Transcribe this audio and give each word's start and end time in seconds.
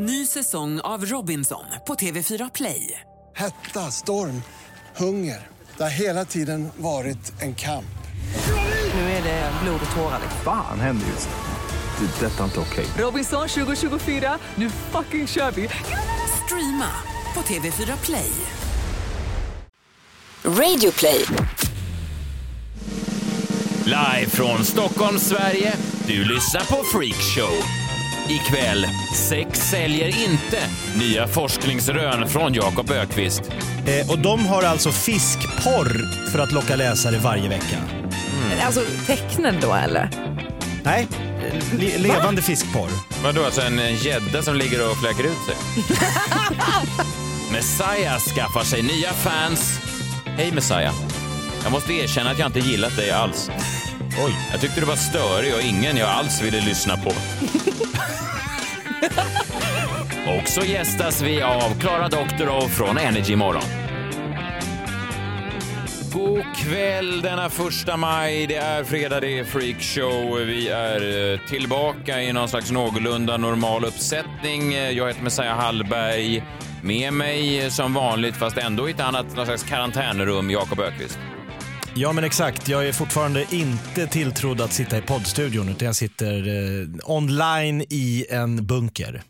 Ny 0.00 0.26
säsong 0.26 0.80
av 0.80 1.06
Robinson 1.06 1.64
på 1.86 1.94
TV4 1.94 2.50
Play. 2.54 3.00
Hetta, 3.36 3.90
storm, 3.90 4.42
hunger. 4.96 5.46
Det 5.76 5.82
har 5.82 5.90
hela 5.90 6.24
tiden 6.24 6.68
varit 6.76 7.42
en 7.42 7.54
kamp. 7.54 7.98
Nu 8.94 9.00
är 9.00 9.22
det 9.22 9.52
blod 9.62 9.80
och 9.90 9.96
tårar. 9.96 10.20
Fan 10.44 10.80
händer 10.80 11.06
just 11.06 11.28
nu. 11.28 12.06
Det. 12.06 12.26
är 12.26 12.30
Detta 12.30 12.40
är 12.40 12.44
inte 12.44 12.60
okej. 12.60 12.86
Robinson 12.98 13.48
2024, 13.48 14.38
nu 14.54 14.70
fucking 14.70 15.26
kör 15.26 15.50
vi! 15.50 15.68
Streama 16.44 16.90
på 17.34 17.40
TV4 17.40 18.04
Play. 18.04 18.30
Radio 20.44 20.92
play. 20.92 21.26
Live 23.84 24.30
från 24.30 24.64
Stockholm, 24.64 25.18
Sverige. 25.18 25.74
Du 26.06 26.24
lyssnar 26.24 26.60
på 26.60 26.84
Freakshow. 26.84 27.87
Ikväll, 28.28 28.86
sex 29.28 29.58
säljer 29.70 30.06
inte. 30.08 30.58
Nya 30.98 31.28
forskningsrön 31.28 32.28
från 32.28 32.54
Jakob 32.54 32.90
Ökvist. 32.90 33.42
Eh, 33.86 34.10
och 34.10 34.18
de 34.18 34.46
har 34.46 34.62
alltså 34.62 34.92
fiskporr 34.92 36.28
för 36.32 36.38
att 36.38 36.52
locka 36.52 36.76
läsare 36.76 37.18
varje 37.18 37.48
vecka. 37.48 37.76
Alltså 38.66 38.82
tecknad 39.06 39.54
då 39.60 39.74
eller? 39.74 40.10
Nej, 40.82 41.06
le- 41.78 41.98
levande 41.98 42.42
fiskporr. 42.42 42.90
Vadå, 43.24 43.44
alltså 43.44 43.60
en 43.62 43.94
gädda 43.96 44.42
som 44.42 44.54
ligger 44.56 44.90
och 44.90 44.96
fläker 44.96 45.24
ut 45.24 45.38
sig? 45.46 45.84
Messiah 47.52 48.18
skaffar 48.18 48.64
sig 48.64 48.82
nya 48.82 49.12
fans. 49.12 49.80
Hej 50.24 50.52
Messiah. 50.52 50.94
Jag 51.62 51.72
måste 51.72 51.92
erkänna 51.92 52.30
att 52.30 52.38
jag 52.38 52.48
inte 52.48 52.58
gillat 52.60 52.96
dig 52.96 53.10
alls. 53.10 53.50
Oj. 54.26 54.36
Jag 54.52 54.60
tyckte 54.60 54.80
du 54.80 54.86
var 54.86 54.96
störig 54.96 55.54
och 55.54 55.62
ingen 55.62 55.96
jag 55.96 56.08
alls 56.08 56.42
ville 56.42 56.60
lyssna 56.60 56.96
på. 56.96 57.10
och 60.30 60.48
så 60.48 60.60
gästas 60.60 61.22
vi 61.22 61.42
av 61.42 61.80
Klara 61.80 62.08
Doktorov 62.08 62.68
från 62.68 62.98
Energy 62.98 63.36
Morgon. 63.36 63.62
God 66.12 66.44
kväll 66.56 67.22
denna 67.22 67.50
första 67.50 67.96
maj. 67.96 68.46
Det 68.46 68.56
är 68.56 68.84
fredag, 68.84 69.20
det 69.20 69.38
är 69.38 69.44
freakshow. 69.44 70.38
Vi 70.38 70.68
är 70.68 71.32
eh, 71.32 71.40
tillbaka 71.48 72.22
i 72.22 72.32
någon 72.32 72.48
slags 72.48 72.70
någorlunda 72.70 73.36
normal 73.36 73.84
uppsättning. 73.84 74.74
Eh, 74.74 74.90
jag 74.90 75.08
heter 75.08 75.22
Messiah 75.22 75.56
Hallberg. 75.56 76.42
Med 76.82 77.12
mig 77.12 77.64
eh, 77.64 77.68
som 77.68 77.94
vanligt, 77.94 78.36
fast 78.36 78.58
ändå 78.58 78.88
i 78.88 78.90
ett 78.90 79.00
annat 79.00 79.36
någon 79.36 79.46
slags 79.46 79.62
karantänrum, 79.62 80.50
Jakob 80.50 80.80
Ökvist. 80.80 81.18
Ja 82.00 82.12
men 82.12 82.24
exakt, 82.24 82.68
jag 82.68 82.88
är 82.88 82.92
fortfarande 82.92 83.46
inte 83.50 84.06
tilltrodd 84.06 84.60
att 84.60 84.72
sitta 84.72 84.98
i 84.98 85.02
poddstudion 85.02 85.68
utan 85.68 85.86
jag 85.86 85.96
sitter 85.96 86.48
eh, 86.48 86.88
online 87.04 87.80
i 87.90 88.26
en 88.30 88.66
bunker. 88.66 89.22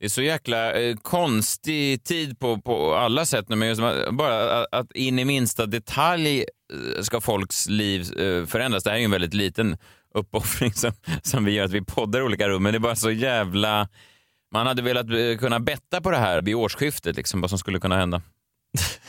Det 0.00 0.04
är 0.04 0.08
så 0.08 0.22
jäkla 0.22 0.72
eh, 0.72 0.96
konstig 0.96 2.04
tid 2.04 2.38
på, 2.38 2.60
på 2.60 2.94
alla 2.94 3.26
sätt 3.26 3.48
nu, 3.48 3.56
men 3.56 3.68
just 3.68 3.80
bara 4.10 4.60
att, 4.60 4.74
att 4.74 4.92
in 4.92 5.18
i 5.18 5.24
minsta 5.24 5.66
detalj 5.66 6.38
eh, 6.38 7.02
ska 7.02 7.20
folks 7.20 7.68
liv 7.68 8.00
eh, 8.00 8.46
förändras. 8.46 8.84
Det 8.84 8.90
här 8.90 8.96
är 8.96 9.00
ju 9.00 9.04
en 9.04 9.10
väldigt 9.10 9.34
liten 9.34 9.76
uppoffring 10.14 10.72
som, 10.72 10.92
som 11.22 11.44
vi 11.44 11.52
gör, 11.52 11.64
att 11.64 11.72
vi 11.72 11.82
poddar 11.82 12.20
i 12.20 12.22
olika 12.22 12.48
rum, 12.48 12.62
men 12.62 12.72
det 12.72 12.78
är 12.78 12.80
bara 12.80 12.96
så 12.96 13.10
jävla... 13.10 13.88
Man 14.52 14.66
hade 14.66 14.82
velat 14.82 15.06
eh, 15.10 15.38
kunna 15.38 15.60
betta 15.60 16.00
på 16.00 16.10
det 16.10 16.18
här 16.18 16.42
vid 16.42 16.54
årsskiftet, 16.54 17.16
liksom, 17.16 17.40
vad 17.40 17.50
som 17.50 17.58
skulle 17.58 17.80
kunna 17.80 17.96
hända. 17.96 18.22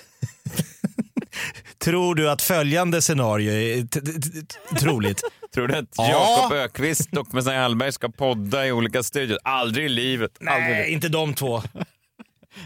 Tror 1.88 2.16
du 2.16 2.30
att 2.30 2.42
följande 2.42 3.02
scenario 3.02 3.52
är 3.54 3.82
t- 3.82 4.02
t- 4.02 4.12
t- 4.12 4.76
troligt? 4.80 5.22
Tror 5.54 5.68
du 5.68 5.76
att 5.76 5.86
Ja. 5.98 6.10
Jakob 6.42 6.58
Ökvist 6.58 7.18
och 7.18 7.34
Messiah 7.34 7.62
Hallberg 7.62 7.92
ska 7.92 8.10
podda 8.10 8.68
i 8.68 8.72
olika 8.72 9.04
studios? 9.04 9.40
Aldrig 9.44 9.86
i 9.86 9.90
livet. 9.90 10.32
Aldrig. 10.48 10.70
Nej, 10.76 10.94
inte 10.94 11.10
de 11.10 11.34
två. 11.34 11.62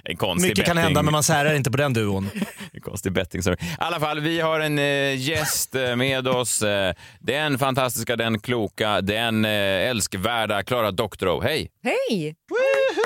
En 0.04 0.18
konstig 0.18 0.50
Mycket 0.50 0.66
kan 0.66 0.76
betting. 0.76 0.84
hända 0.86 1.04
men 1.04 1.12
man 1.12 1.24
särar 1.24 1.54
inte 1.56 1.72
på 1.72 1.78
den 1.78 1.94
duon. 1.94 2.30
En 2.74 2.82
Konstig 2.82 3.12
betting. 3.12 3.44
Sorry. 3.44 3.58
I 3.62 3.68
alla 3.78 4.00
fall, 4.00 4.20
vi 4.20 4.40
har 4.40 4.60
en 4.60 4.80
eh, 4.80 5.16
gäst 5.22 5.76
eh, 5.76 5.96
med 5.96 6.28
oss. 6.28 6.62
Eh, 6.62 6.94
den 7.20 7.60
fantastiska, 7.60 8.16
den 8.16 8.40
kloka, 8.40 9.02
den 9.02 9.46
eh, 9.46 9.52
älskvärda 9.90 10.64
Klara 10.64 10.92
Doktorov. 10.92 11.44
Hej! 11.44 11.72
Hej! 11.84 12.36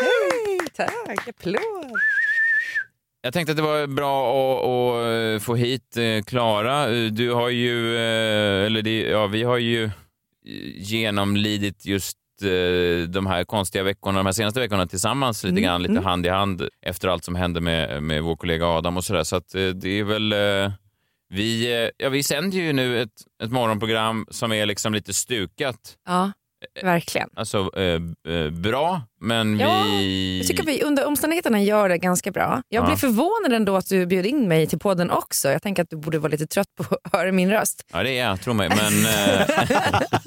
Hej! 0.02 0.68
Tack, 0.76 1.28
applåd. 1.30 1.56
Jag 3.25 3.34
tänkte 3.34 3.52
att 3.52 3.58
det 3.58 3.63
var 3.63 3.88
bra 3.88 4.28
att, 4.30 4.66
att 4.66 5.41
eh, 5.41 5.46
få 5.46 5.56
hit 5.56 5.97
eh, 5.97 6.24
Klara. 6.24 6.96
Eh, 6.96 7.06
Du 7.12 7.34
har 7.34 7.50
ju, 7.50 7.97
eller 8.66 8.81
det, 8.81 9.02
ja, 9.02 9.28
vi 9.28 9.44
har 9.44 9.58
ju 9.58 9.90
genomlidit 10.75 11.85
just 11.85 12.18
de 13.08 13.25
här 13.25 13.44
konstiga 13.44 13.84
veckorna, 13.84 14.19
de 14.19 14.25
här 14.25 14.34
senaste 14.34 14.59
veckorna 14.59 14.88
tillsammans 14.88 15.44
lite 15.44 15.62
grann, 15.62 15.84
lite 15.84 16.02
hand 16.02 16.25
i 16.25 16.30
hand 16.30 16.69
efter 16.81 17.08
allt 17.08 17.24
som 17.24 17.35
hände 17.35 17.62
med, 17.62 18.03
med 18.03 18.24
vår 18.24 18.35
kollega 18.35 18.66
Adam 18.66 18.97
och 18.97 19.03
sådär. 19.03 19.24
Så 19.24 19.35
att 19.35 19.50
det 19.75 20.00
är 20.00 20.03
väl, 20.03 20.34
vi, 21.30 21.91
ja, 21.97 22.09
vi 22.09 22.24
sänder 22.24 22.58
ju 22.58 22.74
nu 22.74 23.02
ett, 23.02 23.09
ett 23.44 23.52
morgonprogram 23.52 24.25
som 24.30 24.52
är 24.52 24.66
liksom 24.66 24.94
lite 24.94 25.14
stukat. 25.14 25.97
Ja, 26.08 26.31
verkligen. 26.84 27.30
Alltså 27.36 27.72
eh, 27.78 27.84
eh, 28.36 28.50
bra, 28.50 29.02
men 29.22 29.59
Ja, 29.59 29.84
vi... 29.84 30.38
Jag 30.38 30.48
tycker 30.48 30.64
vi 30.66 30.84
under 30.84 31.06
omständigheterna 31.08 31.62
gör 31.62 31.90
det 31.90 31.98
ganska 31.98 32.31
bra. 32.31 32.62
Jag 32.70 32.81
Ja. 32.84 32.86
blev 32.88 32.96
förvånad 32.96 33.53
ändå 33.53 33.76
att 33.76 33.90
du 33.90 34.06
bjöd 34.06 34.26
in 34.26 34.48
mig 34.48 34.68
till 34.68 34.80
podden 34.80 35.12
också. 35.12 35.50
Jag 35.50 35.62
tänker 35.62 35.84
att 35.84 35.90
du 35.90 35.98
borde 35.98 36.20
vara 36.20 36.31
lite 36.31 36.48
trött 36.48 36.68
på 36.78 36.96
att 37.03 37.14
höra 37.14 37.31
min 37.31 37.52
röst. 37.52 37.86
Ja, 37.94 38.03
det 38.03 38.18
är 38.20 38.28
jag, 38.28 38.42
tro 38.42 38.53
mig. 38.53 38.70
Men, 38.70 39.06
eh, 39.06 39.48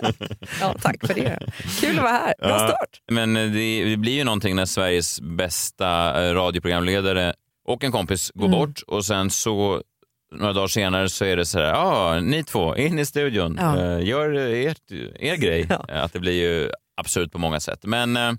Ja, 0.60 0.74
tack 0.82 1.06
för 1.06 1.14
det. 1.14 1.38
Kul 1.80 1.96
att 1.98 2.02
vara 2.02 2.12
här. 2.12 2.34
Bra 2.38 2.48
Ja. 2.48 2.58
start. 2.68 3.00
Men 3.10 3.36
eh, 3.36 3.42
det, 3.50 3.84
det 3.84 3.96
blir 3.96 4.12
ju 4.12 4.24
någonting 4.24 4.56
när 4.56 4.66
Sveriges 4.66 5.20
bästa 5.20 6.34
radioprogramledare 6.34 7.34
och 7.64 7.84
en 7.84 7.92
kompis 7.92 8.30
går 8.34 8.46
Mm. 8.46 8.58
bort 8.58 8.82
och 8.86 9.04
sen 9.04 9.30
så 9.30 9.82
några 10.34 10.52
dagar 10.52 10.68
senare 10.68 11.08
så 11.08 11.24
är 11.24 11.36
det 11.36 11.46
så 11.46 11.58
här, 11.58 11.66
ja, 11.66 12.20
ni 12.20 12.44
två, 12.44 12.76
in 12.76 12.98
i 12.98 13.06
studion, 13.06 13.58
Ja. 13.60 13.80
Eh, 13.80 14.06
gör 14.08 14.32
ert, 14.66 14.90
er 15.18 15.36
grej. 15.36 15.66
Ja. 15.70 15.84
Eh, 15.88 16.02
Att 16.04 16.12
det 16.12 16.20
blir 16.20 16.32
ju 16.32 16.70
absurt 17.00 17.32
på 17.32 17.38
många 17.38 17.60
sätt. 17.60 17.78
Men 17.82 18.16
eh, 18.16 18.32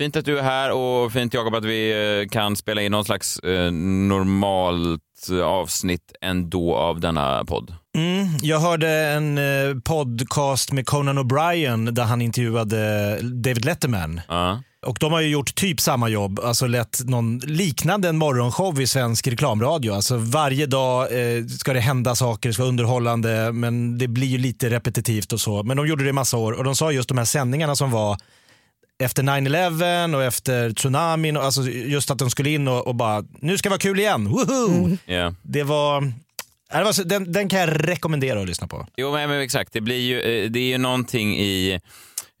fint 0.00 0.16
att 0.16 0.24
du 0.24 0.38
är 0.38 0.42
här 0.42 0.72
och 0.72 1.12
fint 1.12 1.34
Jakob 1.34 1.54
att 1.54 1.64
vi 1.64 1.90
eh, 2.22 2.28
kan 2.28 2.56
spela 2.56 2.82
in 2.82 2.92
någon 2.92 3.04
slags 3.04 3.38
eh, 3.38 3.70
normalt 3.72 5.02
avsnitt 5.44 6.12
ändå 6.20 6.76
av 6.76 7.00
denna 7.00 7.44
podd. 7.44 7.74
Mm, 7.96 8.26
jag 8.42 8.60
hörde 8.60 8.88
en 8.90 9.38
eh, 9.38 9.74
podcast 9.84 10.72
med 10.72 10.86
Conan 10.86 11.18
O'Brien 11.18 11.90
där 11.90 12.04
han 12.04 12.22
intervjuade 12.22 13.18
David 13.22 13.64
Letterman. 13.64 14.20
Ja. 14.28 14.62
Och 14.86 14.96
de 15.00 15.12
har 15.12 15.20
ju 15.20 15.28
gjort 15.28 15.54
typ 15.54 15.80
samma 15.80 16.08
jobb, 16.08 16.40
alltså 16.40 16.66
lett 16.66 17.00
någon 17.04 17.38
liknande 17.38 18.08
en 18.08 18.16
morgonshow 18.16 18.80
i 18.80 18.86
svensk 18.86 19.26
reklamradio. 19.26 19.92
Alltså 19.92 20.16
varje 20.16 20.66
dag 20.66 21.02
eh, 21.02 21.44
ska 21.46 21.72
det 21.72 21.80
hända 21.80 22.14
saker, 22.14 22.48
det 22.48 22.52
ska 22.52 22.62
vara 22.62 22.68
underhållande, 22.68 23.52
men 23.52 23.98
det 23.98 24.08
blir 24.08 24.26
ju 24.26 24.38
lite 24.38 24.70
repetitivt 24.70 25.32
och 25.32 25.40
så. 25.40 25.62
Men 25.62 25.76
de 25.76 25.86
gjorde 25.86 26.04
det 26.04 26.10
i 26.10 26.12
massa 26.12 26.36
år 26.36 26.52
och 26.52 26.64
de 26.64 26.76
sa 26.76 26.92
just 26.92 27.08
de 27.08 27.18
här 27.18 27.24
sändningarna 27.24 27.76
som 27.76 27.90
var 27.90 28.18
efter 28.98 29.22
9-11 29.22 30.14
och 30.14 30.24
efter 30.24 30.70
tsunamin, 30.72 31.36
och 31.36 31.44
alltså 31.44 31.62
just 31.70 32.10
att 32.10 32.18
de 32.18 32.30
skulle 32.30 32.50
in 32.50 32.68
och, 32.68 32.86
och 32.86 32.94
bara, 32.94 33.24
nu 33.40 33.58
ska 33.58 33.68
det 33.68 33.70
vara 33.70 33.80
kul 33.80 33.98
igen, 33.98 34.28
woho! 34.28 34.96
Var, 35.64 36.12
ja, 36.70 36.78
det 36.78 36.84
var 36.84 36.92
så, 36.92 37.02
den, 37.02 37.32
den 37.32 37.48
kan 37.48 37.60
jag 37.60 37.88
rekommendera 37.88 38.40
att 38.40 38.48
lyssna 38.48 38.66
på. 38.66 38.86
Jo, 38.96 39.12
men, 39.12 39.30
men 39.30 39.40
exakt. 39.40 39.72
Det, 39.72 39.80
blir 39.80 40.00
ju, 40.00 40.20
eh, 40.20 40.50
det 40.50 40.58
är 40.58 40.68
ju 40.68 40.78
någonting 40.78 41.38
i 41.38 41.80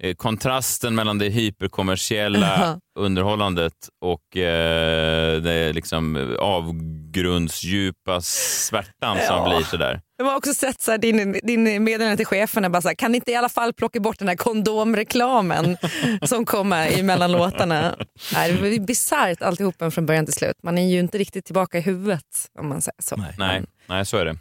eh, 0.02 0.14
kontrasten 0.14 0.94
mellan 0.94 1.18
det 1.18 1.28
hyperkommersiella 1.28 2.80
underhållandet 2.98 3.72
och 4.04 4.36
eh, 4.36 5.40
det 5.42 5.72
liksom 5.72 6.36
avgrundsdjupa 6.40 8.20
svärtan 8.20 9.16
som 9.26 9.36
Ja. 9.36 9.48
blir 9.56 9.66
sådär. 9.66 10.00
Jag 10.18 10.24
har 10.26 10.36
också 10.36 10.54
sett 10.54 10.80
så 10.80 10.90
här, 10.90 10.98
din, 10.98 11.32
din 11.42 11.84
meddelande 11.84 12.16
till 12.16 12.26
cheferna, 12.26 12.70
bara 12.70 12.82
så 12.82 12.88
här, 12.88 12.94
kan 12.94 13.12
ni 13.12 13.16
inte 13.16 13.30
i 13.30 13.34
alla 13.36 13.48
fall 13.48 13.72
plocka 13.72 14.00
bort 14.00 14.18
den 14.18 14.28
här 14.28 14.36
kondomreklamen 14.36 15.76
som 16.22 16.44
kommer 16.44 17.02
mellan 17.02 17.32
låtarna? 17.32 17.96
Nej, 18.34 18.52
det 18.52 18.74
är 18.74 18.80
bisarrt 18.80 19.42
alltihopa 19.42 19.90
från 19.90 20.06
början 20.06 20.24
till 20.24 20.34
slut. 20.34 20.56
Man 20.62 20.78
är 20.78 20.88
ju 20.90 20.98
inte 20.98 21.18
riktigt 21.18 21.44
tillbaka 21.44 21.78
i 21.78 21.80
huvudet 21.80 22.24
om 22.58 22.68
man 22.68 22.82
säger 22.82 23.02
så. 23.02 23.16
Nej. 23.16 23.34
Nej, 23.38 23.62
nej, 23.86 24.06
så 24.06 24.16
är 24.16 24.24
det. 24.24 24.36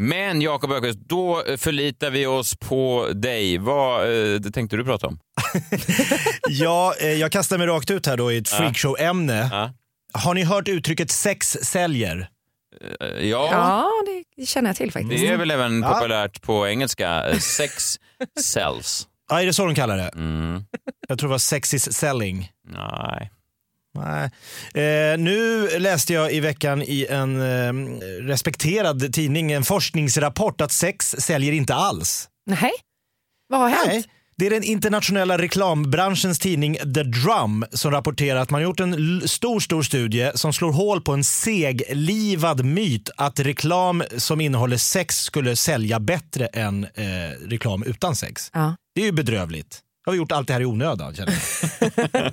Men 0.00 0.40
Jakob 0.42 0.72
Öqvist, 0.72 0.98
då 0.98 1.44
förlitar 1.58 2.10
vi 2.10 2.26
oss 2.26 2.56
på 2.56 3.08
dig. 3.14 3.58
Vad 3.58 4.02
eh, 4.34 4.40
tänkte 4.40 4.76
du 4.76 4.84
prata 4.84 5.06
om? 5.06 5.18
Ja, 6.48 6.94
eh, 7.00 7.12
jag 7.12 7.32
kastar 7.32 7.58
mig 7.58 7.66
rakt 7.66 7.90
ut 7.90 8.06
här 8.06 8.16
då 8.16 8.32
i 8.32 8.36
ett 8.36 8.48
freakshow-ämne. 8.48 9.48
Ja. 9.52 9.72
Har 10.12 10.34
ni 10.34 10.42
hört 10.42 10.68
uttrycket 10.68 11.10
sex 11.10 11.50
säljer? 11.62 12.28
Eh, 13.00 13.06
Ja, 13.26 13.48
Ja, 13.52 13.90
det 14.36 14.46
känner 14.46 14.68
jag 14.70 14.76
till 14.76 14.92
faktiskt. 14.92 15.22
det 15.22 15.28
är 15.28 15.36
väl 15.36 15.50
även 15.50 15.82
Ja. 15.82 15.94
populärt 15.94 16.42
på 16.42 16.68
engelska. 16.68 17.28
eh, 17.30 17.38
Sex 17.38 17.96
sells. 18.40 19.06
Ja, 19.30 19.42
är 19.42 19.46
det 19.46 19.52
så 19.52 19.64
de 19.66 19.74
kallar 19.74 19.96
det? 19.96 20.08
Mm. 20.14 20.64
Jag 21.08 21.18
tror 21.18 21.28
det 21.28 21.32
var 21.32 21.38
sex 21.38 21.74
is 21.74 21.92
selling. 21.92 22.50
Nej. 22.68 23.30
Nej. 23.94 24.24
Eh, 24.84 25.18
nu 25.18 25.68
läste 25.78 26.12
jag 26.12 26.32
i 26.32 26.40
veckan 26.40 26.82
i 26.82 27.06
en 27.10 27.40
eh, 27.40 27.72
respekterad 28.26 29.12
tidning 29.12 29.52
en 29.52 29.64
forskningsrapport 29.64 30.60
att 30.60 30.72
sex 30.72 31.14
säljer 31.18 31.52
inte 31.52 31.74
alls. 31.74 32.28
Nej, 32.46 32.72
vad 33.48 33.60
har 33.60 33.68
hänt? 33.68 33.86
Nej, 33.86 34.04
Det 34.36 34.46
är 34.46 34.50
den 34.50 34.62
internationella 34.62 35.38
reklambranschens 35.38 36.38
tidning 36.38 36.76
The 36.76 37.02
Drum 37.02 37.64
som 37.72 37.90
rapporterar 37.90 38.40
att 38.40 38.50
man 38.50 38.62
gjort 38.62 38.80
en 38.80 39.28
stor, 39.28 39.60
stor 39.60 39.82
studie 39.82 40.30
som 40.34 40.52
slår 40.52 40.72
hål 40.72 41.00
på 41.02 41.12
en 41.12 41.24
seglivad 41.24 42.64
myt 42.64 43.10
att 43.16 43.40
reklam 43.40 44.02
som 44.16 44.40
innehåller 44.40 44.76
sex 44.76 45.16
skulle 45.16 45.56
sälja 45.56 46.00
bättre 46.00 46.46
än 46.46 46.84
eh, 46.84 47.48
reklam 47.48 47.82
utan 47.82 48.16
sex. 48.16 48.50
Ja. 48.52 48.76
Det 48.94 49.00
är 49.00 49.04
ju 49.04 49.12
bedrövligt. 49.12 49.80
Har 50.04 50.12
vi 50.12 50.18
gjort 50.18 50.32
allt 50.32 50.46
det 50.46 50.52
här 50.52 50.60
i 50.60 50.64
onödan? 50.66 51.14
Känner 51.14 51.32
jag. 51.80 52.30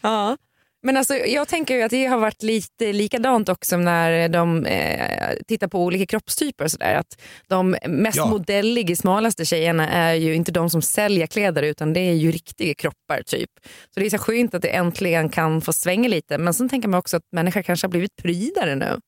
Ja. 0.00 0.36
Men 0.82 0.96
alltså, 0.96 1.14
jag 1.14 1.48
tänker 1.48 1.76
ju 1.76 1.82
att 1.82 1.90
det 1.90 2.06
har 2.06 2.18
varit 2.18 2.42
lite 2.42 2.92
likadant 2.92 3.48
också 3.48 3.76
när 3.76 4.28
de 4.28 4.66
eh, 4.66 5.30
tittar 5.48 5.68
på 5.68 5.84
olika 5.84 6.06
kroppstyper. 6.06 6.64
Och 6.64 6.70
så 6.70 6.76
där. 6.78 6.94
Att 6.94 7.20
de 7.48 7.76
mest 7.88 8.16
Ja. 8.16 8.26
modelliga, 8.26 8.96
smalaste 8.96 9.44
tjejerna 9.44 9.88
är 9.88 10.14
ju 10.14 10.34
inte 10.34 10.52
de 10.52 10.70
som 10.70 10.82
säljer 10.82 11.26
kläder 11.26 11.62
utan 11.62 11.92
det 11.92 12.00
är 12.00 12.12
ju 12.14 12.30
riktiga 12.32 12.74
kroppar. 12.74 13.22
typ. 13.26 13.50
Så 13.94 14.00
det 14.00 14.06
är 14.06 14.10
så 14.10 14.18
skönt 14.18 14.54
att 14.54 14.62
det 14.62 14.68
äntligen 14.68 15.28
kan 15.28 15.60
få 15.60 15.72
svänga 15.72 16.08
lite. 16.08 16.38
Men 16.38 16.54
sen 16.54 16.68
tänker 16.68 16.88
man 16.88 16.98
också 16.98 17.16
att 17.16 17.22
människor 17.32 17.62
kanske 17.62 17.84
har 17.86 17.90
blivit 17.90 18.16
prydare 18.22 18.74
nu. 18.74 19.00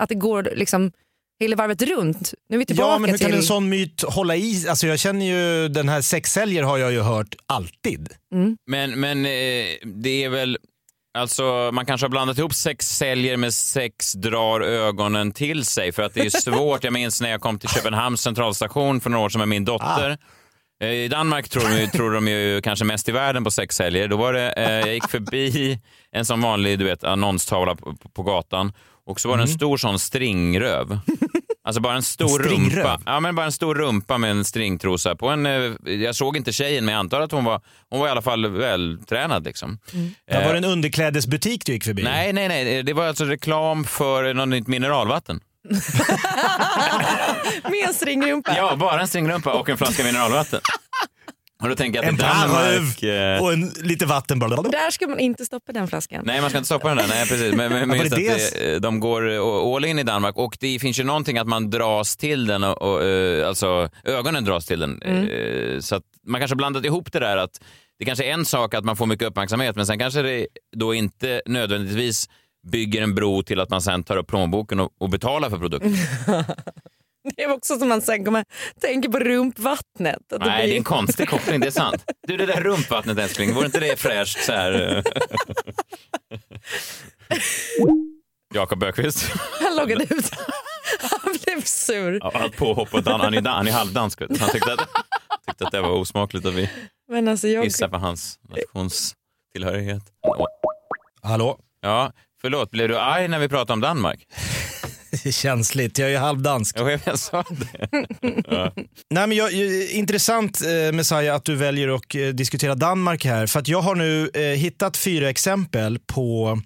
Att 0.00 0.08
det 0.08 0.14
går 0.14 0.48
liksom 0.54 0.92
hela 1.40 1.56
varvet 1.56 1.82
runt. 1.82 2.34
Nu 2.48 2.56
är 2.56 2.58
vi 2.58 2.66
tillbaka 2.66 2.88
Ja, 2.90 2.98
men 2.98 3.10
hur 3.10 3.18
kan 3.18 3.26
till... 3.26 3.36
en 3.36 3.42
sån 3.42 3.68
myt 3.68 4.02
hålla 4.02 4.36
i? 4.36 4.64
Alltså 4.68 4.86
jag 4.86 4.98
känner 4.98 5.26
ju, 5.26 5.68
den 5.68 5.88
här 5.88 6.00
sexsäljer 6.00 6.62
har 6.62 6.78
jag 6.78 6.92
ju 6.92 7.00
hört 7.00 7.34
alltid. 7.46 8.08
Men, 8.66 9.00
men 9.00 9.18
eh, 9.26 9.64
det 9.84 10.24
är 10.24 10.28
väl... 10.28 10.58
Alltså, 11.16 11.70
man 11.72 11.86
kanske 11.86 12.04
har 12.04 12.10
blandat 12.10 12.38
ihop 12.38 12.54
sex 12.54 12.86
säljer 12.96 13.36
med 13.36 13.54
sex 13.54 14.12
drar 14.12 14.60
ögonen 14.60 15.32
till 15.32 15.64
sig 15.64 15.92
för 15.92 16.02
att 16.02 16.14
det 16.14 16.20
är 16.26 16.30
svårt. 16.40 16.84
Jag 16.84 16.92
minns 16.92 17.20
när 17.20 17.30
jag 17.30 17.40
kom 17.40 17.58
till 17.58 17.68
Köpenhamns 17.68 18.20
centralstation 18.22 19.00
för 19.00 19.10
några 19.10 19.24
år 19.24 19.28
sedan 19.28 19.38
med 19.38 19.48
min 19.48 19.64
dotter. 19.64 20.18
Eh, 20.82 20.88
I 20.90 21.08
Danmark 21.08 21.48
tror 21.48 21.62
de, 21.68 21.80
ju- 21.80 21.86
tror 21.86 22.12
de 22.12 22.28
ju 22.28 22.60
kanske 22.62 22.84
mest 22.84 23.08
i 23.08 23.12
världen 23.12 23.44
på 23.44 23.50
sexsäljer. 23.50 24.08
Då 24.08 24.16
var 24.16 24.32
det, 24.32 24.50
eh, 24.52 24.70
jag 24.70 24.94
gick 24.94 25.08
förbi 25.10 25.80
en 26.12 26.24
sån 26.24 26.40
vanlig 26.40 26.78
du 26.78 26.84
vet, 26.84 27.04
annonstavla 27.04 27.74
på, 27.74 27.94
på 28.14 28.22
gatan 28.22 28.72
och 29.06 29.20
så 29.20 29.28
var 29.28 29.36
det 29.36 29.42
en 29.42 29.48
stor 29.48 29.76
sån 29.76 29.98
stringröv. 29.98 30.98
Alltså 31.66 31.80
bara 31.80 31.94
en 31.94 32.02
stor 32.02 32.46
En 32.46 32.52
rumpa. 32.52 33.00
Ja, 33.06 33.20
men 33.20 33.34
bara 33.34 33.46
en 33.46 33.52
stor 33.52 33.74
rumpa 33.74 34.18
med 34.18 34.30
en 34.30 34.44
stringtrosa 34.44 35.16
på 35.16 35.28
en. 35.28 35.46
eh, 35.46 35.72
Jag 35.92 36.14
såg 36.14 36.36
inte 36.36 36.52
tjejen, 36.52 36.84
men 36.84 36.92
jag 36.94 36.98
antar 37.00 37.20
att 37.20 37.32
hon 37.32 37.44
var, 37.44 37.60
hon 37.90 38.00
var 38.00 38.06
i 38.08 38.10
alla 38.10 38.22
fall 38.22 38.46
vältränad. 38.46 39.44
Liksom. 39.44 39.78
Det 40.30 40.44
var 40.44 40.52
det 40.52 40.58
en 40.58 40.64
underklädesbutik 40.64 41.66
du 41.66 41.72
gick 41.72 41.84
förbi? 41.84 42.02
Nej, 42.02 42.32
nej, 42.32 42.48
nej. 42.48 42.82
Det 42.82 42.92
var 42.92 43.06
alltså 43.06 43.24
reklam 43.24 43.84
för 43.84 44.34
något 44.34 44.48
nytt 44.48 44.66
mineralvatten. 44.66 45.40
Med 47.62 47.88
en 47.88 47.94
stringrumpa. 47.94 48.56
Ja, 48.56 48.76
bara 48.76 49.00
en 49.00 49.08
stringrumpa 49.08 49.52
och 49.52 49.68
en 49.68 49.78
flaska 49.78 50.04
mineralvatten. 50.04 50.60
Och 51.62 51.68
då 51.68 51.74
tänker 51.74 51.98
jag 52.02 52.08
En 52.08 52.14
att 52.14 52.20
i 52.20 52.22
Danmark... 52.22 53.02
varv 53.02 53.34
eh, 53.36 53.42
och 53.42 53.52
en, 53.52 53.72
lite 53.82 54.06
vatten. 54.06 54.38
Blablabla. 54.38 54.70
Där 54.70 54.90
ska 54.90 55.06
man 55.06 55.18
inte 55.18 55.44
stoppa 55.44 55.72
den 55.72 55.88
flaskan. 55.88 56.22
Nej, 56.26 56.40
man 56.40 56.50
ska 56.50 56.58
inte 56.58 56.66
stoppa 56.66 56.88
den 56.88 56.96
där. 56.96 57.08
Nej, 57.08 57.28
precis. 57.28 57.54
Men, 57.54 57.88
men, 57.88 57.98
just 58.00 58.16
det 58.16 58.30
att 58.30 58.52
det, 58.52 58.78
de 58.78 59.00
går 59.00 59.30
eh, 59.32 59.40
all 59.74 59.84
in 59.84 59.98
i 59.98 60.02
Danmark 60.02 60.36
och 60.36 60.56
det 60.60 60.78
finns 60.78 61.00
ju 61.00 61.04
någonting 61.04 61.38
att 61.38 61.46
man 61.46 61.70
dras 61.70 62.16
till 62.16 62.46
den 62.46 62.64
och, 62.64 62.82
och 62.82 63.04
eh, 63.04 63.48
alltså 63.48 63.88
ögonen 64.04 64.44
dras 64.44 64.66
till 64.66 64.80
den. 64.80 65.02
Eh, 65.02 65.80
Så 65.80 65.96
att 65.96 66.02
man 66.26 66.40
kanske 66.40 66.56
blandat 66.56 66.84
ihop 66.84 67.12
det 67.12 67.18
där 67.18 67.36
att 67.36 67.60
det 67.98 68.04
kanske 68.04 68.24
är 68.24 68.32
en 68.32 68.44
sak 68.44 68.74
att 68.74 68.84
man 68.84 68.96
får 68.96 69.06
mycket 69.06 69.28
uppmärksamhet 69.28 69.76
men 69.76 69.86
sen 69.86 69.98
kanske 69.98 70.22
det 70.22 70.46
då 70.76 70.94
inte 70.94 71.42
nödvändigtvis 71.46 72.28
bygger 72.72 73.02
en 73.02 73.14
bro 73.14 73.42
till 73.42 73.60
att 73.60 73.70
man 73.70 73.82
sen 73.82 74.02
tar 74.04 74.16
upp 74.16 74.26
plånboken 74.26 74.80
och, 74.80 74.92
och 74.98 75.10
betalar 75.10 75.50
för 75.50 75.58
produkten. 75.58 75.96
Det 77.36 77.42
är 77.42 77.52
också 77.52 77.78
som 77.78 77.88
man 77.88 78.00
sen 78.02 78.24
kommer 78.24 78.44
tänker 78.80 79.08
på 79.08 79.18
rumpvattnet. 79.18 80.32
Att 80.32 80.40
det 80.40 80.46
Nej, 80.46 80.58
blir- 80.62 80.66
det 80.68 80.74
är 80.74 80.78
en 80.78 80.84
konstig 80.84 81.28
koppling, 81.28 81.60
det 81.60 81.66
är 81.66 81.70
sant. 81.70 82.04
Du, 82.26 82.36
det 82.36 82.46
där 82.46 82.60
rumpvattnet 82.60 83.18
älskling, 83.18 83.54
vore 83.54 83.66
inte 83.66 83.80
det 83.80 83.96
fräscht 84.00 84.38
så 84.44 84.52
här? 84.52 84.96
eh? 84.96 85.02
Jakob 88.54 88.82
Ökvist. 88.82 89.30
Han 89.60 89.76
loggade 89.76 90.04
ut. 90.04 90.30
Han 91.10 91.34
blev 91.44 91.60
sur. 91.62 92.18
Ja, 92.22 92.30
allt 92.34 92.56
påhoppet. 92.56 93.06
Han, 93.06 93.20
han, 93.20 93.34
är, 93.34 93.42
han 93.42 93.68
är 93.68 93.72
halvdansk. 93.72 94.20
Han 94.20 94.28
tyckte 94.50 94.72
att, 94.72 94.88
tyckte 95.46 95.64
att 95.66 95.72
det 95.72 95.80
var 95.80 95.90
osmakligt 95.90 96.46
att 96.46 96.54
vi 96.54 96.70
Men 97.08 97.28
alltså 97.28 97.48
jag... 97.48 97.90
på 97.90 97.96
hans 97.98 98.38
nationstillhörighet. 98.48 100.02
Hallå? 101.22 101.58
Ja, 101.80 102.12
förlåt. 102.40 102.70
Blev 102.70 102.88
du 102.88 102.98
arg 102.98 103.28
när 103.28 103.38
vi 103.38 103.48
pratade 103.48 103.72
om 103.72 103.80
Danmark? 103.80 104.26
Känsligt, 105.30 105.98
jag 105.98 106.08
är 106.08 106.12
ju 106.12 106.18
halvdansk. 106.18 106.78
Jag, 106.78 107.00
jag 107.04 107.18
sa 107.18 107.44
det. 107.50 107.88
Nej, 109.10 109.26
men 109.26 109.32
jag, 109.32 109.52
intressant 109.90 110.60
eh, 110.62 110.92
Messiah 110.92 111.36
att 111.36 111.44
du 111.44 111.54
väljer 111.54 111.88
att 111.94 112.14
eh, 112.14 112.26
diskutera 112.28 112.74
Danmark 112.74 113.24
här. 113.24 113.46
För 113.46 113.60
att 113.60 113.68
jag 113.68 113.80
har 113.82 113.94
nu 113.94 114.30
eh, 114.34 114.40
hittat 114.42 114.96
fyra 114.96 115.30
exempel 115.30 115.98
på 115.98 116.60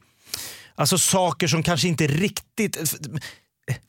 alltså, 0.75 0.99
saker 0.99 1.47
som 1.47 1.63
kanske 1.63 1.89
inte 1.89 2.07
riktigt 2.07 2.79
f- 2.83 2.95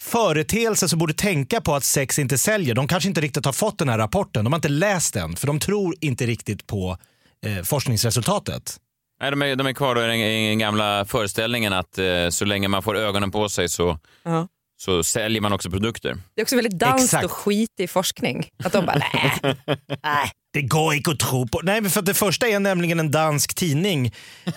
företeelser 0.01 0.87
som 0.87 0.99
borde 0.99 1.13
tänka 1.13 1.61
på 1.61 1.75
att 1.75 1.83
sex 1.83 2.19
inte 2.19 2.37
säljer. 2.37 2.75
De 2.75 2.87
kanske 2.87 3.09
inte 3.09 3.21
riktigt 3.21 3.45
har 3.45 3.53
fått 3.53 3.79
den 3.79 3.89
här 3.89 3.97
rapporten. 3.97 4.43
De 4.43 4.53
har 4.53 4.57
inte 4.57 4.69
läst 4.69 5.13
den 5.13 5.35
för 5.35 5.47
de 5.47 5.59
tror 5.59 5.95
inte 6.01 6.25
riktigt 6.25 6.67
på 6.67 6.97
eh, 7.45 7.63
forskningsresultatet. 7.63 8.77
Nej, 9.21 9.31
de, 9.31 9.41
är, 9.41 9.55
de 9.55 9.67
är 9.67 9.73
kvar 9.73 10.03
i 10.03 10.07
den, 10.07 10.15
i 10.15 10.49
den 10.49 10.59
gamla 10.59 11.05
föreställningen 11.05 11.73
att 11.73 11.97
eh, 11.97 12.29
så 12.29 12.45
länge 12.45 12.67
man 12.67 12.83
får 12.83 12.97
ögonen 12.97 13.31
på 13.31 13.49
sig 13.49 13.69
så, 13.69 13.99
Ja. 14.23 14.47
så 14.81 15.03
säljer 15.03 15.41
man 15.41 15.53
också 15.53 15.69
produkter. 15.69 16.17
Det 16.35 16.41
är 16.41 16.45
också 16.45 16.55
väldigt 16.55 16.79
danskt 16.79 17.03
Exakt. 17.03 17.25
och 17.25 17.31
skitig 17.31 17.89
forskning. 17.89 18.49
Att 18.63 18.71
de 18.73 18.85
bara, 18.85 19.01
nej. 19.13 19.39
nej. 20.03 20.31
Det 20.53 20.61
går 20.61 20.93
inte 20.93 21.11
att 21.11 21.19
tro 21.19 21.47
på. 21.47 21.59
Nej, 21.63 21.89
för 21.89 21.99
att 21.99 22.05
det 22.05 22.13
första 22.13 22.47
är 22.47 22.59
nämligen 22.59 22.99
en 22.99 23.11
dansk 23.11 23.53
tidning. 23.55 24.11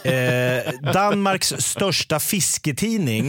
Eh, 0.04 0.92
Danmarks 0.92 1.54
största 1.58 2.20
fisketidning. 2.20 3.28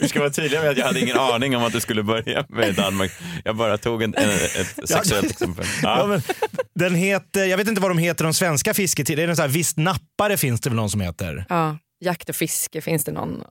Du 0.00 0.08
ska 0.08 0.20
vara 0.20 0.30
tydlig 0.30 0.60
med 0.60 0.70
att 0.70 0.76
jag 0.76 0.86
hade 0.86 1.00
ingen 1.00 1.18
aning 1.18 1.56
om 1.56 1.64
att 1.64 1.72
du 1.72 1.80
skulle 1.80 2.02
börja 2.02 2.44
med 2.48 2.74
Danmark. 2.74 3.12
Jag 3.44 3.56
bara 3.56 3.78
tog 3.78 4.02
en, 4.02 4.14
en, 4.14 4.30
ett 4.30 4.88
sexuellt 4.88 5.30
exempel. 5.30 5.66
Ja, 5.82 5.98
Ja. 5.98 6.06
men, 6.06 6.22
den 6.74 6.94
heter, 6.94 7.44
jag 7.44 7.56
vet 7.56 7.68
inte 7.68 7.80
vad 7.80 7.90
de 7.90 7.98
heter, 7.98 8.24
de 8.24 8.34
svenska 8.34 8.74
fisketidningarna. 8.74 9.34
Det 9.34 9.42
är 9.42 9.48
Visst 9.48 9.76
nappare 9.76 10.36
finns 10.36 10.60
det 10.60 10.70
väl 10.70 10.76
någon 10.76 10.90
som 10.90 11.00
heter? 11.00 11.44
Ja, 11.48 11.78
jakt 12.04 12.28
och 12.28 12.36
fiske 12.36 12.80
finns 12.80 13.04
det 13.04 13.12
någon. 13.12 13.42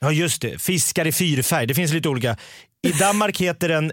Ja 0.00 0.12
just 0.12 0.42
det, 0.42 0.62
fiskar 0.62 1.06
i 1.06 1.12
fyrfärg. 1.12 1.66
Det 1.66 1.74
finns 1.74 1.92
lite 1.92 2.08
olika. 2.08 2.36
I 2.86 2.92
Danmark 2.92 3.40
heter 3.40 3.68
den 3.68 3.92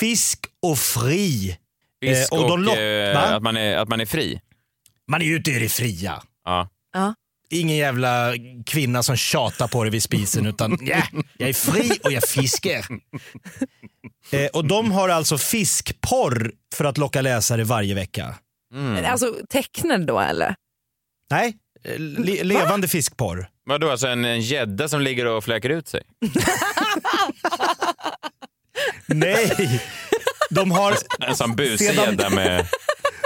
Fisk 0.00 0.38
och 0.62 0.78
fri. 0.78 1.56
Fisk 2.02 2.32
Eh, 2.32 2.38
och, 2.38 2.50
och 2.50 2.76
eh, 2.76 3.14
Va? 3.14 3.20
att, 3.20 3.42
man 3.42 3.56
är, 3.56 3.76
att 3.76 3.88
man 3.88 4.00
är 4.00 4.06
fri. 4.06 4.40
Man 5.10 5.22
är 5.22 5.26
ju 5.26 5.36
ute 5.36 5.50
i 5.50 5.58
det 5.58 5.68
fria. 5.68 6.22
Ja. 6.44 6.68
Ja. 6.92 7.14
Ingen 7.50 7.76
jävla 7.76 8.34
kvinna 8.66 9.02
som 9.02 9.16
tjatar 9.16 9.68
på 9.68 9.84
dig 9.84 9.90
vid 9.90 10.02
spisen 10.02 10.46
utan 10.46 10.78
ja, 10.80 11.02
jag 11.38 11.48
är 11.48 11.52
fri 11.52 11.90
och 12.04 12.12
jag 12.12 12.28
fiskar. 12.28 12.86
Eh, 14.30 14.46
och 14.46 14.64
de 14.64 14.92
har 14.92 15.08
alltså 15.08 15.38
fiskporr 15.38 16.52
för 16.74 16.84
att 16.84 16.98
locka 16.98 17.20
läsare 17.20 17.64
varje 17.64 17.94
vecka. 17.94 18.34
Mm. 18.74 19.04
Alltså 19.04 19.34
tecknad 19.48 20.06
då 20.06 20.20
eller? 20.20 20.54
Nej, 21.30 21.56
eh, 21.84 21.98
le- 21.98 22.42
levande 22.44 22.88
fiskporr. 22.88 23.48
Vadå, 23.64 23.90
alltså 23.90 24.06
en 24.06 24.24
en 24.24 24.40
gädda 24.40 24.88
som 24.88 25.00
ligger 25.00 25.26
och 25.26 25.44
fläker 25.44 25.70
ut 25.70 25.88
sig? 25.88 26.02
Nej, 29.06 29.80
de 30.54 30.70
har... 30.70 30.94
En 31.26 31.36
sån 31.36 31.56
busig 31.56 31.88
Sedan- 31.88 32.04
gädda 32.04 32.30
med, 32.30 32.66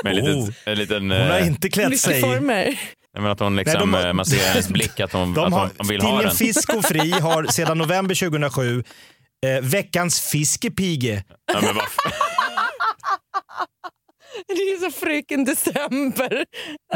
med 0.04 0.16
en 0.18 0.25
Oh. 0.25 0.47
liten... 0.47 0.54
En 0.64 0.78
liten 0.78 1.11
Hon 1.11 1.21
har 1.30 1.38
eh, 1.40 1.47
inte 1.47 1.68
klätt 1.71 2.00
sig. 2.00 2.21
former. 2.21 2.78
men 3.18 3.26
att 3.26 3.40
hon 3.40 3.56
liksom, 3.56 3.73
Nej, 3.73 3.80
de 3.80 3.95
har- 3.95 4.06
eh, 4.06 4.12
man 4.12 4.26
ser 4.26 4.37
i 4.37 4.40
hennes 4.40 4.68
blick 4.68 5.00
att 5.00 5.12
hon, 5.12 5.35
De 5.35 5.45
att 5.45 5.52
har, 5.52 5.61
hon, 5.61 5.71
hon 5.78 5.88
vill 5.88 6.00
ha 6.00 6.23
den. 6.23 6.30
Fisk 6.37 6.75
och 6.75 6.85
Fri 6.85 7.11
har 7.11 7.45
sedan 7.47 7.78
november 7.78 8.14
2007 8.14 8.85
eh, 9.47 9.61
veckans 9.64 10.21
fiskepige. 10.21 11.25
Ja. 11.52 11.61
Det 14.47 14.52
är 14.52 14.90
så 14.90 15.00
fröken 15.00 15.45
december. 15.45 16.45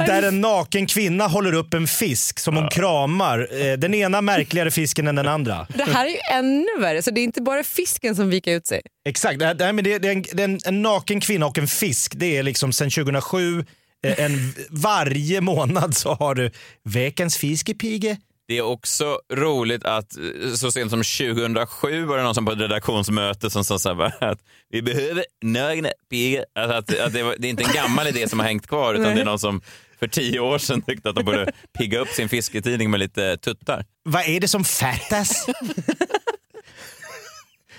Där 0.07 0.23
en 0.23 0.41
naken 0.41 0.87
kvinna 0.87 1.27
håller 1.27 1.53
upp 1.53 1.75
en 1.75 1.87
fisk 1.87 2.39
som 2.39 2.57
hon 2.57 2.69
kramar. 2.69 3.49
Eh, 3.61 3.73
den 3.79 3.95
ena 3.95 4.21
märkligare 4.21 4.71
fisken 4.71 5.09
än 5.09 5.15
den 5.15 5.29
andra. 5.29 5.67
Det 5.75 5.85
här 5.85 6.07
är 6.07 6.11
ju 6.11 6.19
ännu 6.33 6.81
värre, 6.81 7.03
så 7.03 7.11
det 7.11 7.21
är 7.21 7.25
inte 7.25 7.43
bara 7.43 7.63
fisken 7.65 8.17
som 8.17 8.31
viker 8.31 8.57
ut 8.57 8.67
sig. 8.67 8.81
Exakt, 9.09 9.39
det, 9.39 9.65
här, 9.65 9.73
med 9.73 9.85
det, 9.85 9.99
det 9.99 10.09
är 10.09 10.13
en, 10.13 10.23
det 10.33 10.43
är 10.43 10.49
en, 10.49 10.59
en 10.67 10.83
naken 10.83 11.21
kvinna 11.21 11.47
och 11.47 11.59
en 11.59 11.69
fisk. 11.69 12.13
Det 12.17 12.37
är 12.37 12.43
liksom 12.43 12.73
sedan 12.73 12.91
2007. 12.91 13.65
eh, 14.07 14.21
En, 14.25 14.55
varje 14.71 15.41
månad 15.41 15.97
så 15.97 16.15
har 16.15 16.35
du 16.35 16.51
veckans 16.85 17.37
fiskepige. 17.37 18.17
Det 18.51 18.59
är 18.59 18.63
också 18.63 19.21
roligt 19.33 19.85
att 19.85 20.17
eh, 20.17 20.53
så 20.55 20.73
sent 20.73 20.91
som 20.91 21.03
2007 21.03 22.05
var 22.05 22.17
det 22.17 22.23
någon 22.23 22.35
som 22.35 22.47
på 22.47 22.53
ett 22.53 22.59
redaktionsmöte 22.59 23.51
som 23.51 23.65
sa 23.65 23.79
så 23.79 23.95
här 23.95 24.25
att 24.25 24.39
vi 24.71 24.83
behöver 24.83 25.25
nögna 25.43 25.89
pigor. 26.11 26.45
Alltså 26.55 26.77
att, 26.77 26.99
att 26.99 27.13
det, 27.13 27.23
var, 27.23 27.37
det 27.39 27.49
är 27.49 27.51
inte 27.51 27.63
en 27.63 27.75
gammal 27.75 28.07
idé 28.07 28.29
som 28.29 28.39
har 28.39 28.47
hängt 28.47 28.67
kvar 28.67 28.95
utan 28.95 29.15
det 29.15 29.21
är 29.21 29.25
någon 29.25 29.39
som 29.39 29.61
för 29.99 30.09
tio 30.09 30.41
år 30.41 30.59
sedan 30.59 30.83
tyckte 30.83 31.09
att 31.09 31.17
de 31.17 31.25
borde 31.25 31.53
pigga 31.79 31.99
upp 31.99 32.09
sin 32.09 32.29
fisketidning 32.29 32.91
med 32.91 33.01
lite 33.01 33.37
tuttar. 33.37 33.85
Vad 34.03 34.29
är 34.29 34.41
det 34.41 34.49
som 34.49 34.65
fattas? 34.65 35.47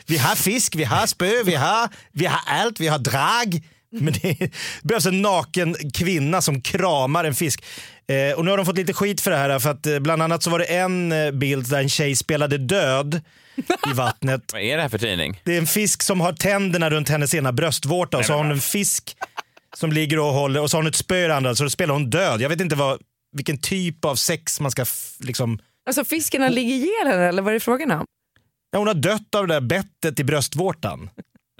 vi 0.06 0.18
har 0.18 0.36
fisk, 0.36 0.75
vi 0.75 0.84
har 0.84 1.08
spö, 1.08 1.44
vi 1.46 1.56
har, 1.56 1.90
vi 2.12 2.25
har 2.25 2.42
allt, 2.46 2.80
vi 2.80 2.88
har 2.88 3.00
drag. 3.00 3.63
Men 4.00 4.13
det 4.21 4.51
behövs 4.83 5.05
en 5.05 5.21
naken 5.21 5.75
kvinna 5.93 6.41
som 6.41 6.62
kramar 6.62 7.24
en 7.24 7.36
fisk. 7.36 7.63
Eh, 8.07 8.38
och 8.38 8.45
nu 8.45 8.51
har 8.51 8.57
de 8.57 8.65
fått 8.65 8.77
lite 8.77 8.93
skit 8.93 9.21
för 9.21 9.31
det 9.31 9.38
här. 9.38 9.60
För 9.60 9.69
att 9.69 9.86
eh, 9.86 10.00
bland 10.00 10.21
annat 10.21 10.43
så 10.43 10.50
var 10.50 10.60
det 10.60 10.65
en 10.65 11.12
eh, 11.12 11.31
bild 11.31 11.69
där 11.69 11.79
en 11.79 11.89
tjej 11.89 12.15
spelade 12.15 12.57
död 12.57 13.21
i 13.91 13.93
vattnet. 13.93 14.53
Vad 14.53 14.62
är 14.62 14.75
det 14.75 14.81
här 14.81 14.89
för 14.89 14.98
tidning? 14.98 15.41
Det 15.43 15.53
är 15.53 15.57
en 15.57 15.67
fisk 15.67 16.03
som 16.03 16.21
har 16.21 16.33
tänderna 16.33 16.89
runt 16.89 17.10
hennes 17.10 17.36
ena 17.36 17.51
bröstvårta 17.51 18.17
och 18.17 18.25
så 18.25 18.33
har 18.33 18.38
hon 18.38 18.51
en 18.51 18.60
fisk 18.62 19.17
som 19.75 19.91
ligger 19.91 20.19
och 20.19 20.33
håller 20.33 20.62
och 20.62 20.71
så 20.71 20.77
har 20.77 20.83
hon 20.83 20.89
ett 20.89 20.95
spö 20.95 21.17
i 21.19 21.21
den 21.21 21.31
andra 21.31 21.55
så 21.55 21.63
då 21.63 21.69
spelar 21.69 21.93
hon 21.93 22.10
död. 22.10 22.41
Jag 22.41 22.50
vet 22.50 22.62
inte 22.62 22.75
vad, 22.75 23.01
vilken 23.31 23.57
typ 23.57 24.05
av 24.05 24.15
sex 24.15 24.60
man 24.60 24.71
ska 24.71 24.86
liksom... 25.19 25.60
Alltså 25.86 26.05
fiskarna 26.05 26.50
ligger 26.50 26.74
ihjäl 26.74 27.07
henne 27.07 27.25
eller 27.25 27.41
vad 27.41 27.51
är 27.51 27.53
det 27.53 27.60
frågan 27.60 27.91
om? 27.91 28.05
Ja, 28.71 28.77
hon 28.79 28.88
har 28.88 28.93
dött 28.93 29.36
av 29.36 29.48
det 29.48 29.53
där 29.53 29.62
bettet 29.62 30.19
i 30.19 30.24
bröstvårtan. 30.24 31.10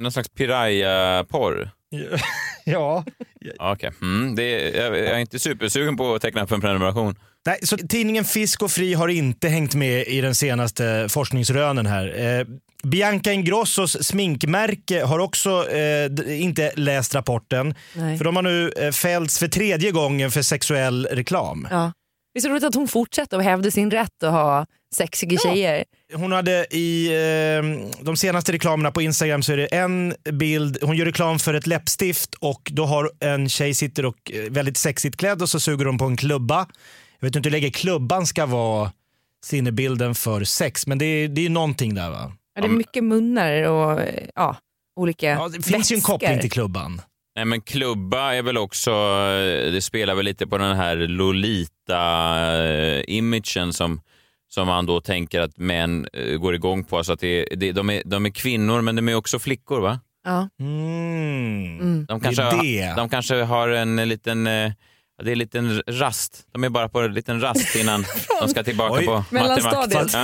Någon 0.02 0.12
slags 0.12 0.30
piraya-porr? 0.30 1.72
Ja. 2.66 3.06
Ja, 3.40 3.72
Okej, 3.74 3.92
mm, 4.02 4.36
det 4.36 4.44
är- 4.44 4.82
jag, 4.84 4.98
jag 4.98 5.08
är 5.08 5.20
inte 5.20 5.40
supersugen 5.40 5.98
på 5.98 6.16
att 6.16 6.22
teckna 6.22 6.44
upp 6.44 6.52
en 6.52 6.62
prenumeration. 6.62 7.16
Nej, 7.46 7.60
så 7.64 7.78
tidningen 7.78 8.26
Fisk 8.26 8.62
och 8.64 8.72
Fri 8.72 8.94
har 8.94 9.08
inte 9.08 9.50
hängt 9.50 9.76
med 9.76 10.08
i 10.08 10.22
den 10.22 10.36
senaste 10.36 11.08
forskningsrönen 11.10 11.86
här. 11.86 12.40
Eh, 12.40 12.46
Bianca 12.84 13.32
Ingrossos 13.34 14.04
sminkmärke 14.08 15.04
har 15.04 15.20
också 15.20 15.70
eh, 15.72 16.42
inte 16.42 16.72
läst 16.76 17.16
rapporten. 17.16 17.76
Nej. 17.94 18.18
För 18.18 18.26
de 18.26 18.36
har 18.36 18.44
nu 18.44 18.72
eh, 18.78 18.92
fällts 18.92 19.40
för 19.40 19.48
tredje 19.48 19.92
gången 19.92 20.32
för 20.32 20.42
sexuell 20.42 21.06
reklam. 21.12 21.68
Ja. 21.72 21.92
Det 22.34 22.40
är 22.40 22.42
så 22.42 22.50
roligt 22.50 22.64
att 22.64 22.76
hon 22.76 22.88
fortsätter 22.88 23.38
och 23.38 23.44
hävdar 23.44 23.70
sin 23.70 23.92
rätt 23.92 24.24
att 24.24 24.32
ha 24.32 24.66
sexiga 24.96 25.40
tjejer. 25.40 25.84
Hon 26.14 26.32
hade 26.32 26.66
i 26.76 27.08
eh, 27.08 27.90
de 28.04 28.18
senaste 28.18 28.52
reklamerna 28.52 28.92
på 28.92 29.02
Instagram 29.02 29.44
så 29.44 29.54
är 29.54 29.58
det 29.58 29.66
en 29.66 30.14
bild, 30.32 30.78
hon 30.82 30.98
gör 30.98 31.06
reklam 31.06 31.40
för 31.40 31.54
ett 31.54 31.68
läppstift 31.68 32.34
och 32.36 32.72
då 32.74 32.86
har 32.86 33.12
en 33.20 33.50
tjej 33.50 33.74
sitter 33.74 34.06
och 34.06 34.32
eh, 34.32 34.52
väldigt 34.52 34.78
sexigt 34.78 35.18
klädd 35.18 35.42
och 35.42 35.50
så 35.50 35.60
suger 35.60 35.86
hon 35.86 35.98
på 35.98 36.06
en 36.06 36.18
klubba. 36.18 36.68
Jag 37.20 37.28
vet 37.28 37.36
inte 37.36 37.50
hur 37.50 37.52
länge 37.52 37.70
klubban 37.72 38.28
ska 38.28 38.46
vara 38.46 38.92
sinnebilden 39.46 40.16
för 40.16 40.44
sex 40.44 40.88
men 40.88 40.98
det 40.98 41.06
är, 41.06 41.28
det 41.28 41.46
är 41.46 41.50
någonting 41.50 41.96
där 41.96 42.10
va? 42.10 42.32
Ja, 42.56 42.62
det 42.62 42.68
är 42.68 42.72
mycket 42.72 43.04
munnar 43.04 43.64
och 43.64 44.02
eh, 44.02 44.24
ja, 44.36 44.58
olika 44.96 45.30
Ja, 45.30 45.48
det 45.48 45.62
finns 45.62 45.92
ju 45.92 45.94
en 45.94 45.98
vätskor. 45.98 46.14
koppling 46.14 46.40
till 46.40 46.52
klubban. 46.52 47.02
Nej 47.42 47.46
men 47.46 47.62
klubba 47.62 48.34
är 48.34 48.42
väl 48.42 48.58
också, 48.58 48.92
det 49.72 49.82
spelar 49.84 50.16
väl 50.16 50.26
lite 50.26 50.48
på 50.48 50.58
den 50.58 50.76
här 50.76 50.96
Lolita-imagen 50.98 53.74
som, 53.74 54.02
som 54.50 54.68
man 54.68 54.86
då 54.86 55.02
tänker 55.02 55.42
att 55.42 55.58
män 55.58 56.08
eh, 56.14 56.38
går 56.38 56.56
igång 56.56 56.84
på. 56.84 56.98
Alltså 56.98 57.14
att 57.14 57.20
det, 57.20 57.46
det, 57.56 57.72
de, 57.72 57.90
är, 57.90 58.02
de 58.06 58.26
är 58.26 58.30
kvinnor 58.30 58.82
men 58.82 58.96
de 58.96 59.10
är 59.10 59.16
också 59.16 59.40
flickor 59.40 59.80
va? 59.82 60.00
Ja. 60.26 60.50
Mm. 60.60 62.06
De 62.06 62.20
Det 62.20 62.24
kanske, 62.24 62.42
är 62.44 62.52
har- 62.52 62.64
det. 62.64 62.94
de 62.98 63.10
kanske 63.10 63.36
har 63.44 63.70
en 63.70 64.10
liten, 64.10 64.48
eh, 64.48 64.72
det 65.24 65.30
är 65.30 65.34
en 65.34 65.40
liten 65.40 65.82
rast. 65.88 66.44
De 66.54 66.64
är 66.64 66.70
bara 66.70 66.90
på 66.90 67.02
en 67.02 67.14
liten 67.14 67.42
rast 67.42 67.76
innan 67.76 68.06
de 68.42 68.48
ska 68.50 68.64
tillbaka 68.64 68.94
Oj. 69.00 69.06
på 69.06 69.24
Mellanstadiet. 69.30 70.16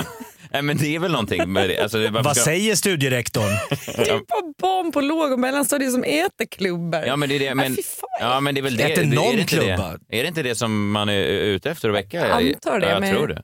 Nej, 0.51 0.61
men 0.61 0.77
det 0.77 0.95
är 0.95 0.99
väl 0.99 1.11
någonting 1.11 1.51
med 1.51 1.69
det. 1.69 1.79
Alltså, 1.83 1.97
det 1.97 2.09
Vad 2.09 2.35
ska- 2.35 2.45
säger 2.45 2.75
studierektorn? 2.75 3.43
Det 3.69 4.09
är 4.09 4.13
bara 4.19 4.53
barn 4.61 4.91
på 4.91 5.01
låg 5.01 5.31
och 5.31 5.39
mellanstadiet 5.39 5.91
som 5.91 6.03
äter 6.03 6.45
klubbor. 6.51 7.03
Ja 7.05 7.15
men 7.15 7.29
det 7.29 7.35
är 7.35 7.39
det. 7.39 7.55
Men, 7.55 7.75
fy 7.75 7.81
fan. 7.83 8.09
ja, 8.19 8.39
men 8.39 8.55
det 8.55 8.61
är 8.61 8.63
väl 8.63 8.77
det. 8.77 8.83
Äter 8.91 9.05
någon 9.05 9.17
är 9.25 9.33
det 9.33 9.41
inte 9.41 9.55
klubba? 9.55 9.97
Det? 10.07 10.19
Är 10.19 10.23
det 10.23 10.27
inte 10.27 10.43
det 10.43 10.55
som 10.55 10.91
man 10.91 11.09
är 11.09 11.23
ute 11.27 11.71
efter 11.71 11.89
att 11.89 11.95
väcka? 11.95 12.17
Jag 12.27 12.47
antar 12.53 12.79
det, 12.79 12.85
Ja, 12.85 12.91
jag 12.93 12.99
men- 13.01 13.15
tror 13.15 13.27
det. 13.27 13.41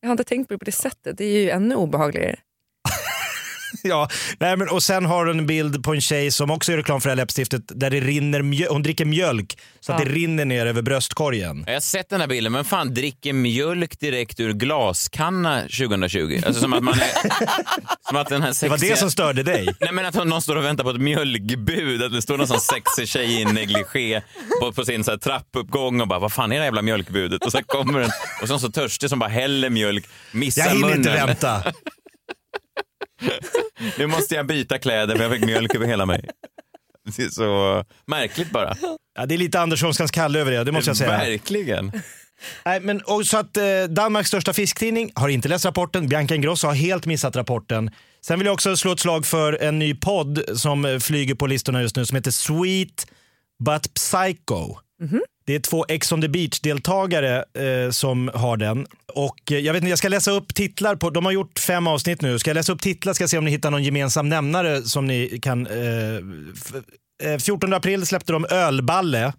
Jag 0.00 0.08
har 0.08 0.12
inte 0.12 0.24
tänkt 0.24 0.48
på 0.48 0.54
det 0.54 0.58
på 0.58 0.64
det 0.64 0.72
sättet. 0.72 1.18
Det 1.18 1.24
är 1.24 1.40
ju 1.40 1.50
ännu 1.50 1.74
obehagligare. 1.74 2.36
ja, 3.88 4.08
nej, 4.40 4.56
men, 4.56 4.68
och 4.68 4.82
sen 4.82 5.06
har 5.06 5.26
hon 5.26 5.38
en 5.38 5.46
bild 5.46 5.84
på 5.84 5.94
en 5.94 6.00
tjej 6.00 6.30
som 6.30 6.50
också 6.50 6.72
gör 6.72 6.78
reklam 6.78 7.00
för 7.00 7.08
det 7.08 7.10
här 7.10 7.16
läppstiftet 7.16 7.62
där 7.66 7.90
det 7.90 8.00
rinner 8.00 8.42
mjö- 8.42 8.68
hon 8.70 8.82
dricker 8.82 9.04
mjölk 9.04 9.58
så 9.80 9.92
att 9.92 9.98
Ja. 10.00 10.04
det 10.04 10.10
rinner 10.12 10.44
ner 10.44 10.66
över 10.66 10.82
bröstkorgen. 10.82 11.64
Jag 11.66 11.72
har 11.74 11.80
sett 11.80 12.08
den 12.10 12.20
här 12.20 12.28
bilden, 12.28 12.52
men 12.52 12.64
fan 12.64 12.94
dricker 12.94 13.32
mjölk 13.32 14.00
direkt 14.00 14.40
ur 14.40 14.52
glaskanna 14.52 15.60
2020? 15.62 16.40
Alltså 16.46 16.60
som 16.62 16.72
att 16.72 16.82
man 16.82 16.94
är... 16.94 17.08
som 18.08 18.16
att 18.16 18.28
den 18.28 18.42
här 18.42 18.54
Det 18.62 18.68
var 18.68 18.76
sexiga... 18.76 18.94
det 18.94 19.00
som 19.00 19.10
störde 19.10 19.42
dig. 19.42 19.68
Nej 19.80 19.92
men 19.92 20.06
att 20.06 20.14
någon 20.26 20.42
står 20.42 20.56
och 20.56 20.64
väntar 20.64 20.84
på 20.84 20.90
ett 20.90 21.00
mjölkbud, 21.00 22.02
att 22.02 22.12
det 22.12 22.22
står 22.22 22.36
någon 22.38 22.48
sån 22.48 22.60
sexig 22.60 23.08
tjej 23.08 23.40
i 23.40 23.44
negligé 23.44 24.20
på, 24.60 24.72
på 24.72 24.84
sin 24.84 25.04
så 25.04 25.10
här 25.10 25.18
trappuppgång 25.18 26.00
och 26.00 26.08
bara 26.08 26.18
vad 26.18 26.32
fan 26.32 26.52
är 26.52 26.58
det 26.58 26.64
jävla 26.64 26.82
mjölkbudet? 26.82 27.44
Och 27.44 27.52
så 27.52 27.62
kommer 27.62 28.00
den 28.00 28.10
och 28.42 28.48
så 28.48 28.58
så 28.58 28.70
törstig 28.70 29.10
som 29.10 29.18
bara 29.18 29.30
häller 29.30 29.70
mjölk, 29.70 30.04
missar 30.32 30.62
Jag 30.62 30.68
hinner 30.70 30.88
munnen. 30.88 30.98
inte 30.98 31.26
vänta. 31.26 31.62
Nu 33.98 34.06
måste 34.06 34.34
jag 34.34 34.46
byta 34.46 34.78
kläder 34.78 35.16
för 35.16 35.22
jag 35.22 35.32
fick 35.32 35.44
mjölk 35.44 35.74
över 35.74 35.86
hela 35.86 36.06
mig. 36.06 36.28
Det 37.16 37.22
är 37.22 37.28
så 37.28 37.84
märkligt 38.06 38.50
bara. 38.50 38.76
Ja, 39.14 39.26
det 39.26 39.34
är 39.34 39.38
lite 39.38 39.60
Anderssonskans 39.60 40.10
Kalle 40.10 40.38
över 40.38 40.52
det, 40.52 40.64
det 40.64 40.72
måste 40.72 40.90
jag 40.90 40.96
säga. 40.96 41.10
Verkligen. 41.10 41.92
Nej, 42.64 42.80
men, 42.80 43.00
och 43.00 43.26
så 43.26 43.36
att, 43.38 43.56
eh, 43.56 43.64
Danmarks 43.88 44.28
största 44.28 44.52
fisktidning 44.52 45.12
har 45.14 45.28
inte 45.28 45.48
läst 45.48 45.64
rapporten. 45.64 46.08
Bianca 46.08 46.34
Ingrosso 46.34 46.66
har 46.66 46.74
helt 46.74 47.06
missat 47.06 47.36
rapporten. 47.36 47.90
Sen 48.20 48.38
vill 48.38 48.46
jag 48.46 48.54
också 48.54 48.76
slå 48.76 48.92
ett 48.92 49.00
slag 49.00 49.26
för 49.26 49.62
en 49.62 49.78
ny 49.78 49.94
podd 49.94 50.42
som 50.54 50.98
flyger 51.02 51.34
på 51.34 51.46
listorna 51.46 51.82
just 51.82 51.96
nu 51.96 52.06
som 52.06 52.16
heter 52.16 52.30
Sweet 52.30 53.06
But 53.64 53.94
Psycho. 53.94 54.76
Det 55.46 55.54
är 55.54 55.60
två 55.60 55.84
Ex 55.88 56.12
on 56.12 56.20
the 56.20 56.28
beach-deltagare 56.28 57.36
eh, 57.58 57.90
som 57.90 58.30
har 58.34 58.56
den. 58.56 58.86
Och 59.14 59.52
eh, 59.52 59.58
jag 59.58 59.72
vet 59.72 59.82
inte, 59.82 59.90
jag 59.90 59.98
ska 59.98 60.08
läsa 60.08 60.30
upp 60.30 60.54
titlar 60.54 60.96
på, 60.96 61.10
de 61.10 61.24
har 61.24 61.32
gjort 61.32 61.58
fem 61.58 61.86
avsnitt 61.86 62.20
nu. 62.22 62.38
Ska 62.38 62.50
jag 62.50 62.54
läsa 62.54 62.72
upp 62.72 62.82
titlar 62.82 63.12
ska 63.14 63.22
jag 63.22 63.30
se 63.30 63.38
om 63.38 63.44
ni 63.44 63.50
hittar 63.50 63.70
någon 63.70 63.82
gemensam 63.84 64.28
nämnare 64.28 64.82
som 64.82 65.06
ni 65.06 65.38
kan... 65.42 65.66
Eh, 65.66 66.16
f- 66.54 66.74
eh, 67.22 67.38
14 67.38 67.72
april 67.72 68.06
släppte 68.06 68.32
de 68.32 68.46
Ölballe. 68.50 69.32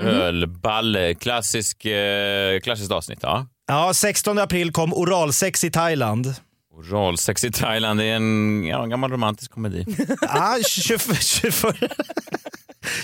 Ölballe, 0.00 1.14
klassisk, 1.14 1.84
eh, 1.84 2.60
klassiskt 2.60 2.92
avsnitt. 2.92 3.18
Ja. 3.22 3.46
Ja, 3.68 3.94
16 3.94 4.38
april 4.38 4.72
kom 4.72 4.94
Oralsex 4.94 5.64
i 5.64 5.70
Thailand. 5.70 6.34
Oralsex 6.74 7.44
i 7.44 7.52
Thailand 7.52 8.00
det 8.00 8.04
är 8.04 8.16
en, 8.16 8.64
ja, 8.66 8.82
en 8.82 8.90
gammal 8.90 9.10
romantisk 9.10 9.50
komedi. 9.50 9.84
Ja, 10.20 10.56
20, 10.68 10.98
21, 11.20 11.54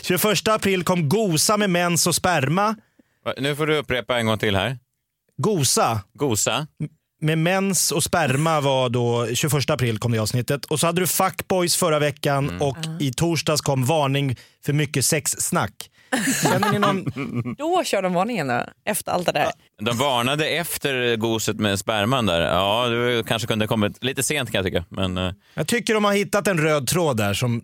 21 0.03 0.49
april 0.49 0.85
kom 0.85 1.09
Gosa 1.09 1.57
med 1.57 1.71
mens 1.71 2.07
och 2.07 2.15
sperma. 2.15 2.77
Nu 3.39 3.57
får 3.57 3.67
du 3.67 3.77
upprepa 3.77 4.19
en 4.19 4.27
gång 4.27 4.39
till 4.39 4.57
här. 4.57 4.79
Gosa 5.43 6.01
Gosa. 6.15 6.67
med 7.21 7.39
mens 7.39 7.93
och 7.93 8.03
sperma 8.03 8.61
var 8.61 8.89
då 8.89 9.27
21 9.35 9.71
april 9.71 9.99
kom 9.99 10.13
det 10.13 10.19
avsnittet. 10.19 10.65
Och 10.65 10.81
så 10.81 10.87
hade 10.87 11.01
du 11.01 11.07
Fuckboys 11.07 11.77
förra 11.77 11.99
veckan 11.99 12.61
och 12.61 12.77
i 13.01 13.13
torsdags 13.13 13.61
kom 13.61 13.85
varning 13.85 14.37
för 14.67 14.73
mycket 14.73 15.05
sexsnack. 15.05 15.91
Känner 16.43 16.73
ni 16.73 16.79
någon? 16.79 17.05
Då 17.59 17.83
kör 17.85 18.03
de 18.03 18.13
varningen 18.15 18.47
då, 18.49 18.65
efter 18.85 19.13
allt 19.13 19.27
det 19.27 19.33
där. 19.33 19.51
De 19.83 19.99
varnade 19.99 20.49
efter 20.49 21.17
goset 21.17 21.57
med 21.57 21.79
sperman 21.79 22.27
där. 22.27 22.41
Ja, 22.41 22.89
det 22.89 23.27
kanske 23.29 23.49
kunde 23.49 23.67
kommit 23.67 24.05
lite 24.05 24.23
sent 24.23 24.53
kan 24.53 24.59
jag 24.59 24.65
tycka. 24.73 24.85
Men 24.89 25.19
eh, 25.19 25.33
Jag 25.55 25.67
tycker 25.69 25.95
de 25.95 26.05
har 26.05 26.13
hittat 26.13 26.49
en 26.49 26.59
röd 26.59 26.87
tråd 26.87 27.17
där 27.17 27.35
som 27.35 27.63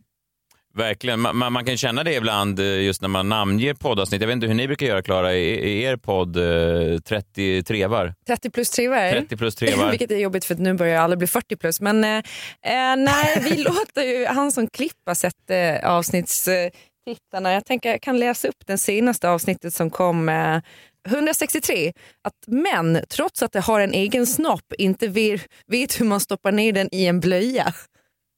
verkligen, 0.75 1.21
man, 1.21 1.53
man, 1.53 1.65
kan 1.65 1.77
känna 1.77 2.05
det 2.05 2.15
ibland 2.15 2.61
eh, 2.61 2.81
just 2.81 3.03
när 3.03 3.09
man 3.09 3.29
namnger 3.29 3.75
poddavsnitt. 3.75 4.21
Jag 4.21 4.29
vet 4.29 4.35
inte 4.35 4.47
hur 4.47 4.55
ni 4.55 4.67
brukar 4.67 4.87
göra 4.87 5.03
Klara 5.03 5.35
i, 5.35 5.49
i 5.49 5.83
er 5.83 5.97
podd 5.97 6.37
eh, 6.37 6.99
30 7.01 7.63
trevar. 7.63 8.15
30 8.27 8.51
plus 8.51 8.71
trevar. 8.71 9.11
30 9.11 9.37
plus 9.37 9.55
trevar. 9.55 9.91
Vilket 9.91 10.11
är 10.11 10.17
jobbigt 10.17 10.45
för 10.45 10.55
att 10.55 10.61
nu 10.61 10.75
börjar 10.75 11.01
alla 11.01 11.17
bli 11.17 11.27
40 11.27 11.57
plus. 11.57 11.81
Men 11.81 12.05
eh, 12.05 12.17
eh, 12.17 12.97
nej, 12.97 13.43
vi 13.43 13.57
låter 13.63 14.03
ju 14.03 14.27
han 14.27 14.53
som 14.53 14.67
klippa 14.67 15.15
sätta 15.15 15.55
eh, 15.55 15.91
avsnittstittarna. 15.91 17.53
Jag 17.53 17.65
tänker 17.65 17.91
jag 17.91 18.03
kan 18.03 18.19
läsa 18.19 18.49
upp 18.49 18.67
det 18.67 18.79
senaste 18.79 19.29
avsnittet 19.31 19.75
som 19.75 19.91
kom 19.91 20.29
eh, 20.29 20.61
163. 21.09 21.93
Att 22.23 22.47
män, 22.47 23.01
trots 23.09 23.43
att 23.43 23.53
det 23.53 23.61
har 23.61 23.81
en 23.81 23.93
egen 23.93 24.27
snopp, 24.27 24.73
inte 24.79 25.09
vet, 25.09 25.43
vet 25.67 26.01
hur 26.01 26.05
man 26.05 26.21
stoppar 26.21 26.53
ner 26.53 26.73
den 26.73 26.89
i 26.93 27.07
en 27.07 27.21
blöja. 27.21 27.75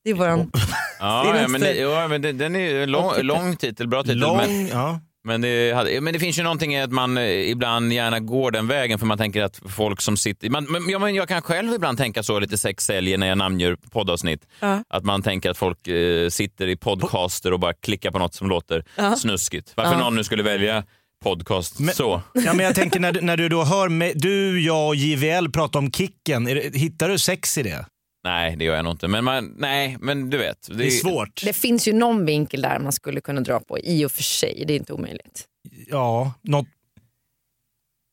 Det 0.04 0.10
är 0.10 0.14
våran... 0.14 0.50
Ja, 1.00 1.36
ja, 1.40 1.48
men, 1.48 1.60
det, 1.60 1.74
ja, 1.74 2.08
men 2.08 2.22
det, 2.22 2.32
den 2.32 2.56
är 2.56 2.60
ju 2.60 2.86
lång, 2.86 3.12
lång 3.22 3.56
titel, 3.56 3.88
bra 3.88 4.02
titel. 4.02 4.18
Men, 4.18 4.28
lång. 4.28 4.68
Ja. 4.72 5.00
men, 5.24 5.40
det, 5.40 6.00
men 6.02 6.12
det 6.12 6.18
finns 6.18 6.38
ju 6.38 6.42
någonting 6.42 6.74
i 6.74 6.82
att 6.82 6.92
man 6.92 7.18
eh, 7.18 7.50
ibland 7.50 7.92
gärna 7.92 8.20
går 8.20 8.50
den 8.50 8.66
vägen 8.66 8.98
för 8.98 9.06
man 9.06 9.18
tänker 9.18 9.42
att 9.42 9.60
folk 9.68 10.00
som 10.00 10.16
sitter... 10.16 10.50
Man, 10.50 10.64
men, 10.64 10.88
ja, 10.88 10.98
men 10.98 11.14
jag 11.14 11.28
kan 11.28 11.42
själv 11.42 11.74
ibland 11.74 11.98
tänka 11.98 12.22
så 12.22 12.38
lite 12.38 12.58
sex 12.58 12.84
säljer 12.84 13.18
när 13.18 13.26
jag 13.26 13.38
namnger 13.38 13.76
poddavsnitt. 13.90 14.40
Ja. 14.60 14.84
Att 14.88 15.04
man 15.04 15.22
tänker 15.22 15.50
att 15.50 15.58
folk 15.58 15.88
eh, 15.88 16.28
sitter 16.28 16.66
i 16.68 16.76
podcaster 16.76 17.52
och 17.52 17.60
bara 17.60 17.74
klickar 17.74 18.10
på 18.10 18.18
något 18.18 18.34
som 18.34 18.48
låter 18.48 18.84
Ja. 18.96 19.16
snuskigt. 19.16 19.72
Varför 19.76 19.92
Ja. 19.92 19.98
någon 19.98 20.14
nu 20.14 20.24
skulle 20.24 20.42
välja 20.42 20.84
podcast 21.24 21.78
Men- 21.78 21.94
så. 21.94 22.22
Ja, 22.32 22.52
men 22.54 22.66
jag 22.66 22.74
tänker 22.74 23.00
när, 23.00 23.12
du- 23.12 23.20
när 23.20 23.36
du 23.36 23.48
då 23.48 23.64
hör 23.64 23.88
mig, 23.88 24.12
du, 24.16 24.60
jag 24.60 24.88
och 24.88 24.96
JVL 24.96 25.48
prata 25.50 25.78
om 25.78 25.92
Kicken, 25.92 26.44
det, 26.44 26.76
hittar 26.76 27.08
du 27.08 27.18
sex 27.18 27.58
i 27.58 27.62
det? 27.62 27.86
Nej, 28.24 28.56
det 28.56 28.64
gör 28.64 28.76
jag 28.76 28.84
nog 28.84 28.92
inte. 28.92 29.08
Men 29.08 29.24
man, 29.24 29.54
nej, 29.58 29.96
men 30.00 30.30
du 30.30 30.38
vet. 30.38 30.68
Det 30.78 30.86
är 30.86 30.90
svårt. 30.90 31.42
Det 31.44 31.52
finns 31.52 31.88
ju 31.88 31.92
någon 31.92 32.26
vinkel 32.26 32.62
där 32.62 32.78
man 32.78 32.92
skulle 32.92 33.20
kunna 33.20 33.40
dra 33.40 33.60
på 33.60 33.78
i 33.78 34.04
och 34.04 34.12
för 34.12 34.22
sig. 34.22 34.64
Det 34.66 34.72
är 34.72 34.76
inte 34.76 34.92
omöjligt. 34.92 35.44
Ja, 35.86 36.32
något... 36.42 36.66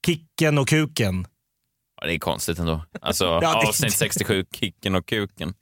Kicken 0.06 0.58
och 0.58 0.68
kuken. 0.68 1.28
Ja, 2.02 2.08
det 2.08 2.14
är 2.14 2.20
konstigt 2.20 2.60
ändå. 2.60 2.86
Alltså, 3.02 3.26
det- 3.40 3.48
avsnitt 3.48 3.94
67, 3.94 4.46
Kicken 4.56 4.96
och 4.96 5.06
kuken. 5.06 5.54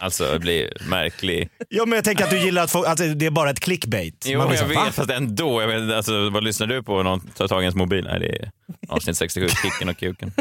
Alltså 0.00 0.32
det 0.32 0.38
blir 0.38 0.72
märklig. 0.88 1.48
Ja, 1.68 1.86
men 1.86 1.96
jag 1.96 2.04
tänker 2.04 2.24
att 2.24 2.30
du 2.30 2.38
gillar 2.38 2.62
att, 2.64 2.70
få, 2.70 2.82
att 2.84 2.98
det 3.18 3.26
är 3.26 3.30
bara 3.30 3.50
ett 3.50 3.60
clickbait. 3.60 4.24
Jo, 4.28 4.46
blir 4.48 4.58
jag 4.58 4.66
vet, 4.68 4.76
"Va?" 4.76 4.92
fast 4.92 5.10
ändå. 5.10 5.60
Jag 5.62 5.68
vet, 5.68 5.96
alltså, 5.96 6.30
vad 6.30 6.44
lyssnar 6.44 6.66
du 6.66 6.82
på? 6.82 7.02
Någon 7.02 7.20
tar 7.20 7.48
tag 7.48 7.60
i 7.62 7.64
ens 7.64 7.74
mobil? 7.76 8.04
Nej, 8.10 8.20
det 8.20 8.26
är 8.28 8.50
avsnitt 8.88 9.16
67, 9.16 9.48
Kicken 9.62 9.88
och 9.88 9.96
kuken. 9.98 10.32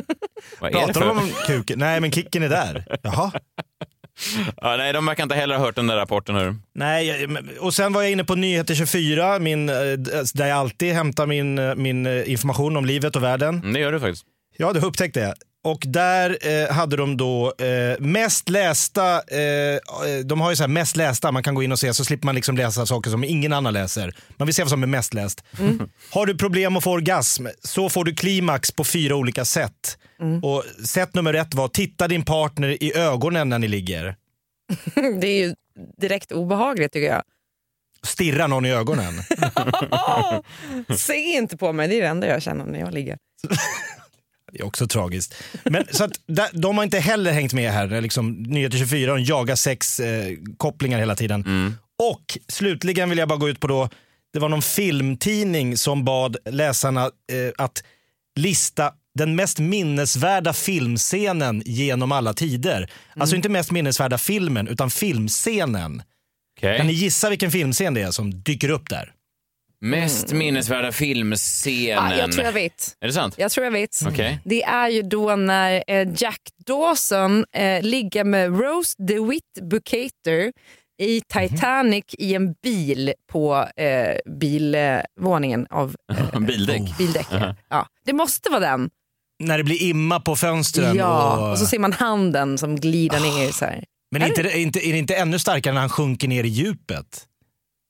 Vad 0.59 0.71
det 0.71 0.77
Pratar 0.77 1.01
de 1.01 1.17
om 1.17 1.29
kuken? 1.47 1.79
Nej, 1.79 1.99
men 1.99 2.11
kicken 2.11 2.43
är 2.43 2.49
där. 2.49 2.85
Jaha. 3.01 3.31
Ja, 4.61 4.75
nej, 4.77 4.93
de 4.93 5.05
verkar 5.05 5.23
inte 5.23 5.35
heller 5.35 5.55
ha 5.57 5.65
hört 5.65 5.75
den 5.75 5.87
där 5.87 5.95
rapporten. 5.95 6.35
Hör. 6.35 6.55
Nej, 6.75 7.27
men- 7.27 7.49
och 7.59 7.73
sen 7.73 7.93
var 7.93 8.01
jag 8.01 8.11
inne 8.11 8.23
på 8.23 8.35
Nyheter 8.35 8.75
24, 8.75 9.39
min, 9.39 9.69
eh, 9.69 9.75
där 10.33 10.47
jag 10.47 10.57
alltid 10.57 10.93
hämtar 10.93 11.25
min, 11.27 11.59
eh, 11.59 11.75
min 11.75 12.05
eh, 12.05 12.31
information 12.31 12.77
om 12.77 12.85
livet 12.85 13.15
och 13.15 13.23
världen. 13.23 13.55
Mm, 13.59 13.73
Det 13.73 13.79
gör 13.79 13.91
du 13.91 13.99
faktiskt. 13.99 14.25
Ja, 14.57 14.73
det 14.73 14.79
upptäckte 14.79 15.19
jag. 15.19 15.33
Och 15.65 15.83
där 15.87 16.37
eh, 16.41 16.71
hade 16.75 16.95
de 16.97 17.17
då 17.17 17.53
eh, 17.57 17.99
mest 17.99 18.49
lästa, 18.49 19.21
eh, 19.27 19.39
eh, 19.39 19.79
de 20.25 20.41
har 20.41 20.49
ju 20.49 20.55
så 20.55 20.63
här 20.63 20.67
mest 20.67 20.95
lästa, 20.95 21.31
man 21.31 21.43
kan 21.43 21.55
gå 21.55 21.63
in 21.63 21.71
och 21.71 21.79
se 21.79 21.93
så 21.93 22.05
slipper 22.05 22.25
man 22.25 22.35
liksom 22.35 22.57
läsa 22.57 22.85
saker 22.85 23.11
som 23.11 23.23
ingen 23.23 23.53
annan 23.53 23.73
läser. 23.73 24.15
Man 24.37 24.45
vill 24.45 24.55
se 24.55 24.63
vad 24.63 24.69
som 24.69 24.83
är 24.83 24.87
mest 24.87 25.13
läst. 25.13 25.43
Har 26.09 26.25
du 26.25 26.37
problem 26.37 26.77
att 26.77 26.83
få 26.83 26.91
orgasm 26.91 27.47
så 27.63 27.89
får 27.89 28.03
du 28.03 28.15
klimax 28.15 28.71
på 28.71 28.83
fyra 28.83 29.15
olika 29.15 29.45
sätt. 29.45 29.97
Och 30.43 30.63
sätt 30.85 31.13
nummer 31.13 31.33
ett 31.33 31.53
var 31.53 31.67
titta 31.67 32.07
din 32.07 32.25
partner 32.25 32.83
i 32.83 32.97
ögonen 32.97 33.49
när 33.49 33.59
ni 33.59 33.67
ligger. 33.67 34.15
Det 35.21 35.27
är 35.27 35.47
ju 35.47 35.55
direkt 35.97 36.31
obehagligt 36.31 36.93
tycker 36.93 37.07
jag. 37.07 37.23
Stirra 38.03 38.47
någon 38.47 38.65
i 38.65 38.71
ögonen. 38.71 39.13
Se 40.97 41.15
inte 41.15 41.57
på 41.57 41.73
mig, 41.73 41.87
det 41.87 41.97
är 41.97 42.01
det 42.01 42.07
enda 42.07 42.27
jag 42.27 42.41
känner 42.41 42.65
när 42.65 42.79
jag 42.79 42.93
ligger. 42.93 43.17
Det 44.55 44.61
är 44.61 44.65
också 44.65 44.87
tragiskt. 44.87 45.35
Men, 45.63 45.85
så 45.91 46.03
att, 46.03 46.19
de 46.53 46.77
har 46.77 46.83
inte 46.83 46.99
heller 46.99 47.31
hängt 47.31 47.53
med 47.53 47.71
här. 47.71 48.01
Liksom, 48.01 48.33
Nyheter 48.33 48.77
24 48.77 49.13
de 49.15 49.23
jagar 49.23 49.55
sex 49.55 49.99
eh, 49.99 50.33
kopplingar 50.57 50.99
hela 50.99 51.15
tiden. 51.15 51.43
Och 52.13 52.37
slutligen 52.47 53.09
vill 53.09 53.17
jag 53.17 53.27
bara 53.27 53.39
gå 53.39 53.49
ut 53.49 53.59
på 53.59 53.67
då, 53.67 53.89
det 54.33 54.39
var 54.39 54.49
någon 54.49 54.61
filmtidning 54.61 55.77
som 55.77 56.05
bad 56.05 56.37
läsarna 56.45 57.01
eh, 57.05 57.51
att 57.57 57.83
lista 58.39 58.93
den 59.15 59.35
mest 59.35 59.59
minnesvärda 59.59 60.53
filmscenen 60.53 61.63
genom 61.65 62.11
alla 62.11 62.33
tider. 62.33 62.91
Alltså 63.15 63.35
inte 63.35 63.49
mest 63.49 63.71
minnesvärda 63.71 64.17
filmen, 64.17 64.67
utan 64.67 64.89
filmscenen. 64.89 66.01
Okej. 66.57 66.77
Kan 66.77 66.87
ni 66.87 66.93
gissa 66.93 67.29
vilken 67.29 67.51
filmscen 67.51 67.93
det 67.93 68.01
är 68.01 68.11
som 68.11 68.43
dyker 68.43 68.69
upp 68.69 68.89
där? 68.89 69.11
Mest 69.81 70.31
minnesvärda 70.31 70.91
filmscenen. 70.91 72.11
Ja, 72.11 72.17
jag 72.17 72.31
tror 72.31 72.45
jag 72.45 72.51
vet. 72.53 72.97
Är 73.01 73.07
det 73.07 73.13
sant? 73.13 73.35
Jag 73.37 73.51
tror 73.51 73.65
jag 73.65 73.71
vet. 73.71 73.99
Okej. 74.07 74.39
Det 74.45 74.63
är 74.63 74.89
ju 74.89 75.01
då 75.01 75.35
när 75.35 75.83
eh, 75.87 76.07
Jack 76.17 76.41
Dawson 76.65 77.45
eh, 77.55 77.83
ligger 77.83 78.23
med 78.23 78.59
Rose 78.59 78.95
DeWitt 78.97 79.59
Bukater 79.61 80.51
i 81.01 81.21
Titanic 81.21 82.03
i 82.17 82.33
en 82.35 82.53
bil 82.63 83.13
på 83.31 83.67
eh, 83.75 84.31
bilvåningen 84.39 85.67
av 85.69 85.95
eh, 86.33 86.39
Bildäck. 86.39 86.81
bildäck. 86.97 87.27
Ja. 87.69 87.87
Det 88.05 88.13
måste 88.13 88.49
vara 88.49 88.59
den. 88.59 88.89
När 89.43 89.57
det 89.57 89.63
blir 89.63 89.83
imma 89.83 90.19
på 90.19 90.35
fönstren. 90.35 90.95
Ja, 90.95 91.37
och... 91.37 91.51
och 91.51 91.59
så 91.59 91.65
ser 91.65 91.79
man 91.79 91.93
handen 91.93 92.57
som 92.57 92.75
glider 92.75 93.19
ner. 93.19 93.51
Så 93.51 93.65
här. 93.65 93.83
Men 94.11 94.21
är, 94.21 94.27
inte, 94.27 94.41
är, 94.41 94.57
inte, 94.57 94.87
är 94.87 94.91
det 94.91 94.99
inte 94.99 95.15
ännu 95.15 95.39
starkare 95.39 95.73
när 95.73 95.81
han 95.81 95.89
sjunker 95.89 96.27
ner 96.27 96.43
i 96.43 96.47
djupet? 96.47 97.25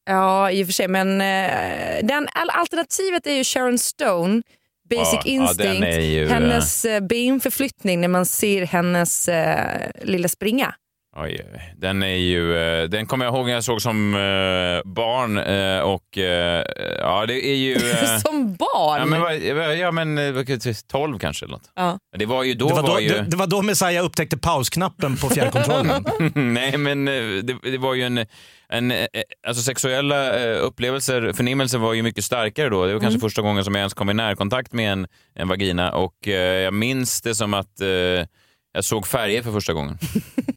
Ja, 0.05 0.51
i 0.51 0.63
och 0.63 0.67
för 0.67 0.73
sig. 0.73 0.87
Men 0.87 1.21
eh, 1.21 2.05
den, 2.05 2.27
alternativet 2.33 3.27
är 3.27 3.33
ju 3.33 3.43
Sharon 3.43 3.79
Stone, 3.79 4.41
Basic 4.89 5.13
Ja, 5.13 5.21
ja, 5.25 5.31
Instinct, 5.31 5.83
är 5.83 5.99
ju, 5.99 6.27
hennes 6.27 6.85
eh, 6.85 7.01
benförflyttning 7.01 8.01
när 8.01 8.07
man 8.07 8.25
ser 8.25 8.65
hennes 8.65 9.27
eh, 9.27 9.91
lilla 10.01 10.27
springa. 10.27 10.75
Oj, 11.17 11.45
den 11.77 12.03
är 12.03 12.15
ju, 12.15 12.57
eh, 12.57 12.89
den 12.89 13.05
kommer 13.05 13.25
jag 13.25 13.35
ihåg 13.35 13.45
när 13.45 13.53
jag 13.53 13.63
såg 13.63 13.81
som 13.81 14.15
eh, 14.15 14.91
barn 14.91 15.37
eh, 15.37 15.79
och 15.79 16.17
ja 16.99 17.25
det 17.25 17.45
är 17.45 17.55
ju... 17.55 17.79
Som 18.25 18.55
barn. 18.55 18.99
Ja 18.99 19.05
men, 19.05 19.77
ja, 19.79 19.91
men 19.91 20.17
eh, 20.17 20.31
vad 20.31 20.47
kan 20.47 20.53
jag 20.53 20.61
säga, 20.61 20.75
12 20.91 21.19
kanske 21.19 21.45
eller 21.45 21.53
något. 21.53 21.71
Ja. 21.75 21.99
Det 22.17 22.25
var 22.25 22.43
ju 22.43 22.53
då... 22.53 22.67
Det 22.67 22.73
var 22.73 22.81
då, 22.81 22.87
var 22.87 22.99
ju... 22.99 23.09
det, 23.09 23.21
det 23.21 23.37
var 23.37 23.47
då 23.47 23.61
Messiah 23.61 24.05
upptäckte 24.05 24.37
pausknappen 24.37 25.17
på 25.17 25.29
fjärrkontrollen. 25.29 26.05
Nej, 26.53 26.77
men 26.77 27.05
det, 27.05 27.41
det 27.63 27.77
var 27.77 27.93
ju 27.93 28.03
en... 28.03 28.25
en 28.69 28.93
alltså 29.47 29.63
sexuella 29.63 30.33
upplevelser, 30.55 31.33
förnimmelser 31.33 31.77
var 31.77 31.93
ju 31.93 32.03
mycket 32.03 32.23
starkare 32.23 32.69
då. 32.69 32.85
Det 32.85 32.93
var 32.93 33.01
kanske 33.01 33.19
första 33.19 33.41
gången 33.41 33.63
som 33.63 33.75
jag 33.75 33.79
ens 33.79 33.93
kom 33.93 34.09
i 34.09 34.13
närkontakt 34.13 34.73
med 34.73 34.91
en, 34.91 35.07
en 35.35 35.47
vagina 35.47 35.91
och 35.91 36.27
jag 36.27 36.73
minns 36.73 37.21
det 37.21 37.35
som 37.35 37.53
att 37.53 37.81
jag 38.73 38.83
såg 38.83 39.07
färger 39.07 39.41
för 39.41 39.51
första 39.51 39.73
gången. 39.73 39.97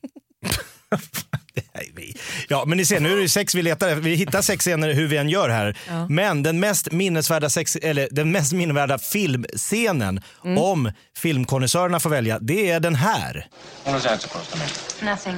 Ja, 2.48 2.64
men 2.66 2.78
ni 2.78 2.84
ser, 2.84 3.00
nu 3.00 3.12
är 3.12 3.22
det 3.22 3.28
sex 3.28 3.54
vi 3.54 3.62
letar 3.62 3.88
efter. 3.88 4.00
Vi 4.00 4.14
hittar 4.14 4.42
sex 4.42 4.64
scener 4.64 4.92
hur 4.92 5.08
vi 5.08 5.16
än 5.16 5.28
gör 5.28 5.48
här. 5.48 5.76
Men 6.08 6.42
den 6.42 6.60
mest 6.60 6.92
minnesvärda, 6.92 7.50
sex, 7.50 7.76
eller 7.76 8.08
den 8.10 8.32
mest 8.32 8.52
minnesvärda 8.52 8.98
filmscenen, 8.98 10.20
om 10.42 10.92
filmkonnässörerna 11.16 12.00
får 12.00 12.10
välja, 12.10 12.38
det 12.38 12.70
är 12.70 12.80
den 12.80 12.94
här. 12.94 13.46
What 13.84 13.96
is 13.96 14.02
that 14.02 14.22
supposed 14.22 14.52
to 14.52 14.58
mean? 14.58 14.70
Nothing. 15.14 15.36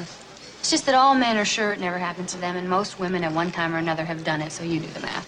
It's 0.63 0.73
just 0.73 0.87
that 0.87 0.95
all 0.95 1.19
men 1.19 1.37
are 1.37 1.45
sure 1.45 1.73
it 1.75 1.81
never 1.81 1.99
happened 1.99 2.29
to 2.29 2.39
them, 2.39 2.57
and 2.57 2.69
most 2.69 3.01
women 3.01 3.25
at 3.25 3.37
one 3.37 3.51
time 3.51 3.75
or 3.75 3.79
another 3.79 4.05
have 4.05 4.21
done 4.25 4.47
it, 4.47 4.53
so 4.53 4.65
you 4.65 4.81
do 4.81 4.89
the 4.95 5.01
math. 5.01 5.27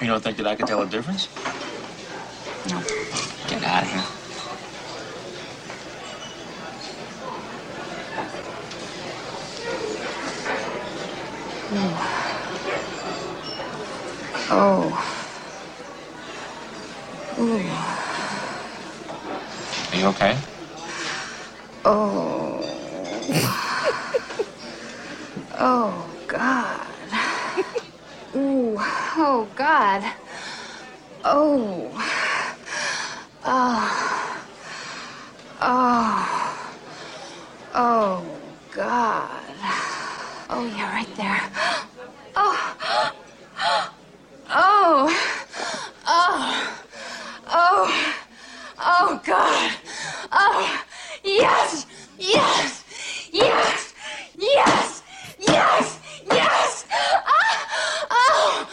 You 0.00 0.08
don't 0.08 0.22
think 0.22 0.36
that 0.36 0.46
I 0.46 0.56
could 0.56 0.68
tell 0.68 0.82
a 0.82 0.86
difference? 0.86 1.28
No. 2.70 2.80
Get 3.48 3.64
out 3.64 3.82
of 3.82 3.90
here. 3.92 4.23
Oh. 14.50 15.16
Are 19.92 19.96
you 19.96 20.06
okay? 20.08 20.38
Oh. 21.84 23.26
oh, 25.58 26.16
God. 26.26 26.86
Ooh. 28.36 28.76
Oh, 28.78 29.50
God. 29.54 30.04
Oh. 31.24 31.92
Oh. 33.44 34.46
Oh. 35.62 36.78
Oh, 37.74 38.58
God. 38.70 39.56
Oh, 40.50 40.66
yeah, 40.66 40.92
right 40.92 41.16
there. 41.16 41.40
Oh. 42.36 42.76
Oh. 44.50 45.08
Oh. 46.06 46.76
Oh. 47.48 48.14
Oh, 48.78 49.20
God. 49.24 49.72
Oh. 50.32 50.82
Yes. 51.24 51.86
Yes. 52.18 52.84
Yes. 53.32 53.94
Yes. 54.38 55.02
Yes. 55.38 55.98
Yes. 56.30 56.86
Ah. 56.92 58.06
Oh. 58.10 58.68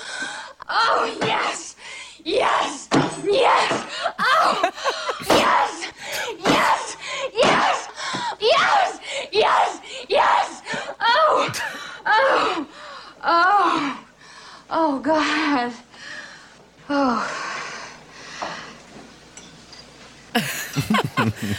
Oh, 0.69 1.17
yes. 1.21 1.75
Yes. 2.23 2.89
Yes. 3.23 3.86
Oh. 4.19 4.71
Yes. 5.29 5.88
Yes. 6.45 6.97
Yes. 7.34 7.88
Yes. 8.41 8.99
Yes. 9.31 9.61
God. 15.12 15.74
Oh. 16.88 17.24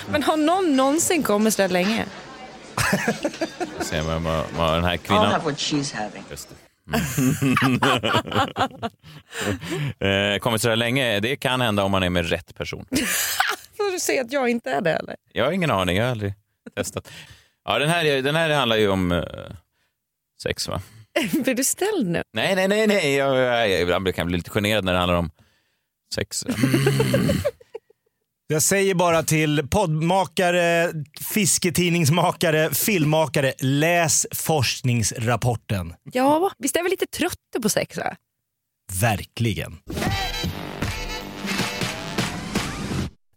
Men 0.11 0.23
har 0.23 0.37
någon 0.37 0.77
någonsin 0.77 1.23
kommit 1.23 1.55
så 1.55 1.63
där 1.63 1.69
länge? 1.69 2.07
Se 3.81 4.01
vad, 4.01 4.23
vad, 4.23 4.75
den 4.75 4.85
här 4.85 4.97
I'll 4.97 4.99
kvinnan... 4.99 5.33
have 5.33 5.45
what 5.45 5.55
she's 5.55 5.95
having. 5.95 6.25
Just 6.31 6.49
det. 6.49 6.55
eh, 10.35 10.39
kommit 10.39 10.63
så 10.63 10.69
där 10.69 10.77
länge, 10.77 11.21
det 11.21 11.37
kan 11.37 11.61
hända 11.61 11.85
om 11.85 11.91
man 11.91 12.03
är 12.03 12.11
med 12.11 12.29
rätt 12.29 12.55
person. 12.55 12.87
Får 13.77 13.93
du 13.93 14.01
se 14.01 14.21
att 14.21 14.33
jag 14.33 14.49
inte 14.49 14.71
är 14.71 14.81
det 14.81 14.93
eller? 14.93 15.17
Jag 15.33 15.45
har 15.45 15.53
ingen 15.53 15.71
aning, 15.71 15.97
jag 15.97 16.05
har 16.05 16.11
aldrig 16.11 16.35
testat. 16.77 17.11
Ja, 17.65 17.79
den 17.79 17.89
här, 17.89 18.23
den 18.23 18.37
här 18.37 18.51
handlar 18.51 18.77
ju 18.77 18.89
om 18.89 19.13
eh, 19.13 19.23
sex 20.43 20.69
va? 20.69 20.83
Blir 21.45 21.55
du 21.55 21.65
ställd 21.65 22.09
nu? 22.09 22.23
Nej, 22.33 22.55
nej, 22.55 22.69
nej, 22.69 22.87
nej. 22.87 23.15
Jag, 23.15 23.37
jag, 23.37 23.71
jag, 23.71 23.81
ibland 23.81 24.05
kan 24.05 24.23
jag 24.23 24.27
bli 24.27 24.37
lite 24.37 24.51
generad 24.51 24.85
när 24.85 24.93
det 24.93 24.99
handlar 24.99 25.19
om 25.19 25.31
sex. 26.15 26.45
Jag 28.47 28.63
säger 28.63 28.95
bara 28.95 29.23
till 29.23 29.69
poddmakare, 29.71 30.93
fisketidningsmakare, 31.21 32.75
filmmakare, 32.75 33.53
läs 33.61 34.27
forskningsrapporten. 34.35 35.95
Ja, 36.13 36.51
visst 36.59 36.77
är 36.77 36.83
vi 36.83 36.91
lite 36.91 37.07
trötta 37.07 37.61
på 37.63 37.69
sex? 37.69 37.97
Va? 37.97 38.17
Verkligen. 39.01 39.79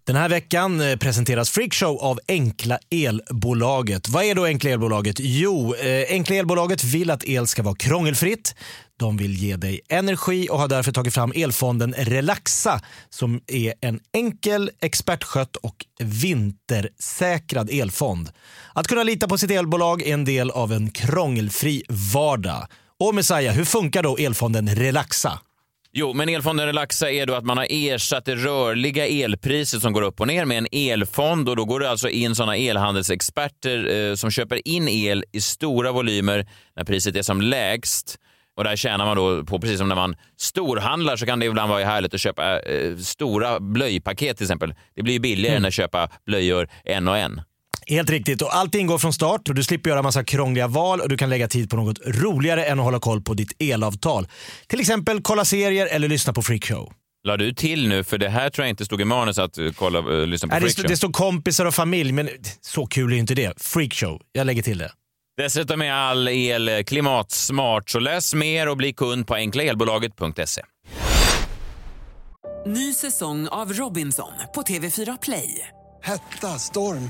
Den 0.06 0.16
här 0.16 0.30
veckan 0.30 0.82
eh, 0.82 0.96
presenteras 0.96 1.50
Freakshow 1.50 1.98
av 1.98 2.20
Enkla 2.28 2.80
Elbolaget. 2.90 4.10
Vad 4.10 4.24
är 4.24 4.36
då 4.36 4.46
Enkla 4.46 4.70
Elbolaget? 4.70 5.16
Jo, 5.20 5.76
eh, 5.76 6.06
Enkla 6.10 6.36
Elbolaget 6.36 6.84
vill 6.84 7.12
att 7.12 7.24
el 7.24 7.48
ska 7.48 7.64
vara 7.64 7.76
krångelfritt. 7.76 8.56
De 9.00 9.18
vill 9.18 9.36
ge 9.36 9.56
dig 9.56 9.82
energi 9.90 10.48
och 10.52 10.60
har 10.60 10.68
därför 10.68 10.92
tagit 10.92 11.14
fram 11.14 11.32
elfonden 11.36 11.94
Relaxa 11.98 12.82
som 13.10 13.42
är 13.48 13.74
en 13.82 14.00
enkel, 14.14 14.72
expertskött 14.82 15.56
och 15.56 15.86
vintersäkrad 16.00 17.70
elfond. 17.70 18.30
Att 18.74 18.88
kunna 18.88 19.04
lita 19.04 19.28
på 19.28 19.38
sitt 19.38 19.52
elbolag 19.52 20.02
är 20.02 20.14
en 20.14 20.26
del 20.26 20.52
av 20.52 20.74
en 20.74 20.92
krångelfri 20.92 21.84
vardag. 22.14 22.68
Och 23.00 23.16
Messiah, 23.16 23.56
hur 23.56 23.66
funkar 23.66 24.04
då 24.04 24.18
elfonden 24.18 24.76
Relaxa? 24.76 25.40
Jo, 25.98 26.14
men 26.14 26.30
elfonden 26.30 26.66
Relaxa 26.66 27.12
är 27.12 27.26
då 27.26 27.34
att 27.34 27.46
man 27.46 27.58
har 27.58 27.68
ersatt 27.70 28.26
det 28.26 28.36
rörliga 28.36 29.08
elpriset 29.08 29.82
som 29.82 29.94
går 29.94 30.02
upp 30.02 30.20
och 30.20 30.28
ner 30.28 30.46
med 30.46 30.58
en 30.58 30.68
elfond 30.72 31.50
och 31.50 31.56
då 31.56 31.66
går 31.66 31.80
det 31.80 31.90
alltså 31.90 32.10
in 32.10 32.36
sådana 32.36 32.58
elhandelsexperter 32.58 33.96
eh, 33.96 34.16
som 34.16 34.32
köper 34.32 34.68
in 34.68 34.88
el 34.88 35.24
i 35.32 35.42
stora 35.42 35.92
volymer 35.92 36.48
när 36.76 36.84
priset 36.84 37.16
är 37.16 37.22
som 37.22 37.42
lägst. 37.42 38.18
Och 38.58 38.64
där 38.64 38.76
tjänar 38.76 39.06
man 39.06 39.18
då 39.18 39.44
på, 39.44 39.60
precis 39.60 39.78
som 39.78 39.88
när 39.88 39.96
man 39.96 40.16
storhandlar 40.38 41.16
så 41.16 41.26
kan 41.26 41.40
det 41.40 41.46
ibland 41.46 41.70
vara 41.70 41.86
härligt 41.86 42.14
att 42.14 42.22
köpa 42.22 42.60
eh, 42.60 42.98
stora 42.98 43.60
blöjpaket 43.60 44.38
till 44.38 44.46
exempel. 44.46 44.74
Det 44.96 45.04
blir 45.04 45.20
billigare 45.20 45.58
än 45.58 45.66
att 45.66 45.74
köpa 45.74 46.10
blöjor 46.26 46.70
en 46.84 47.08
och 47.08 47.18
en. 47.18 47.42
Helt 47.88 48.10
riktigt. 48.10 48.42
Och 48.42 48.56
allt 48.56 48.76
ingår 48.76 48.98
från 48.98 49.14
start 49.14 49.50
och 49.50 49.56
du 49.56 49.64
slipper 49.64 49.90
göra 49.90 50.02
massa 50.02 50.24
krångliga 50.24 50.68
val 50.68 51.02
och 51.02 51.10
du 51.10 51.18
kan 51.18 51.30
lägga 51.30 51.48
tid 51.48 51.70
på 51.70 51.76
något 51.76 52.00
roligare 52.06 52.66
än 52.66 52.80
att 52.80 52.86
hålla 52.86 53.00
koll 53.00 53.22
på 53.22 53.34
ditt 53.34 53.52
elavtal. 53.60 54.28
Till 54.68 54.80
exempel 54.80 55.22
kolla 55.22 55.46
serier 55.46 55.88
eller 55.88 56.08
lyssna 56.08 56.34
på 56.34 56.42
Freakshow. 56.42 56.94
La 57.24 57.38
du 57.38 57.54
till 57.54 57.88
nu? 57.88 58.04
För 58.04 58.18
det 58.18 58.30
här 58.30 58.50
tror 58.50 58.66
jag 58.66 58.70
inte 58.70 58.86
stod 58.86 59.02
i 59.02 59.06
manus 59.06 59.38
att 59.38 59.58
uh, 59.58 59.72
kolla, 59.72 60.00
uh, 60.00 60.28
lyssna 60.28 60.48
på 60.48 60.54
Nej, 60.54 60.60
det, 60.60 60.64
Freakshow. 60.64 60.82
stod, 60.82 60.92
det 60.92 60.98
står 60.98 61.12
kompisar 61.12 61.66
och 61.66 61.76
familj, 61.76 62.12
men 62.12 62.30
så 62.62 62.86
kul 62.86 63.10
är 63.10 63.14
ju 63.14 63.20
inte 63.20 63.36
det. 63.36 63.62
Freakshow. 63.62 64.22
Jag 64.32 64.48
lägger 64.48 64.64
till 64.64 64.78
det. 64.78 64.92
Dessutom 65.38 65.82
är 65.82 65.92
all 65.92 66.28
el 66.28 66.84
klimatsmart, 66.86 67.90
så 67.90 68.00
läs 68.00 68.34
mer 68.34 68.68
och 68.68 68.78
bli 68.78 68.94
kund 68.94 69.28
på 69.28 69.36
enklaelbolaget.se. 69.36 70.62
Ny 72.68 72.94
säsong 72.94 73.48
av 73.48 73.74
Robinson 73.74 74.32
på 74.56 74.62
TV4 74.62 75.18
Play. 75.22 75.68
Hetta, 76.04 76.48
storm, 76.60 77.10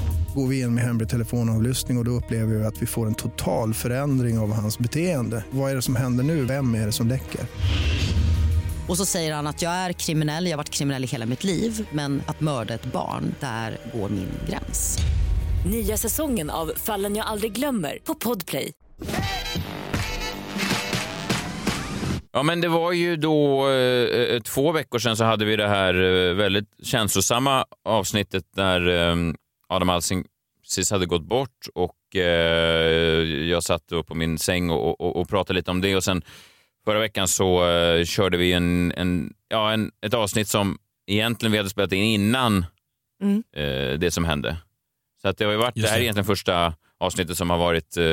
Går 0.35 0.47
vi 0.47 0.61
in 0.61 0.73
med 0.75 0.83
hemlig 0.83 1.09
telefonavlyssning 1.09 1.97
och, 1.97 2.01
och 2.01 2.05
då 2.05 2.11
upplever 2.11 2.55
vi 2.55 2.65
att 2.65 2.81
vi 2.81 2.85
får 2.85 3.07
en 3.07 3.15
total 3.15 3.73
förändring 3.73 4.39
av 4.39 4.53
hans 4.53 4.79
beteende. 4.79 5.43
Vad 5.51 5.71
är 5.71 5.75
det 5.75 5.81
som 5.81 5.95
händer 5.95 6.23
nu? 6.23 6.45
Vem 6.45 6.75
är 6.75 6.85
det 6.85 6.91
som 6.91 7.07
läcker? 7.07 7.41
Och 8.87 8.97
så 8.97 9.05
säger 9.05 9.33
han 9.33 9.47
att 9.47 9.61
jag 9.61 9.71
är 9.71 9.93
kriminell, 9.93 10.45
jag 10.45 10.51
har 10.51 10.57
varit 10.57 10.69
kriminell 10.69 11.03
i 11.03 11.07
hela 11.07 11.25
mitt 11.25 11.43
liv 11.43 11.87
men 11.91 12.21
att 12.25 12.41
mörda 12.41 12.73
ett 12.73 12.85
barn, 12.85 13.35
där 13.39 13.77
går 13.93 14.09
min 14.09 14.29
gräns. 14.49 14.97
Nya 15.71 15.97
säsongen 15.97 16.49
av 16.49 16.71
Fallen 16.75 17.15
jag 17.15 17.25
aldrig 17.25 17.51
glömmer 17.51 17.97
på 18.03 18.15
Podplay. 18.15 18.71
Ja, 22.33 22.43
men 22.43 22.61
det 22.61 22.67
var 22.67 22.91
ju 22.91 23.15
då 23.15 23.67
eh, 23.69 24.35
eh, 24.35 24.41
två 24.41 24.71
veckor 24.71 24.99
sedan 24.99 25.17
så 25.17 25.23
hade 25.23 25.45
vi 25.45 25.55
det 25.55 25.67
här 25.67 25.93
eh, 25.93 26.33
väldigt 26.33 26.69
känslosamma 26.83 27.65
avsnittet 27.85 28.43
där 28.55 29.09
eh, 29.09 29.15
Adam 29.71 29.89
Alsing 29.89 30.25
precis 30.63 30.91
hade 30.91 31.05
gått 31.05 31.23
bort 31.23 31.67
och 31.75 32.15
eh, 32.15 33.23
jag 33.49 33.63
satt 33.63 33.87
då 33.87 34.03
på 34.03 34.15
min 34.15 34.37
säng 34.37 34.69
och, 34.69 35.01
och, 35.01 35.15
och 35.15 35.29
pratade 35.29 35.57
lite 35.59 35.71
om 35.71 35.81
det 35.81 35.95
och 35.95 36.03
sen 36.03 36.21
förra 36.85 36.99
veckan 36.99 37.27
så 37.27 37.69
eh, 37.69 38.05
körde 38.05 38.37
vi 38.37 38.53
en, 38.53 38.91
en, 38.91 39.33
ja, 39.47 39.71
en, 39.71 39.91
ett 40.01 40.13
avsnitt 40.13 40.47
som 40.47 40.77
egentligen 41.07 41.51
vi 41.51 41.57
hade 41.57 41.69
spelat 41.69 41.91
in 41.91 42.03
innan 42.03 42.65
Mm. 43.21 43.43
eh, 43.55 43.99
det 43.99 44.11
som 44.11 44.25
hände. 44.25 44.57
Så 45.21 45.27
att 45.27 45.37
det 45.37 45.45
har 45.45 45.51
ju 45.51 45.57
varit, 45.57 45.77
Just 45.77 45.87
det 45.87 45.91
här 45.91 45.97
är 45.97 46.01
egentligen 46.01 46.25
första 46.25 46.73
avsnittet 46.97 47.37
som 47.37 47.49
har 47.49 47.57
varit 47.57 47.97
eh, 47.97 48.03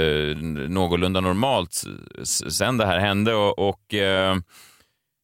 någorlunda 0.68 1.20
normalt 1.20 1.82
sen 2.24 2.76
det 2.76 2.86
här 2.86 2.98
hände 2.98 3.34
och, 3.34 3.58
och 3.68 3.94
eh, 3.94 4.36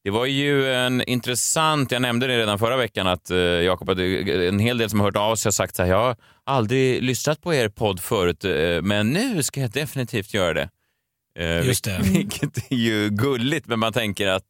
det 0.05 0.11
var 0.11 0.27
ju 0.27 0.75
en 0.75 1.03
intressant, 1.03 1.93
jag 1.93 2.03
nämnde 2.03 2.27
det 2.27 2.39
redan 2.39 2.59
förra 2.59 2.77
veckan 2.77 3.07
att 3.07 3.31
eh, 3.31 3.39
Jakob, 3.39 3.91
en 3.91 4.59
hel 4.59 4.79
del 4.79 4.91
som 4.91 5.01
har 5.01 5.07
hört 5.07 5.17
av 5.17 5.37
sig 5.37 5.49
har 5.49 5.53
sagt 5.53 5.77
så 5.77 5.83
här, 5.83 5.91
jag 5.91 6.03
har 6.03 6.17
aldrig 6.45 7.03
lyssnat 7.03 7.41
på 7.41 7.55
er 7.55 7.69
podd 7.69 8.01
förut, 8.01 8.45
eh, 8.45 8.83
men 8.83 9.11
nu 9.11 9.43
ska 9.43 9.61
jag 9.61 9.71
definitivt 9.71 10.35
göra 10.35 10.55
det. 10.55 10.69
Eh, 11.39 11.67
Just 11.67 11.85
det. 11.85 12.01
Vilket 12.03 12.73
är 12.73 12.77
ju 12.77 13.11
gulligt, 13.11 13.67
men 13.67 13.79
man 13.79 13.93
tänker 13.93 14.27
att 14.27 14.45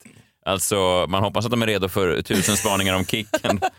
Alltså, 0.47 1.07
man 1.09 1.23
hoppas 1.23 1.45
att 1.45 1.51
de 1.51 1.63
är 1.63 1.67
redo 1.67 1.89
för 1.89 2.23
tusen 2.23 2.57
spaningar 2.57 2.95
om 2.95 3.05
Kicken. 3.05 3.61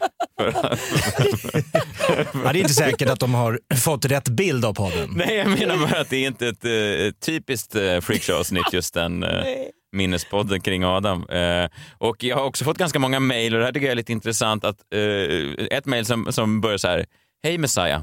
Ja, 2.43 2.53
det 2.53 2.59
är 2.59 2.61
inte 2.61 2.73
säkert 2.73 3.09
att 3.09 3.19
de 3.19 3.33
har 3.33 3.59
fått 3.75 4.05
rätt 4.05 4.29
bild 4.29 4.65
av 4.65 4.73
podden. 4.73 5.13
Nej, 5.15 5.35
jag 5.35 5.49
menar 5.49 5.77
bara 5.77 6.01
att 6.01 6.09
det 6.09 6.17
är 6.17 6.27
inte 6.27 6.47
ett 6.47 6.65
eh, 6.65 7.19
typiskt 7.25 7.75
uh, 7.75 7.81
freakshow-avsnitt, 7.81 8.73
just 8.73 8.93
den 8.93 9.23
uh, 9.23 9.29
minnespodden 9.95 10.61
kring 10.61 10.83
Adam. 10.83 11.29
Eh, 11.29 11.69
och 11.97 12.23
jag 12.23 12.37
har 12.37 12.43
också 12.43 12.63
fått 12.63 12.77
ganska 12.77 12.99
många 12.99 13.19
mejl 13.19 13.53
och 13.53 13.59
det 13.59 13.65
här 13.65 13.73
tycker 13.73 13.85
jag 13.85 13.91
är 13.91 13.95
lite 13.95 14.11
intressant. 14.11 14.65
att 14.65 14.93
eh, 14.93 15.65
Ett 15.77 15.85
mejl 15.85 16.05
som, 16.05 16.33
som 16.33 16.61
börjar 16.61 16.77
så 16.77 16.87
här. 16.87 17.05
Hej 17.43 17.57
Messiah. 17.57 18.01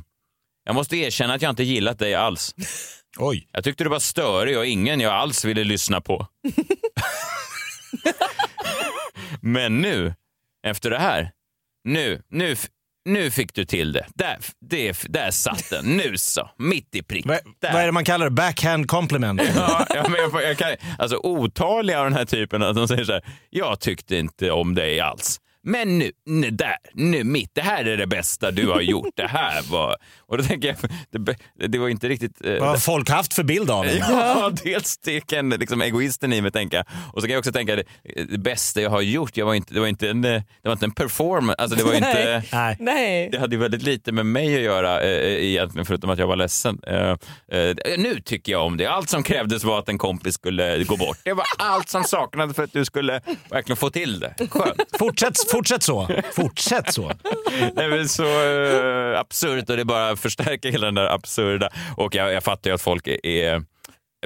Jag 0.65 0.75
måste 0.75 0.97
erkänna 0.97 1.35
att 1.35 1.43
jag 1.43 1.51
inte 1.51 1.63
gillat 1.63 1.99
dig 1.99 2.15
alls. 2.15 2.55
Oj. 3.19 3.49
Jag 3.53 3.65
tyckte 3.65 3.85
du 3.85 3.91
var 3.91 3.99
störig 3.99 4.59
och 4.59 4.67
ingen 4.67 5.01
jag 5.01 5.13
alls 5.13 5.45
ville 5.45 5.65
lyssna 5.65 6.01
på. 6.01 6.27
Men 9.41 9.81
nu, 9.81 10.15
efter 10.67 10.91
det 10.91 10.99
här, 10.99 11.31
nu, 11.85 12.23
nu, 12.29 12.57
nu 13.05 13.31
fick 13.31 13.55
du 13.55 13.65
till 13.65 13.93
det. 13.93 14.07
Där, 14.15 14.39
det, 14.61 15.05
där 15.09 15.31
satt 15.31 15.71
den. 15.71 15.85
Nu 15.85 16.17
så, 16.17 16.51
mitt 16.59 16.95
i 16.95 17.03
prick. 17.03 17.27
Vad, 17.27 17.39
vad 17.61 17.75
är 17.83 17.87
det 17.87 17.93
man 17.93 18.05
kallar 18.05 18.27
det? 18.27 18.31
Backhand 18.31 18.89
compliment? 18.89 19.43
Ja, 19.57 19.87
ja, 19.95 20.09
men 20.09 20.21
jag, 20.21 20.43
jag 20.43 20.59
kan, 20.59 20.69
alltså 20.99 21.17
otaliga 21.17 21.99
av 21.99 22.05
den 22.05 22.15
här 22.15 22.25
typen 22.25 22.63
att 22.63 22.77
de 22.77 22.89
säger 22.89 23.05
så 23.05 23.13
här, 23.13 23.23
jag 23.51 23.81
tyckte 23.81 24.17
inte 24.17 24.51
om 24.51 24.75
dig 24.75 25.01
alls. 25.01 25.41
Men 25.65 25.99
nu, 25.99 26.11
nu 26.27 26.51
där, 26.51 26.77
nu 26.95 27.25
mitt, 27.25 27.51
det 27.55 27.61
här 27.63 27.85
är 27.85 27.97
det 27.97 28.07
bästa 28.07 28.51
du 28.51 28.69
har 28.69 28.81
gjort. 28.81 29.09
Det 29.15 29.27
här 29.27 29.63
var... 29.71 29.97
Och 30.21 30.39
då 30.39 30.45
tänker 30.45 30.69
jag, 30.69 30.77
det, 31.27 31.37
det 31.69 31.79
var 31.79 31.89
inte 31.89 32.09
riktigt... 32.09 32.45
eh, 32.45 32.59
Vad 32.61 32.69
har 32.69 32.77
folk 32.77 33.11
haft 33.11 33.35
för 33.35 33.43
bild 33.43 33.71
av 33.71 33.85
en? 33.87 33.97
Ja, 34.09 34.53
dels 34.65 34.99
det 34.99 35.21
kan 35.21 35.51
liksom 35.51 35.83
egoisten 35.83 36.33
i 36.33 36.41
mig 36.41 36.51
tänka. 36.53 36.85
Och 37.13 37.21
så 37.21 37.27
kan 37.27 37.31
jag 37.33 37.39
också 37.39 37.53
tänka 37.53 37.77
det, 37.77 37.85
det 38.31 38.39
bästa 38.39 38.81
jag 38.83 38.91
har 38.91 39.01
gjort, 39.01 39.37
jag 39.37 39.47
var 39.47 39.55
inte, 39.55 39.75
det, 39.75 39.81
var 39.81 39.87
inte 39.87 40.09
en, 40.11 40.23
det 40.23 40.45
var 40.65 40.73
inte 40.73 40.85
en 40.87 40.95
performance, 40.95 41.55
alltså 41.63 41.77
det 41.77 41.85
var 41.85 41.95
inte... 41.95 42.43
Nej. 42.53 42.77
Nej. 42.81 43.29
Det 43.33 43.39
hade 43.39 43.55
ju 43.57 43.61
väldigt 43.63 43.83
lite 43.83 44.13
med 44.13 44.27
mig 44.27 44.55
att 44.57 44.63
göra 44.63 45.01
eh, 45.03 45.45
egentligen, 45.45 45.87
förutom 45.87 46.11
att 46.11 46.19
jag 46.19 46.27
var 46.27 46.37
ledsen. 46.37 46.79
Eh, 46.87 46.97
eh, 47.59 47.75
nu 47.99 48.21
tycker 48.25 48.53
jag 48.53 48.67
om 48.67 48.77
det. 48.77 48.87
Allt 48.87 49.09
som 49.11 49.23
krävdes 49.23 49.65
var 49.65 49.79
att 49.79 49.89
en 49.89 49.99
kompis 49.99 50.35
skulle 50.35 50.85
gå 50.85 50.97
bort. 50.97 51.19
Det 51.25 51.33
var 51.33 51.45
allt 51.59 51.89
som 51.89 52.05
saknades 52.05 52.57
för 52.57 52.63
att 52.65 52.73
du 52.73 52.85
skulle 52.85 53.21
verkligen 53.51 53.77
få 53.77 53.91
till 53.91 54.21
det. 54.21 54.35
Skönt. 54.51 54.83
Fortsätt, 54.99 55.37
fortsätt 55.53 55.83
så. 55.83 56.09
Fortsätt 56.33 56.93
så. 56.93 57.13
Det 57.75 57.83
är 57.83 57.89
väl 57.89 58.09
så 58.09 58.25
eh, 58.25 59.21
absurt 59.21 59.71
och 59.71 59.77
det 59.77 59.85
bara 59.85 60.17
förstärker 60.17 60.71
hela 60.71 60.87
den 60.87 60.95
där 60.95 61.15
absurda. 61.15 61.69
Och 61.97 62.15
jag, 62.15 62.33
jag 62.33 62.45
fattar 62.45 62.71
ju 62.71 62.75
att 62.75 62.83
folk 62.83 63.07
är, 63.07 63.27
är, 63.27 63.63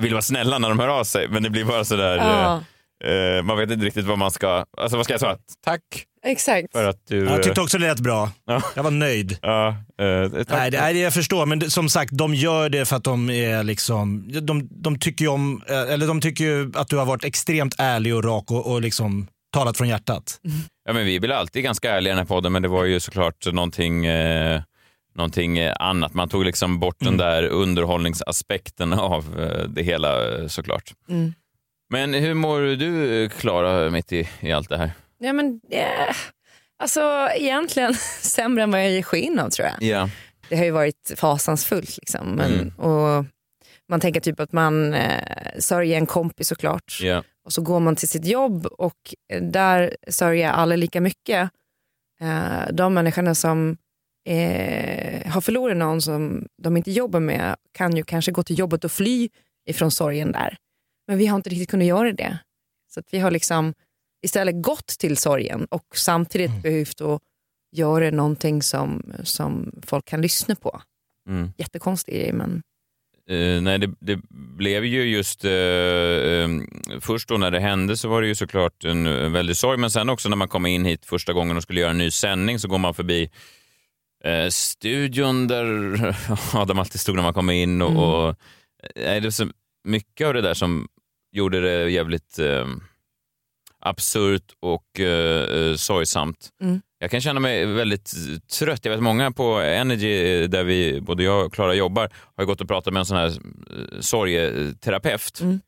vill 0.00 0.12
vara 0.12 0.22
snälla 0.22 0.58
när 0.58 0.68
de 0.68 0.78
hör 0.78 0.88
av 0.88 1.04
sig, 1.04 1.28
men 1.28 1.42
det 1.42 1.50
blir 1.50 1.64
bara 1.64 1.84
sådär... 1.84 2.16
Ja. 2.16 2.62
Eh, 3.04 3.42
man 3.42 3.58
vet 3.58 3.70
inte 3.70 3.86
riktigt 3.86 4.04
vad 4.04 4.18
man 4.18 4.30
ska... 4.30 4.64
Alltså 4.76 4.96
vad 4.96 5.06
ska 5.06 5.14
jag 5.14 5.20
säga? 5.20 5.38
Tack 5.64 5.82
Exakt. 6.26 6.72
för 6.72 6.84
att 6.84 7.06
du... 7.08 7.24
Jag 7.24 7.42
tyckte 7.42 7.60
också 7.60 7.78
det 7.78 7.88
lät 7.88 8.00
bra. 8.00 8.30
Ja. 8.46 8.62
Jag 8.74 8.82
var 8.82 8.90
nöjd. 8.90 9.38
ja, 9.42 9.68
eh. 9.68 10.30
Nej, 10.48 10.70
det, 10.70 10.80
nej, 10.80 10.98
jag 10.98 11.14
förstår, 11.14 11.46
men 11.46 11.58
det, 11.58 11.70
som 11.70 11.88
sagt, 11.88 12.12
de 12.12 12.34
gör 12.34 12.68
det 12.68 12.84
för 12.84 12.96
att 12.96 13.04
de 13.04 13.30
är 13.30 13.62
liksom, 13.62 14.24
de, 14.42 14.68
de 14.70 14.98
tycker 14.98 15.24
ju 15.24 15.30
om, 15.30 15.62
eller 15.66 16.06
de 16.06 16.20
tycker 16.20 16.44
ju 16.44 16.72
att 16.74 16.88
du 16.88 16.96
har 16.96 17.06
varit 17.06 17.24
extremt 17.24 17.74
ärlig 17.78 18.14
och 18.14 18.24
rak 18.24 18.50
och, 18.50 18.72
och 18.72 18.82
liksom 18.82 19.26
talat 19.52 19.76
från 19.76 19.88
hjärtat. 19.88 20.40
Ja, 20.87 20.92
men 20.92 21.05
vi 21.07 21.18
väl 21.18 21.33
alltid 21.33 21.62
ganska 21.64 21.90
ärliga 21.90 22.11
i 22.11 22.14
den 22.16 22.18
här 22.18 22.25
podden, 22.35 22.53
men 22.53 22.62
det 22.62 22.68
var 22.68 22.85
ju 22.85 23.01
såklart 23.01 23.46
någonting, 23.53 24.07
eh, 24.07 24.62
någonting 25.14 25.59
annat. 25.79 26.14
Man 26.14 26.29
tog 26.29 26.44
liksom 26.44 26.79
bort 26.81 26.96
den 26.99 27.16
där 27.16 27.42
underhållningsaspekten 27.44 28.92
av 28.92 29.40
eh, 29.40 29.68
det 29.68 29.83
hela 29.83 30.38
eh, 30.38 30.46
såklart. 30.46 30.92
Mm. 31.09 31.35
Men 31.90 32.14
hur 32.14 32.35
mår 32.35 32.61
du, 32.61 33.29
Klara, 33.29 33.90
mitt 33.90 34.12
i, 34.12 34.29
i 34.40 34.53
allt 34.53 34.68
det 34.68 34.77
här? 34.77 34.90
Ja, 35.18 35.33
men, 35.33 35.61
eh, 35.70 36.14
alltså, 36.79 37.29
egentligen 37.35 37.94
sämre 38.20 38.62
än 38.62 38.70
vad 38.70 38.81
jag 38.81 38.90
ger 38.90 39.03
sken 39.03 39.38
av 39.38 39.51
tror 39.51 39.68
jag. 39.68 39.83
Ja. 39.83 40.09
det 40.49 40.57
har 40.57 40.64
ju 40.64 40.70
varit 40.70 41.12
fasansfullt. 41.16 41.96
Liksom. 41.96 42.29
Men, 42.31 42.53
Mm. 42.53 42.68
och 42.68 43.25
man 43.88 44.01
tänker 44.01 44.20
typ 44.20 44.40
att 44.40 44.53
man 44.53 44.94
eh, 44.94 45.20
sörjer 45.59 45.96
en 45.96 46.07
kompis 46.07 46.49
såklart. 46.49 46.99
Ja. 47.03 47.22
Och 47.46 47.52
så 47.52 47.62
går 47.62 47.80
man 47.80 47.96
till 47.96 48.09
sitt 48.09 48.24
jobb 48.24 48.66
och 48.66 49.14
eh, 49.32 49.42
där 49.42 49.96
sörjer 50.09 50.50
alla 50.50 50.76
lika 50.76 51.00
mycket. 51.00 51.50
Eh, 52.20 52.72
de 52.72 52.94
människorna 52.94 53.35
som 53.35 53.76
eh, 54.28 55.30
har 55.30 55.40
förlorat 55.40 55.76
någon 55.76 56.02
som 56.02 56.46
de 56.62 56.76
inte 56.76 56.90
jobbar 56.90 57.20
med 57.20 57.56
kan 57.72 57.96
ju 57.96 58.02
kanske 58.02 58.32
gå 58.32 58.42
till 58.42 58.59
jobbet 58.59 58.85
och 58.85 58.92
fly 58.92 59.28
ifrån 59.68 59.90
sorgen 59.90 60.32
där. 60.32 60.56
Men 61.06 61.18
vi 61.18 61.26
har 61.26 61.37
inte 61.37 61.50
riktigt 61.50 61.70
kunnat 61.70 61.87
göra 61.87 62.12
det. 62.12 62.38
Så 62.94 63.00
att 63.00 63.14
vi 63.14 63.18
har 63.18 63.30
liksom 63.30 63.74
istället 64.22 64.62
gått 64.62 64.87
till 64.87 65.16
sorgen 65.16 65.66
och 65.70 65.87
samtidigt 65.94 66.62
behövt 66.62 67.00
att 67.00 67.22
göra 67.72 68.11
någonting 68.11 68.62
som, 68.62 69.12
som 69.22 69.72
folk 69.82 70.04
kan 70.04 70.22
lyssna 70.22 70.54
på. 70.54 70.82
Mm. 71.28 71.52
Jättekonstig 71.56 72.14
grej 72.14 72.32
men 72.32 72.62
Eh, 73.30 73.62
nej, 73.62 73.78
det, 73.78 73.90
det 74.00 74.18
blev 74.56 74.84
ju 74.84 75.02
just... 75.02 75.44
eh, 75.44 75.52
eh, 75.52 76.48
först 77.00 77.28
då 77.28 77.36
när 77.36 77.50
det 77.50 77.60
hände 77.60 77.96
så 77.96 78.08
var 78.08 78.22
det 78.22 78.28
ju 78.28 78.34
såklart 78.34 78.84
en, 78.84 79.06
en 79.06 79.32
väldig 79.32 79.56
sorg, 79.56 79.78
men 79.78 79.90
sen 79.90 80.08
också 80.08 80.28
när 80.28 80.36
man 80.36 80.48
kom 80.48 80.66
in 80.66 80.84
hit 80.84 81.06
första 81.06 81.32
gången 81.32 81.56
och 81.56 81.62
skulle 81.62 81.80
göra 81.80 81.90
en 81.90 81.98
ny 81.98 82.10
sändning 82.10 82.58
så 82.58 82.68
går 82.68 82.78
man 82.78 82.94
förbi 82.94 83.30
eh, 84.24 84.48
studion 84.48 85.48
där 85.48 86.16
Adam 86.54 86.78
alltid 86.78 87.00
stod 87.00 87.16
när 87.16 87.22
man 87.22 87.34
kom 87.34 87.50
in. 87.50 87.82
Och, 87.82 87.90
Mm. 87.90 88.02
och, 88.02 88.28
eh, 88.96 89.22
det 89.22 89.28
är 89.28 89.30
så 89.30 89.46
mycket 89.84 90.26
av 90.26 90.34
det 90.34 90.40
där 90.40 90.54
som 90.54 90.88
gjorde 91.32 91.60
det 91.60 91.90
jävligt 91.90 92.38
eh, 92.38 92.66
absurt 93.80 94.52
och 94.60 95.00
sorgsamt. 95.76 96.48
Mm. 96.62 96.80
Jag 96.98 97.11
kan 97.11 97.20
känna 97.20 97.40
mig 97.40 97.66
väldigt 97.66 98.14
trött. 98.59 98.85
Jag 98.85 98.92
vet 98.92 99.00
många 99.02 99.30
på 99.32 99.44
Energy, 99.61 100.42
eh, 100.42 100.48
där 100.48 100.64
vi, 100.64 101.00
både 101.00 101.22
jag 101.22 101.46
och 101.46 101.52
Klara 101.54 101.74
jobbar, 101.74 102.11
har 102.37 102.44
gått 102.44 102.61
och 102.61 102.68
pratat 102.68 102.92
med 102.92 103.00
en 103.00 103.06
sån 103.06 103.16
här 103.16 103.26
eh, 103.26 104.00
sorgeterapeut. 104.00 105.40
Mm. 105.40 105.61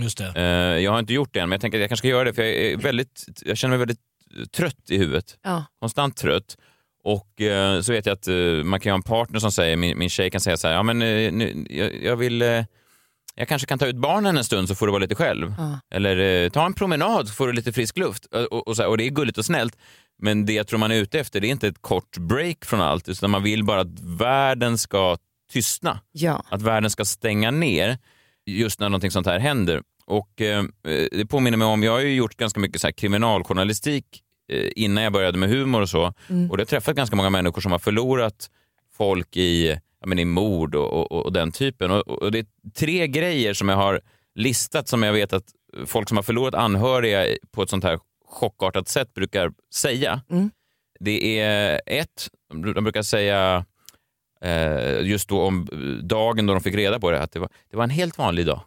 Just 0.00 0.18
det. 0.18 0.32
Eh, 0.36 0.82
Jag 0.84 0.92
har 0.92 0.98
inte 0.98 1.12
gjort 1.14 1.34
det 1.34 1.40
än, 1.40 1.48
men 1.48 1.56
jag 1.56 1.60
tänker 1.60 1.78
att 1.78 1.80
jag 1.80 1.88
kanske 1.90 2.00
ska 2.00 2.08
göra 2.08 2.24
det 2.24 2.32
för 2.34 2.42
jag, 2.42 2.52
är 2.54 2.76
väldigt, 2.76 3.24
jag 3.44 3.56
känner 3.58 3.76
mig 3.76 3.86
väldigt 3.86 4.52
trött 4.56 4.90
i 4.90 4.98
huvudet. 4.98 5.38
ja. 5.42 5.64
Konstant 5.80 6.16
trött. 6.16 6.56
Och 7.04 7.40
eh, 7.40 7.80
så 7.80 7.92
vet 7.92 8.06
jag 8.06 8.12
att 8.12 8.28
eh, 8.28 8.34
man 8.64 8.80
kan 8.80 8.90
ha 8.90 8.96
en 8.96 9.02
partner 9.02 9.38
som 9.40 9.52
säger, 9.52 9.76
min, 9.76 9.98
min 9.98 10.10
tjej 10.10 10.30
kan 10.30 10.40
säga 10.40 10.56
så 10.56 10.68
här, 10.68 10.74
ja 10.74 10.82
men 10.82 11.02
eh, 11.02 11.32
nu, 11.32 11.66
jag, 11.70 12.02
jag 12.02 12.16
vill, 12.16 12.40
jag 13.34 13.48
kanske 13.48 13.66
kan 13.66 13.78
ta 13.78 13.86
ut 13.86 13.96
barnen 13.96 14.36
en 14.36 14.44
stund 14.44 14.68
så 14.68 14.74
får 14.74 14.86
du 14.86 14.90
vara 14.92 15.00
lite 15.02 15.14
själv. 15.14 15.54
Ja. 15.58 15.80
Eller 15.90 16.44
eh, 16.44 16.50
ta 16.50 16.66
en 16.66 16.74
promenad 16.74 17.28
så 17.28 17.34
får 17.34 17.46
du 17.46 17.52
lite 17.52 17.72
frisk 17.72 17.98
luft. 17.98 18.26
Och, 18.26 18.40
och, 18.52 18.68
och, 18.68 18.76
så 18.76 18.82
här, 18.82 18.88
och 18.88 18.98
det 18.98 19.04
är 19.04 19.10
gulligt 19.10 19.38
och 19.38 19.44
snällt. 19.44 19.76
Men 20.18 20.46
det 20.46 20.52
jag 20.52 20.66
tror 20.66 20.78
man 20.78 20.90
är 20.90 20.96
ute 20.96 21.20
efter 21.20 21.40
det 21.40 21.46
är 21.46 21.50
inte 21.50 21.68
ett 21.68 21.82
kort 21.82 22.18
break 22.18 22.64
från 22.64 22.80
allt, 22.80 23.08
utan 23.08 23.30
man 23.30 23.42
vill 23.42 23.64
bara 23.64 23.80
att 23.80 24.00
världen 24.00 24.78
ska 24.78 25.16
tystna. 25.52 26.00
ja. 26.12 26.42
Att 26.48 26.62
världen 26.62 26.90
ska 26.90 27.04
stänga 27.04 27.50
ner 27.50 27.98
just 28.46 28.80
när 28.80 28.88
någonting 28.88 29.10
sånt 29.10 29.26
här 29.26 29.38
händer. 29.38 29.82
Och 30.06 30.40
eh, 30.40 30.64
Det 31.12 31.26
påminner 31.26 31.58
mig 31.58 31.66
om, 31.66 31.82
jag 31.82 31.92
har 31.92 32.00
ju 32.00 32.14
gjort 32.14 32.36
ganska 32.36 32.60
mycket 32.60 32.80
så 32.80 32.86
här 32.86 32.92
kriminaljournalistik 32.92 34.04
eh, 34.52 34.70
innan 34.76 35.04
jag 35.04 35.12
började 35.12 35.38
med 35.38 35.48
humor 35.48 35.82
och 35.82 35.88
så. 35.88 36.14
Mm. 36.28 36.50
Och 36.50 36.56
det 36.56 36.60
har 36.60 36.66
träffat 36.66 36.96
ganska 36.96 37.16
många 37.16 37.30
människor 37.30 37.60
som 37.60 37.72
har 37.72 37.78
förlorat 37.78 38.50
folk 38.96 39.36
i, 39.36 39.68
ja, 40.00 40.06
men 40.06 40.18
i 40.18 40.24
mord 40.24 40.74
och, 40.74 41.12
och, 41.12 41.24
och 41.24 41.32
den 41.32 41.52
typen. 41.52 41.90
Och, 41.90 42.08
och 42.08 42.32
Det 42.32 42.38
är 42.38 42.46
tre 42.76 43.06
grejer 43.06 43.54
som 43.54 43.68
jag 43.68 43.76
har 43.76 44.00
listat 44.34 44.88
som 44.88 45.02
jag 45.02 45.12
vet 45.12 45.32
att 45.32 45.44
folk 45.86 46.08
som 46.08 46.16
har 46.18 46.22
förlorat 46.22 46.54
anhöriga 46.54 47.36
på 47.50 47.62
ett 47.62 47.70
sånt 47.70 47.84
här 47.84 47.98
chockartat 48.30 48.88
sätt 48.88 49.14
brukar 49.14 49.50
säga. 49.74 50.20
Mm. 50.30 50.50
Det 51.00 51.40
är 51.40 51.80
ett, 51.86 52.28
de 52.74 52.84
brukar 52.84 53.02
säga 53.02 53.64
eh, 54.44 55.00
just 55.00 55.28
då 55.28 55.42
om 55.42 55.68
dagen 56.02 56.46
då 56.46 56.52
de 56.54 56.62
fick 56.62 56.74
reda 56.74 57.00
på 57.00 57.10
det, 57.10 57.22
att 57.22 57.32
det 57.32 57.38
var, 57.38 57.48
det 57.70 57.76
var 57.76 57.84
en 57.84 57.90
helt 57.90 58.18
vanlig 58.18 58.46
dag. 58.46 58.60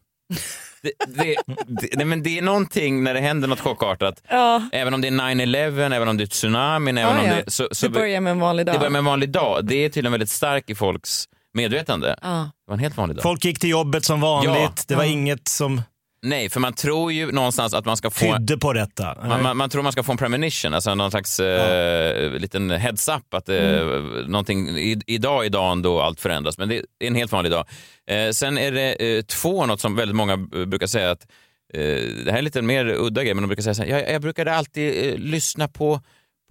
Det, 0.84 0.92
det, 1.08 1.36
det, 1.68 1.88
nej, 1.98 2.06
men 2.06 2.24
det 2.24 2.38
är 2.38 2.42
någonting 2.42 3.04
när 3.04 3.14
det 3.14 3.20
händer 3.20 3.48
något 3.48 3.60
chockartat, 3.60 4.24
Ja. 4.30 4.70
även 4.72 4.94
om 4.94 5.02
det 5.02 5.08
är 5.08 5.12
9-11, 5.12 5.94
även 5.96 6.08
om 6.08 6.18
det 6.18 6.24
är 6.24 6.28
tsunamin, 6.28 6.98
även 6.98 7.16
Ja, 7.16 7.22
om 7.22 7.28
ja. 7.28 7.36
det... 7.46 7.52
Så, 7.52 7.68
så 7.72 7.88
det 7.88 7.94
börjar 7.94 8.22
med 8.22 8.32
en 8.32 8.40
vanlig 8.40 8.66
dag. 8.66 8.76
det 8.76 8.80
börjar 8.80 8.92
med 8.92 9.00
en 9.00 9.06
vanlig 9.06 9.30
dag. 9.30 9.66
Det 9.66 9.76
är 9.76 9.90
tydligen 9.90 10.12
väldigt 10.12 10.30
starkt 10.30 10.70
i 10.70 10.76
folks 10.76 11.26
medvetande. 11.54 12.16
ja. 12.22 12.30
Det 12.66 12.72
var 12.72 12.74
en 12.74 12.80
helt 12.80 12.98
vanlig 12.98 13.16
dag. 13.18 13.24
Folk 13.24 13.46
gick 13.46 13.60
till 13.60 13.70
jobbet 13.70 14.06
som 14.06 14.22
vanligt. 14.22 14.54
Ja. 14.56 14.74
Det 14.88 14.96
var 14.96 15.04
Ja. 15.04 15.10
inget 15.12 15.48
som 15.48 15.82
Nej, 16.24 16.50
för 16.50 16.60
man 16.60 16.74
tror 16.74 17.12
ju 17.12 17.32
någonstans 17.32 17.74
att 17.74 17.86
man 17.86 17.98
ska 17.98 18.10
få... 18.10 18.38
tydde 18.38 18.58
på 18.58 18.74
detta. 18.74 19.18
Man, 19.28 19.44
man, 19.44 19.58
man 19.58 19.70
tror 19.70 19.84
man 19.84 19.92
ska 19.92 20.04
få 20.04 20.12
en 20.12 20.18
premonition, 20.18 20.74
alltså 20.74 20.96
någon 20.96 21.12
slags 21.12 21.40
eh, 21.40 22.32
liten 22.32 22.72
heads 22.72 23.08
up 23.10 23.34
att 23.34 23.50
eh, 23.50 23.56
Mm. 23.58 24.22
någonting, 24.32 24.70
i, 24.70 25.02
idag 25.08 25.46
är 25.46 25.50
dagen 25.50 25.82
då 25.82 26.02
allt 26.02 26.20
förändras, 26.22 26.58
men 26.58 26.70
det 26.70 26.76
är 26.78 27.08
en 27.08 27.16
helt 27.16 27.32
vanlig 27.32 27.52
dag. 27.52 27.66
Eh, 28.10 28.32
sen 28.32 28.58
är 28.58 28.72
det 28.72 29.18
eh, 29.18 29.22
två, 29.22 29.66
något 29.66 29.82
som 29.82 29.96
väldigt 29.96 30.16
många 30.16 30.34
eh, 30.34 30.66
brukar 30.66 30.88
säga 30.88 31.12
att 31.12 31.28
eh, 31.74 31.82
det 32.26 32.32
här 32.32 32.38
är 32.38 32.42
lite 32.42 32.62
mer 32.62 32.86
udda 32.86 33.24
grej, 33.24 33.34
men 33.34 33.42
de 33.44 33.48
brukar 33.48 33.64
säga 33.64 33.74
så 33.74 33.84
här, 33.84 33.90
jag, 33.90 34.12
jag 34.12 34.22
brukade 34.22 34.54
alltid 34.56 35.10
eh, 35.10 35.18
lyssna 35.18 35.68
på 35.68 36.02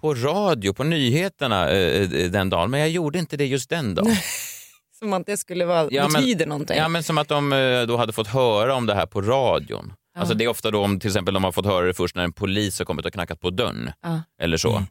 på 0.01 0.15
radio, 0.15 0.73
på 0.73 0.85
nyheterna 0.85 1.71
eh, 1.71 2.09
den 2.09 2.51
dagen, 2.51 2.71
men 2.71 2.81
jag 2.81 2.89
gjorde 2.91 3.19
inte 3.19 3.37
det 3.37 3.47
just 3.47 3.71
den 3.71 3.95
dagen. 3.95 4.07
Som 5.03 5.13
att 5.13 5.27
det 5.27 5.37
skulle 5.37 5.65
vara, 5.65 5.89
Ja, 5.91 6.09
men- 6.09 6.21
betyder 6.23 6.47
någonting. 6.47 6.77
Ja, 6.77 6.89
men 6.89 7.03
som 7.03 7.19
att 7.19 7.29
de 7.29 7.53
eh, 7.53 7.83
då 7.83 7.97
hade 7.97 8.13
fått 8.13 8.27
höra 8.29 8.75
om 8.75 8.87
det 8.87 8.95
här 8.95 9.07
på 9.07 9.21
radion. 9.23 9.93
Ja. 10.15 10.21
Alltså 10.21 10.35
det 10.35 10.45
är 10.45 10.49
ofta 10.49 10.71
då 10.71 10.85
om 10.85 11.01
till 11.01 11.09
exempel 11.09 11.35
de 11.35 11.45
har 11.45 11.53
fått 11.53 11.67
höra 11.67 11.87
det 11.87 11.95
först 11.95 12.17
när 12.17 12.25
en 12.25 12.33
polis 12.33 12.79
har 12.79 12.87
kommit 12.87 13.07
och 13.07 13.13
knackat 13.13 13.41
på 13.41 13.51
dörren. 13.51 13.93
Ja. 14.03 14.23
Eller 14.41 14.57
så. 14.57 14.83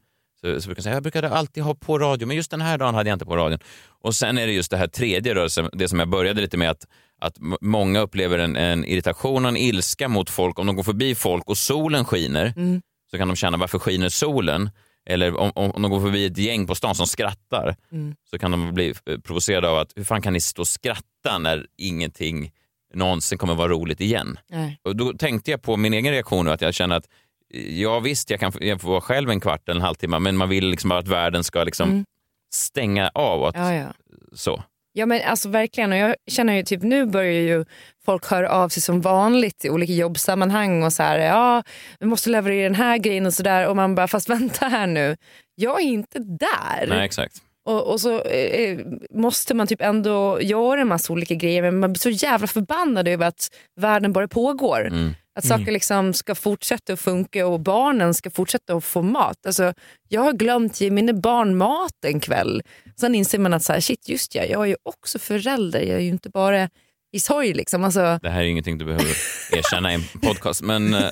Så, 0.41 0.62
så 0.62 0.67
brukar 0.67 0.80
jag 0.80 0.84
säga, 0.84 0.93
jag 0.95 1.04
brukade 1.04 1.30
alltid 1.30 1.63
ha 1.63 1.76
på 1.76 2.00
radio, 2.00 2.26
men 2.28 2.38
just 2.38 2.52
den 2.52 2.62
här 2.62 2.78
dagen 2.78 2.95
hade 2.95 3.10
jag 3.10 3.15
inte 3.15 3.26
på 3.26 3.36
radion. 3.38 3.60
Och 4.02 4.15
sen 4.15 4.38
är 4.38 4.48
det 4.48 4.54
just 4.54 4.72
det 4.72 4.78
här 4.78 4.88
tredje, 4.88 5.50
som- 5.50 5.69
det 5.74 5.88
som 5.88 6.00
jag 6.00 6.10
började 6.10 6.41
lite 6.41 6.58
med, 6.58 6.69
att, 6.69 6.86
att 7.22 7.34
många 7.62 8.00
upplever 8.00 8.39
en, 8.39 8.56
en 8.56 8.86
irritation 8.86 9.45
och 9.45 9.50
en 9.50 9.58
ilska 9.58 10.08
mot 10.08 10.30
folk. 10.30 10.60
Om 10.60 10.67
de 10.67 10.76
går 10.76 10.84
förbi 10.84 11.15
folk 11.15 11.43
och 11.50 11.58
solen 11.58 12.06
skiner, 12.06 12.54
Mm. 12.56 12.82
så 13.12 13.17
kan 13.17 13.28
de 13.28 13.36
känna 13.36 13.58
varför 13.58 13.80
skiner 13.80 14.10
solen? 14.10 14.69
Eller 15.10 15.38
om, 15.38 15.52
om, 15.56 15.82
de 15.82 15.91
går 15.91 16.00
förbi 16.02 16.26
ett 16.26 16.38
gäng 16.38 16.67
på 16.67 16.76
stan 16.76 16.95
som 16.95 17.08
skrattar, 17.08 17.76
Mm. 17.91 18.15
så 18.30 18.39
kan 18.39 18.52
de 18.52 18.74
bli 18.74 18.93
eh, 19.06 19.17
provocerade 19.19 19.69
av 19.69 19.78
att 19.78 19.91
hur 19.95 20.04
fan 20.04 20.22
kan 20.22 20.34
ni 20.34 20.41
stå 20.41 20.62
och 20.62 20.67
skratta 20.67 21.38
när 21.39 21.65
ingenting 21.78 22.52
någonsin 22.93 23.38
kommer 23.38 23.56
vara 23.56 23.67
roligt 23.72 24.02
igen? 24.02 24.39
Nej. 24.50 24.80
Och 24.84 24.95
då 24.95 25.13
tänkte 25.13 25.52
jag 25.52 25.62
på 25.62 25.78
min 25.78 25.93
egen 25.93 26.12
reaktion 26.13 26.48
och 26.48 26.54
att 26.54 26.62
jag 26.62 26.74
känner 26.74 26.95
att 26.95 27.08
eh, 27.54 27.80
ja 27.82 28.00
visst, 28.00 28.30
jag 28.30 28.39
kan 28.39 28.52
jag 28.60 28.82
får 28.82 28.89
vara 28.89 29.02
själv 29.02 29.30
en 29.30 29.39
kvart 29.39 29.69
eller 29.69 29.80
en 29.80 29.86
halvtimme, 29.86 30.19
men 30.19 30.38
man 30.38 30.50
vill 30.50 30.67
liksom 30.69 30.91
att 30.91 31.08
världen 31.08 31.43
ska 31.43 31.63
liksom 31.63 31.89
Mm. 31.89 32.06
stänga 32.54 33.10
av. 33.13 33.43
Att, 33.43 33.56
Ja, 33.56 33.74
ja. 33.74 33.93
Så. 34.34 34.63
Ja 34.93 35.06
men 35.06 35.21
alltså 35.25 35.49
verkligen 35.49 35.91
och 35.91 35.97
jag 35.97 36.15
känner 36.28 36.54
ju 36.54 36.63
typ 36.63 36.84
nu 36.84 37.06
börjar 37.06 37.41
ju 37.41 37.65
folk 38.06 38.25
höra 38.25 38.49
av 38.49 38.69
sig 38.69 38.82
som 38.82 39.02
vanligt 39.02 39.65
i 39.65 39.69
olika 39.69 39.93
jobbsammanhang 39.93 40.84
och 40.84 40.93
så 40.93 41.04
här 41.04 41.19
ja 41.19 41.63
vi 41.99 42.06
måste 42.06 42.30
leverera 42.30 42.63
den 42.63 42.75
här 42.75 42.97
grejen 42.97 43.25
och 43.25 43.34
sådär 43.34 43.67
och 43.67 43.75
man 43.75 43.95
bara 43.95 44.08
fast 44.08 44.30
vänta 44.30 44.67
här 44.67 44.88
nu 44.88 45.17
jag 45.60 45.82
är 45.82 45.86
inte 45.86 46.19
där. 46.19 46.88
Nej, 46.88 47.06
exakt. 47.06 47.41
Och, 47.65 47.91
och 47.91 48.02
så 48.02 48.21
eh, 48.21 48.80
måste 49.12 49.54
man 49.54 49.67
typ 49.67 49.82
ändå 49.82 50.41
göra 50.41 50.82
en 50.82 50.88
massa 50.88 51.13
olika 51.13 51.36
grejer 51.36 51.62
men 51.62 51.80
man 51.80 51.93
blir 51.93 51.99
så 51.99 52.10
jävla 52.10 52.47
förbannad 52.47 53.08
över 53.08 53.25
att 53.28 53.47
världen 53.80 54.13
bara 54.13 54.28
pågår. 54.28 54.88
Mm. 54.88 55.13
Att 55.36 55.45
saker 55.45 55.71
liksom 55.71 56.13
ska 56.13 56.36
fortsätta 56.36 56.93
att 56.93 56.99
funka 56.99 57.47
och 57.47 57.60
barnen 57.60 58.13
ska 58.13 58.30
fortsätta 58.30 58.73
att 58.73 58.84
få 58.84 59.02
mat. 59.02 59.45
Alltså, 59.45 59.73
jag 60.08 60.21
har 60.21 60.34
glömt 60.34 60.82
ge 60.82 60.91
mina 60.91 61.13
barn 61.13 61.58
mat 61.58 62.06
en 62.06 62.19
kväll. 62.19 62.62
Sen 62.99 63.15
inser 63.15 63.39
man 63.39 63.53
att 63.53 63.63
så 63.63 63.73
här, 63.73 63.79
shit 63.79 64.09
just 64.09 64.35
ja, 64.35 64.43
jag 64.43 64.63
är 64.63 64.67
ju 64.67 64.75
också 64.83 65.19
förälder. 65.19 65.79
Jag 65.79 65.95
är 65.95 65.99
ju 65.99 66.09
inte 66.09 66.29
bara 66.29 66.69
i 67.12 67.19
sorg. 67.19 67.53
Liksom. 67.53 67.83
Alltså, 67.83 68.19
Det 68.21 68.29
här 68.29 68.41
är 68.41 68.45
ingenting 68.45 68.77
du 68.77 68.85
behöver 68.85 69.15
erkänna 69.51 69.91
i 69.91 69.95
en 69.95 70.03
podcast, 70.21 70.62
men 70.62 70.93
eh, 70.93 70.99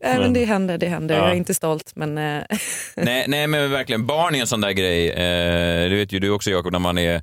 nej, 0.00 0.18
men 0.18 0.32
det 0.32 0.44
händer, 0.44 0.78
det 0.78 0.88
händer. 0.88 1.14
Ja. 1.14 1.20
Jag 1.20 1.30
är 1.30 1.34
inte 1.36 1.54
stolt 1.54 1.92
men... 1.94 2.18
eh, 2.18 2.42
nej, 2.96 3.24
nej, 3.28 3.46
men 3.46 3.70
verkligen. 3.70 4.06
Barn 4.06 4.34
är 4.34 4.40
en 4.40 4.46
sån 4.46 4.60
där 4.60 4.72
grej. 4.72 5.10
Eh, 5.10 5.90
det 5.90 5.96
vet 5.96 6.12
ju 6.12 6.18
du 6.18 6.30
också 6.30 6.50
Jakob, 6.50 6.72
när 6.72 6.78
man 6.78 6.98
är, 6.98 7.22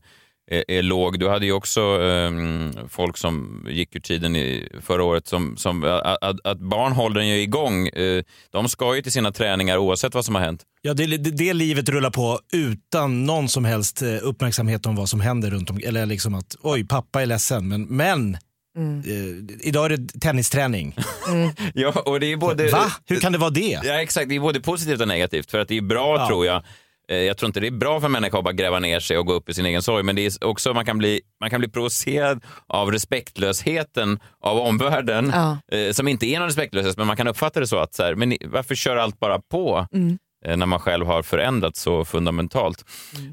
är, 0.51 0.63
är 0.67 0.82
låg. 0.82 1.19
Du 1.19 1.29
hade 1.29 1.45
ju 1.45 1.51
också 1.51 1.82
ehm, 1.82 2.71
folk 2.89 3.17
som 3.17 3.65
gick 3.69 3.95
ur 3.95 3.99
tiden 3.99 4.36
i, 4.36 4.69
förra 4.82 5.03
året 5.03 5.27
som, 5.27 5.58
som 5.58 5.84
att, 5.84 6.45
att, 6.45 6.60
barn 6.60 6.91
håller 6.91 7.21
en 7.21 7.27
ju 7.27 7.41
igång. 7.41 7.88
Eh, 7.88 8.23
de 8.51 8.69
ska 8.69 8.95
ju 8.95 9.01
till 9.01 9.12
sina 9.12 9.32
träningar 9.32 9.77
oavsett 9.77 10.15
vad 10.15 10.25
som 10.25 10.36
har 10.36 10.41
hänt. 10.41 10.63
Ja, 10.82 10.94
det, 10.94 11.06
det, 11.06 11.18
det 11.18 11.54
livet 11.54 11.89
rullar 11.89 12.10
på 12.10 12.39
utan 12.54 13.26
någon 13.26 13.50
som 13.50 13.65
helst 13.65 14.02
eh, 14.02 14.15
uppmärksamhet 14.22 14.86
om 14.86 14.96
vad 14.96 15.10
som 15.10 15.20
händer 15.22 15.50
runt 15.52 15.70
om. 15.70 15.80
Eller 15.84 16.06
liksom 16.06 16.36
att 16.36 16.56
oj, 16.62 16.88
pappa 16.88 17.22
är 17.22 17.26
ledsen. 17.26 17.68
Men, 17.68 17.82
men 17.84 18.38
Mm. 18.78 19.00
eh, 19.00 19.68
idag 19.68 19.86
är 19.86 19.98
det 19.98 20.20
tennisträning. 20.20 20.96
Ja, 21.74 21.89
och 22.06 22.20
det 22.20 22.32
är 22.32 22.38
både... 22.38 22.68
Va? 22.72 22.86
Hur 23.06 23.20
kan 23.20 23.32
det 23.32 23.38
vara 23.38 23.50
det? 23.50 23.80
Ja, 23.84 24.02
exakt. 24.02 24.30
Det 24.30 24.36
är 24.36 24.39
både 24.39 24.60
positivt 24.62 25.02
och 25.02 25.08
negativt. 25.08 25.52
För 25.52 25.60
att 25.60 25.68
det 25.68 25.78
är 25.78 25.82
bra, 25.82 26.15
Ja. 26.18 26.28
tror 26.28 26.46
jag. 26.46 26.63
Eh, 27.12 27.18
Jag 27.18 27.38
tror 27.38 27.48
inte 27.48 27.60
det 27.60 27.68
är 27.68 27.72
bra 27.72 28.00
för 28.00 28.06
en 28.06 28.12
människa 28.12 28.38
att 28.38 28.44
bara 28.44 28.54
gräva 28.54 28.80
ner 28.80 29.00
sig 29.00 29.18
och 29.18 29.26
gå 29.26 29.34
upp 29.34 29.50
i 29.50 29.54
sin 29.54 29.65
egen 29.65 29.82
sorg, 29.82 30.04
men 30.04 30.15
det 30.15 30.26
är 30.26 30.44
också 30.44 30.74
man 30.74 30.86
kan 30.86 30.98
bli, 30.98 31.22
man 31.42 31.50
kan 31.50 31.60
bli 31.60 31.70
provocerad 31.70 32.44
av 32.68 32.92
respektlösheten 32.92 34.20
av 34.44 34.58
omvärlden, 34.58 35.32
Ja. 35.36 35.58
eh, 35.78 35.92
som 35.92 36.08
inte 36.08 36.26
är 36.26 36.39
någon 36.39 36.48
respektlöshet, 36.48 36.98
men 36.98 37.08
man 37.08 37.18
kan 37.18 37.28
uppfatta 37.28 37.60
det 37.60 37.68
så 37.68 37.78
att 37.78 37.94
så 37.96 38.04
här, 38.04 38.15
men 38.15 38.38
varför 38.46 38.76
kör 38.76 38.96
allt 38.96 39.20
bara 39.20 39.39
på? 39.39 39.88
Mm. 39.94 40.18
Eh, 40.45 40.58
när 40.58 40.65
man 40.65 40.80
själv 40.80 41.06
har 41.06 41.23
förändrats 41.23 41.82
så 41.82 42.06
fundamentalt. 42.06 42.86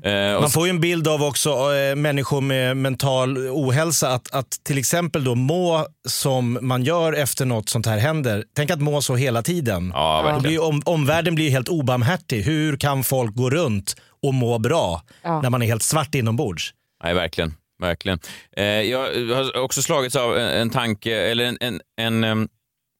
Eh, 0.02 0.34
och 0.34 0.40
Man 0.40 0.50
får 0.50 0.66
ju 0.66 0.70
en 0.70 0.80
bild 0.80 1.08
av 1.08 1.22
också 1.22 1.50
eh, 1.74 1.96
människor 1.96 2.40
med 2.40 2.76
mental 2.76 3.38
ohälsa 3.38 4.08
att, 4.08 4.34
att 4.34 4.50
till 4.64 4.78
exempel 4.78 5.24
då 5.24 5.34
må 5.34 5.86
som 6.08 6.58
man 6.62 6.82
gör 6.84 7.12
efter 7.12 7.44
något 7.44 7.68
sånt 7.68 7.86
här 7.86 7.98
händer. 7.98 8.44
Tänk 8.56 8.70
att 8.70 8.80
må 8.80 9.02
så 9.02 9.16
hela 9.16 9.42
tiden. 9.42 9.92
Ja, 9.94 10.38
blir, 10.42 10.62
om, 10.64 10.82
omvärlden 10.84 11.34
blir 11.34 11.50
helt 11.50 11.68
obarmhärtig. 11.68 12.42
Hur 12.42 12.76
kan 12.76 13.04
folk 13.04 13.34
gå 13.34 13.50
runt 13.50 13.96
och 14.22 14.34
må 14.34 14.58
bra 14.58 15.02
Ja. 15.22 15.40
när 15.42 15.50
man 15.50 15.62
är 15.62 15.66
helt 15.66 15.82
svart 15.82 16.14
inombords? 16.14 16.74
Nej, 17.04 17.14
verkligen. 17.14 17.54
verkligen. 17.80 18.18
Eh, 18.56 18.64
jag 18.64 18.98
har 19.34 19.56
också 19.58 19.82
slagits 19.82 20.16
av 20.16 20.36
en, 20.38 20.48
en 20.48 20.70
tanke, 20.70 21.16
eller 21.16 21.44
en, 21.44 21.80
en, 21.96 22.24
en 22.24 22.48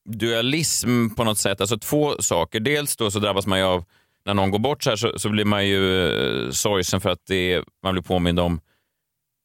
dualism 0.09 1.09
på 1.17 1.25
något 1.25 1.39
sätt. 1.39 1.61
Alltså 1.61 1.79
två 1.79 2.15
saker. 2.21 2.61
Dels 2.61 2.97
då 2.97 3.11
så 3.11 3.19
drabbas 3.19 3.47
man 3.47 3.59
ju 3.59 3.65
av, 3.65 3.85
när 4.27 4.35
någon 4.35 4.51
går 4.51 4.59
bort 4.59 4.83
så 4.83 4.91
här 4.91 4.97
så, 4.97 5.19
så 5.19 5.29
blir 5.29 5.45
man 5.45 5.67
ju 5.67 6.09
eh, 6.47 6.51
sorgsen 6.51 7.01
för 7.01 7.11
att 7.11 7.27
det, 7.27 7.53
är- 7.53 7.65
man 7.83 7.93
blir 7.95 8.03
påmind 8.03 8.41
om 8.41 8.61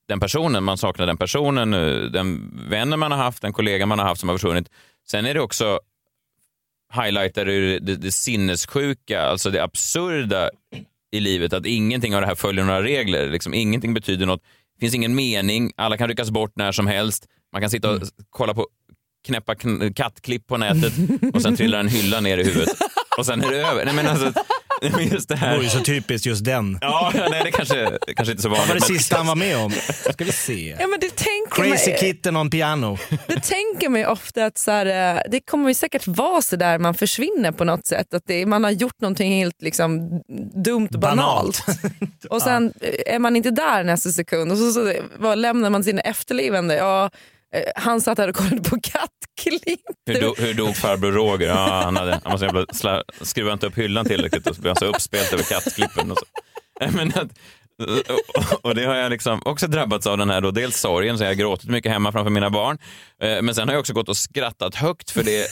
den 0.08 0.20
personen, 0.20 0.64
man 0.64 0.78
saknar 0.78 1.08
den 1.08 1.18
personen, 1.18 1.74
eh, 1.74 1.98
den 2.12 2.52
vännen 2.70 3.00
man 3.00 3.12
har 3.12 3.18
haft, 3.18 3.42
den 3.42 3.54
kollega 3.54 3.86
man 3.86 4.00
har 4.00 4.06
haft 4.06 4.20
som 4.20 4.30
har 4.30 4.38
försvunnit. 4.38 4.70
Sen 5.08 5.26
är 5.26 5.34
det 5.34 5.42
också 5.42 5.80
highlightar 6.94 7.46
det, 7.46 7.80
det, 7.80 7.96
det 7.96 8.12
sinnessjuka, 8.12 9.22
alltså 9.22 9.50
det 9.50 9.64
absurda 9.64 10.50
i 11.12 11.20
livet, 11.20 11.54
att 11.54 11.66
ingenting 11.66 12.16
av 12.16 12.22
det 12.22 12.28
här 12.28 12.36
följer 12.36 12.64
några 12.66 12.84
regler. 12.84 13.30
Liksom, 13.30 13.54
ingenting 13.54 13.94
betyder 13.94 14.26
något. 14.26 14.42
Det 14.76 14.80
finns 14.80 14.96
ingen 14.96 15.16
mening, 15.16 15.72
alla 15.76 15.98
kan 15.98 16.08
ryckas 16.08 16.32
bort 16.32 16.52
när 16.56 16.72
som 16.72 16.88
helst. 16.88 17.28
Man 17.52 17.62
kan 17.62 17.70
sitta 17.70 17.92
och 17.92 18.02
kolla 18.30 18.54
på 18.54 18.68
knäppa 19.28 19.54
kn- 19.54 19.94
kattklipp 19.94 20.48
på 20.48 20.58
nätet 20.58 20.94
och 21.34 21.42
sen 21.42 21.56
trillar 21.56 21.80
en 21.80 21.88
hylla 21.88 22.20
ner 22.20 22.38
i 22.38 22.44
huvudet. 22.44 22.70
Och 23.18 23.26
sen 23.26 23.44
är 23.44 23.52
det 23.52 23.58
över. 23.68 23.86
Nej, 23.86 23.94
men 23.96 24.08
alltså, 24.08 24.34
just 25.12 25.30
det 25.30 25.36
Det 25.36 25.40
här. 25.40 25.54
vore 25.56 25.64
ju 25.64 25.70
så 25.70 25.80
typiskt 25.80 26.26
just 26.26 26.46
den. 26.46 26.78
Ja, 26.82 27.12
nej, 27.16 27.42
det 27.44 27.52
kanske, 27.52 27.98
kanske 28.16 28.32
inte 28.32 28.42
så 28.44 28.50
vanligt. 28.50 28.68
Vad 28.68 28.68
var 28.68 28.88
det 28.88 28.94
men- 28.94 29.00
sista 29.00 29.18
han 29.18 29.28
var 29.28 29.36
med 29.36 29.58
om? 29.58 29.72
Ska 30.14 30.26
vi 30.26 30.32
se. 30.32 30.76
Ja, 30.80 30.88
men 30.88 31.00
det 31.00 31.16
tänker 31.16 31.52
Crazy 31.72 31.90
mig, 31.92 32.00
kitten 32.00 32.38
on 32.38 32.50
piano. 32.50 32.98
det 33.28 33.40
tänker 33.44 33.90
mig 33.90 34.06
ofta 34.08 34.46
att 34.46 34.58
så 34.58 34.72
här, 34.72 35.16
eh, 35.16 35.22
det 35.32 35.40
kommer 35.40 35.68
ju 35.68 35.74
säkert 35.74 36.08
vara 36.08 36.42
så 36.42 36.56
där 36.56 36.80
man 36.80 36.94
försvinner 36.94 37.52
på 37.52 37.64
något 37.64 37.86
sätt. 37.86 38.14
Att 38.14 38.24
det, 38.28 38.46
man 38.46 38.64
har 38.64 38.72
gjort 38.72 39.02
någonting 39.02 39.32
helt 39.32 39.62
liksom, 39.62 40.22
dumt 40.66 40.90
och 40.94 41.00
banalt. 41.00 41.64
och 42.30 42.42
sen 42.42 42.74
eh, 42.82 43.16
är 43.16 43.20
man 43.20 43.36
inte 43.36 43.52
där 43.52 43.84
nästa 43.84 44.10
sekund 44.10 44.52
och 44.52 44.58
så, 44.58 44.72
så 44.72 44.94
vad 45.18 45.38
lämnar 45.38 45.70
man 45.70 45.84
sina 45.84 46.02
efterlevande. 46.02 46.76
Ja, 46.76 47.10
Eh, 47.56 47.64
han 47.76 48.02
satt 48.02 48.18
här 48.18 48.28
och 48.28 48.36
kollade 48.36 48.70
på 48.70 48.78
kattklipp. 48.82 49.80
Hur, 50.06 50.22
do, 50.22 50.36
hur 50.38 50.54
dog 50.54 50.76
farbror 50.76 51.12
Roger? 51.12 51.48
Ja, 51.48 51.82
han, 51.84 51.96
hade, 51.96 52.22
han 52.24 52.40
jävla 52.40 52.66
slä, 52.74 53.04
skruvade 53.22 53.54
inte 53.54 53.68
upp 53.68 53.78
hyllan 53.78 54.06
tillräckligt 54.06 54.48
och 54.48 54.56
så 54.56 54.62
blev 54.62 54.70
han 54.70 54.80
så 54.80 54.86
uppspelt 54.86 55.34
över 55.34 55.44
kattklippen. 55.44 56.12
Och, 56.12 56.18
så. 56.18 56.26
Men 56.92 57.08
att, 57.08 57.32
och, 58.62 58.76
det 58.76 58.86
har 58.86 58.96
jag 58.96 59.10
liksom 59.10 59.42
också 59.46 59.68
drabbats 59.68 60.08
av 60.08 60.18
den 60.18 60.30
här 60.30 60.42
då, 60.42 60.52
dels 60.52 60.80
sorgen, 60.80 61.18
så 61.18 61.24
jag 61.24 61.30
har 61.30 61.36
gråtit 61.36 61.70
mycket 61.70 61.92
hemma 61.92 62.12
framför 62.12 62.30
mina 62.30 62.50
barn. 62.50 62.78
Eh, 63.22 63.42
men 63.42 63.56
sen 63.56 63.68
har 63.68 63.76
jag 63.76 63.80
också 63.80 63.94
gått 63.94 64.10
och 64.10 64.18
skrattat 64.18 64.76
högt 64.76 65.12
för 65.12 65.24
det 65.24 65.48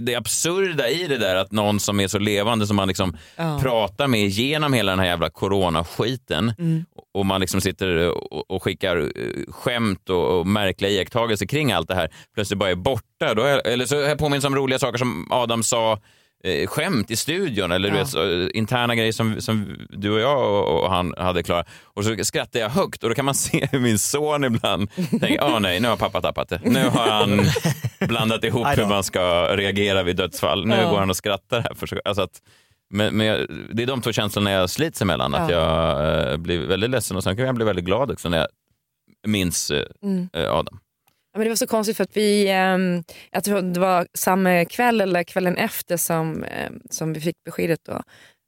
det 0.00 0.14
absurda 0.14 0.88
i 0.88 1.06
det 1.06 1.18
där 1.18 1.36
att 1.36 1.52
någon 1.52 1.80
som 1.80 2.00
är 2.00 2.08
så 2.08 2.18
levande 2.18 2.66
som 2.66 2.76
man 2.76 2.88
liksom 2.88 3.16
Ja. 3.36 3.58
pratar 3.62 4.06
med 4.06 4.28
genom 4.28 4.72
hela 4.72 4.92
den 4.92 4.98
här 4.98 5.06
jävla 5.06 5.30
coronaskiten 5.30 6.52
Mm. 6.58 6.84
och 7.14 7.26
man 7.26 7.40
liksom 7.40 7.60
sitter 7.60 8.08
och, 8.10 8.50
och 8.50 8.62
skickar 8.62 8.96
eh, 8.96 9.52
skämt 9.52 10.10
och, 10.10 10.38
och 10.38 10.46
märkliga 10.46 10.90
iakttagelser 10.90 11.46
kring 11.46 11.72
allt 11.72 11.88
det 11.88 11.94
här 11.94 12.08
plötsligt 12.34 12.58
bara 12.58 12.70
är 12.70 12.74
borta. 12.74 13.34
Då 13.34 13.42
är, 13.42 13.66
eller 13.66 13.86
så 13.86 13.94
jag 13.94 14.18
påminns 14.18 14.44
om 14.44 14.56
roliga 14.56 14.78
saker 14.78 14.98
som 14.98 15.28
Adam 15.30 15.62
sa 15.62 15.98
eh, 16.44 16.66
skämt 16.66 17.10
i 17.10 17.16
studion 17.16 17.72
eller 17.72 17.88
du 17.90 17.94
Ja. 17.96 18.00
vet, 18.02 18.08
så, 18.10 18.30
eh, 18.42 18.48
interna 18.54 18.94
grejer 18.94 19.12
som, 19.12 19.40
som 19.40 19.76
du 19.90 20.10
och 20.10 20.20
jag 20.20 20.38
och, 20.50 20.82
och 20.84 20.90
han 20.90 21.14
hade 21.18 21.42
klara. 21.42 21.64
Och 21.84 22.04
så 22.04 22.24
skrattar 22.24 22.60
jag 22.60 22.68
högt 22.68 23.02
och 23.02 23.08
då 23.08 23.14
kan 23.14 23.24
man 23.24 23.34
se 23.48 23.68
hur 23.72 23.80
min 23.80 23.98
son 23.98 24.44
ibland 24.44 24.90
tänker, 25.10 25.38
åh 25.44 25.60
nej, 25.60 25.80
nu 25.80 25.88
har 25.88 25.96
pappa 25.96 26.20
tappat 26.20 26.48
det. 26.48 26.60
Nu 26.64 26.84
har 26.88 27.10
han 27.10 27.40
blandat 28.08 28.44
ihop 28.44 28.66
hur 28.76 28.86
man 28.86 29.04
ska 29.04 29.56
reagera 29.56 30.02
vid 30.02 30.16
dödsfall. 30.16 30.66
Nu 30.66 30.74
Ja. 30.76 30.90
går 30.90 30.98
han 30.98 31.10
och 31.10 31.16
skrattar 31.16 31.60
här. 31.60 31.74
För, 31.74 32.00
alltså 32.04 32.22
att, 32.22 32.40
men, 32.90 33.14
men 33.16 33.26
jag, 33.26 33.46
det 33.72 33.82
är 33.82 33.86
de 33.86 34.00
två 34.02 34.12
känslorna 34.12 34.50
jag 34.50 34.70
slits 34.70 35.02
emellan. 35.02 35.34
Att 35.34 35.50
Ja. 35.50 35.56
jag 35.58 36.30
eh, 36.32 36.36
blir 36.36 36.58
väldigt 36.66 36.90
ledsen 36.90 37.16
och 37.16 37.22
sen 37.22 37.36
kan 37.36 37.46
jag 37.46 37.54
bli 37.54 37.64
väldigt 37.64 37.84
glad 37.84 38.10
också 38.10 38.28
när 38.28 38.38
jag 38.38 38.46
minns 39.26 39.70
eh, 39.70 39.82
Mm. 40.02 40.28
eh, 40.32 40.52
Adam. 40.52 40.78
Ja, 41.32 41.38
men 41.38 41.44
det 41.44 41.48
var 41.48 41.56
så 41.56 41.66
konstigt 41.66 41.96
för 41.96 42.04
att 42.04 42.16
vi, 42.16 42.48
eh, 42.48 42.78
jag 43.30 43.44
tror 43.44 43.62
det 43.62 43.80
var 43.80 44.06
samma 44.14 44.64
kväll 44.64 45.00
eller 45.00 45.22
kvällen 45.22 45.56
efter 45.56 45.96
som, 45.96 46.44
eh, 46.44 46.70
som 46.90 47.12
vi 47.12 47.20
fick 47.20 47.36
beskedet 47.44 47.80
då, 47.84 48.02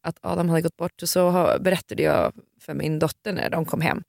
att 0.07 0.17
Adam 0.23 0.49
hade 0.49 0.63
gått 0.63 0.77
bort. 0.77 1.03
Och 1.03 1.09
så 1.09 1.29
har- 1.31 1.59
berättade 1.59 2.03
jag 2.03 2.33
för 2.61 2.75
min 2.75 2.99
dotter 2.99 3.33
när 3.33 3.51
de 3.51 3.65
kom 3.65 3.81
hem 3.81 4.03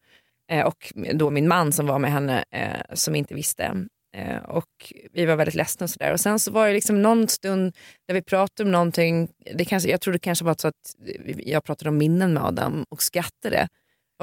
eh, 0.52 0.66
och 0.66 0.94
då 1.14 1.30
min 1.30 1.48
man 1.48 1.72
som 1.74 1.88
var 1.88 2.00
med 2.00 2.12
henne 2.12 2.44
eh, 2.52 2.94
som 2.94 3.16
inte 3.16 3.34
visste. 3.34 3.88
Eh, 4.18 4.38
och 4.38 4.94
vi 5.14 5.26
var 5.26 5.36
väldigt 5.36 5.56
ledsna 5.56 5.84
och 5.84 5.90
sådär. 5.90 6.14
Och 6.14 6.20
sen 6.20 6.40
så 6.40 6.52
var 6.52 6.68
det 6.68 6.74
liksom 6.74 7.02
någon 7.02 7.28
stund 7.28 7.76
där 8.08 8.14
vi 8.16 8.22
pratade 8.22 8.68
om 8.68 8.72
någonting, 8.72 9.30
det 9.56 9.66
kanske, 9.66 9.90
jag 9.90 10.02
tror 10.02 10.14
det 10.14 10.20
kanske 10.20 10.46
var 10.46 10.56
så 10.60 10.68
att 10.68 10.96
jag 11.38 11.64
pratade 11.64 11.90
om 11.90 11.98
minnen 11.98 12.34
med 12.34 12.44
Adam 12.44 12.86
och 12.90 13.04
skrattade. 13.04 13.68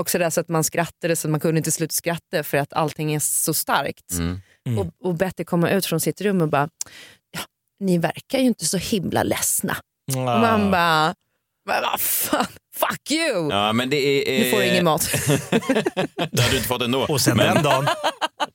Och 0.01 0.11
så, 0.11 0.19
där, 0.19 0.31
så 0.31 0.41
att 0.41 0.49
man 0.49 0.65
skrattade 0.65 1.17
så 1.17 1.29
att 1.29 1.31
man 1.31 1.41
kunde 1.41 1.59
inte 1.59 1.73
sluta 1.73 1.93
skratta 1.93 2.43
för 2.43 2.59
att 2.59 2.73
allting 2.73 3.15
är 3.15 3.19
så 3.19 3.55
starkt. 3.55 4.13
Mm. 4.13 4.79
Och, 4.79 4.87
och 5.03 5.15
Betty 5.15 5.45
kommer 5.45 5.71
ut 5.71 5.87
från 5.87 6.01
sitt 6.01 6.21
rum 6.21 6.41
och 6.41 6.49
bara, 6.49 6.69
ja, 7.31 7.41
ni 7.81 7.99
verkar 7.99 8.39
ju 8.39 8.45
inte 8.45 8.65
så 8.65 8.77
himla 8.77 9.23
ledsna. 9.23 9.77
Och 10.17 10.23
man 10.23 10.71
bara, 10.71 11.15
men 11.67 11.83
vad 11.83 12.01
fan, 12.01 12.47
fuck 12.77 13.11
you! 13.11 13.51
Ja, 13.51 13.73
men 13.73 13.91
det 13.91 13.97
är, 13.97 14.45
Nu 14.45 14.51
får 14.51 14.59
du 14.59 14.67
ingen 14.67 14.85
mat. 14.85 15.11
det 16.31 16.43
har 16.43 16.51
du 16.51 16.57
inte 16.57 16.69
fått 16.69 16.83
ändå. 16.83 17.07
Och 17.09 17.21
sen 17.21 17.37
men, 17.37 17.55
den 17.55 17.65
dagen. 17.65 17.87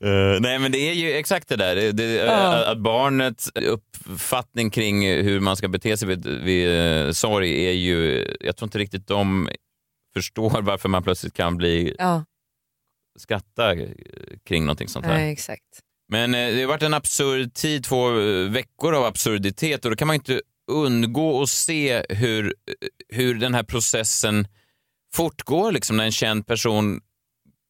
Eh, 0.00 0.40
nej, 0.40 0.58
men 0.58 0.72
det 0.72 0.78
är 0.78 0.92
ju 0.92 1.12
exakt 1.12 1.48
det 1.48 1.56
där. 1.56 1.92
Det, 1.92 2.04
Ja. 2.14 2.64
Att 2.64 2.78
barnets 2.78 3.50
uppfattning 3.54 4.70
kring 4.70 5.08
hur 5.08 5.40
man 5.40 5.56
ska 5.56 5.68
bete 5.68 5.96
sig 5.96 6.08
vid, 6.08 6.26
vid 6.26 6.68
uh, 6.68 7.12
sorg 7.12 7.66
är 7.66 7.72
ju... 7.72 8.26
Jag 8.40 8.56
tror 8.56 8.66
inte 8.66 8.78
riktigt 8.78 9.06
de 9.06 9.48
förstår 10.14 10.50
varför 10.62 10.88
man 10.88 11.02
plötsligt 11.02 11.34
kan 11.34 11.56
bli 11.56 11.96
skratta 13.18 13.74
kring 14.44 14.64
någonting 14.64 14.88
sånt 14.88 15.06
här. 15.06 15.14
nej, 15.14 15.32
exakt. 15.32 15.80
Men 16.08 16.32
det 16.32 16.60
har 16.60 16.68
varit 16.68 16.82
en 16.82 16.94
absurd 16.94 17.54
tid, 17.54 17.84
två 17.84 18.10
veckor 18.48 18.94
av 18.94 19.04
absurditet 19.04 19.84
och 19.84 19.90
då 19.90 19.96
kan 19.96 20.06
man 20.06 20.14
ju 20.14 20.18
inte 20.18 20.40
undgå 20.70 21.42
att 21.42 21.48
se 21.48 22.02
hur, 22.08 22.54
hur 23.08 23.34
den 23.34 23.54
här 23.54 23.62
processen 23.62 24.46
fortgår 25.14 25.72
liksom 25.72 25.96
när 25.96 26.04
en 26.04 26.12
känd 26.12 26.46
person 26.46 27.00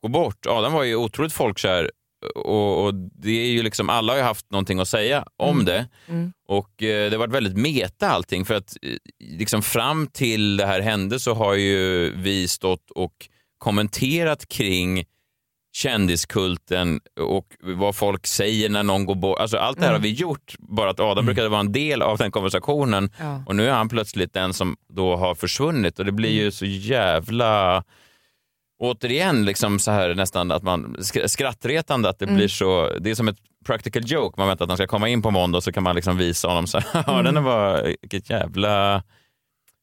går 0.05 0.09
bort. 0.09 0.47
Adam 0.47 0.73
var 0.73 0.83
ju 0.83 0.97
otroligt 0.97 1.33
folkkär 1.33 1.91
och, 2.35 2.85
och 2.85 2.95
det 2.95 3.31
är 3.31 3.47
ju 3.47 3.63
liksom, 3.63 3.91
alla 3.91 4.13
har 4.13 4.19
ju 4.19 4.23
haft 4.25 4.51
någonting 4.51 4.81
att 4.81 4.89
säga 4.89 5.25
om 5.37 5.51
Mm. 5.55 5.65
det. 5.65 5.87
Mm. 6.09 6.33
Och 6.49 6.83
eh, 6.83 7.11
det 7.11 7.17
har 7.17 7.19
varit 7.19 7.35
väldigt 7.35 7.57
meta 7.57 8.11
allting 8.11 8.45
för 8.45 8.55
att 8.55 8.77
eh, 8.83 8.97
liksom 9.39 9.63
fram 9.63 10.07
till 10.07 10.57
det 10.57 10.67
här 10.67 10.81
hände 10.81 11.21
så 11.21 11.35
har 11.35 11.55
ju 11.55 12.11
vi 12.17 12.49
stått 12.49 12.91
och 12.91 13.13
kommenterat 13.59 14.49
kring 14.49 15.05
kändiskulten 15.77 17.01
och 17.21 17.47
vad 17.61 17.97
folk 17.97 18.27
säger 18.27 18.69
när 18.69 18.83
någon 18.83 19.05
går 19.05 19.15
bort. 19.15 19.39
Alltså 19.39 19.57
allt 19.59 19.77
det 19.79 19.83
här 19.85 19.91
Mm. 19.91 20.01
har 20.01 20.09
vi 20.09 20.13
gjort, 20.15 20.55
bara 20.59 20.91
att 20.91 21.01
Adam 21.01 21.27
brukade 21.27 21.49
vara 21.49 21.61
en 21.61 21.73
del 21.73 22.03
av 22.03 22.19
den 22.19 22.31
konversationen 22.31 23.11
Ja. 23.19 23.43
och 23.47 23.57
nu 23.57 23.67
är 23.69 23.73
han 23.73 23.89
plötsligt 23.89 24.33
den 24.35 24.55
som 24.55 24.77
då 24.89 25.17
har 25.17 25.35
försvunnit 25.35 25.99
och 25.99 26.05
det 26.05 26.13
blir 26.13 26.31
Mm. 26.31 26.45
ju 26.45 26.51
så 26.51 26.65
jävla 26.67 27.85
återigen 28.85 29.45
liksom 29.45 29.79
så 29.79 29.91
här 29.91 30.15
nästan 30.15 30.51
att 30.51 30.63
man 30.63 30.97
sk- 30.97 31.27
skrattretande 31.27 32.09
att 32.09 32.19
det 32.19 32.25
Mm. 32.25 32.37
blir 32.37 32.49
så, 32.49 32.91
det 33.01 33.11
är 33.11 33.15
som 33.15 33.29
ett 33.29 33.37
practical 33.67 34.03
joke, 34.07 34.35
man 34.41 34.49
väntar 34.49 34.65
att 34.65 34.71
han 34.71 34.77
ska 34.77 34.87
komma 34.87 35.09
in 35.09 35.23
på 35.23 35.31
måndag 35.31 35.61
så 35.61 35.73
kan 35.73 35.83
man 35.83 35.95
liksom 35.97 36.17
visa 36.19 36.49
honom 36.49 36.67
så 36.67 36.79
här, 36.79 36.87
ja 37.07 37.21
Mm. 37.21 37.35
den 37.35 37.45
var, 37.45 37.83
vilket 38.03 38.31
jävla, 38.31 39.03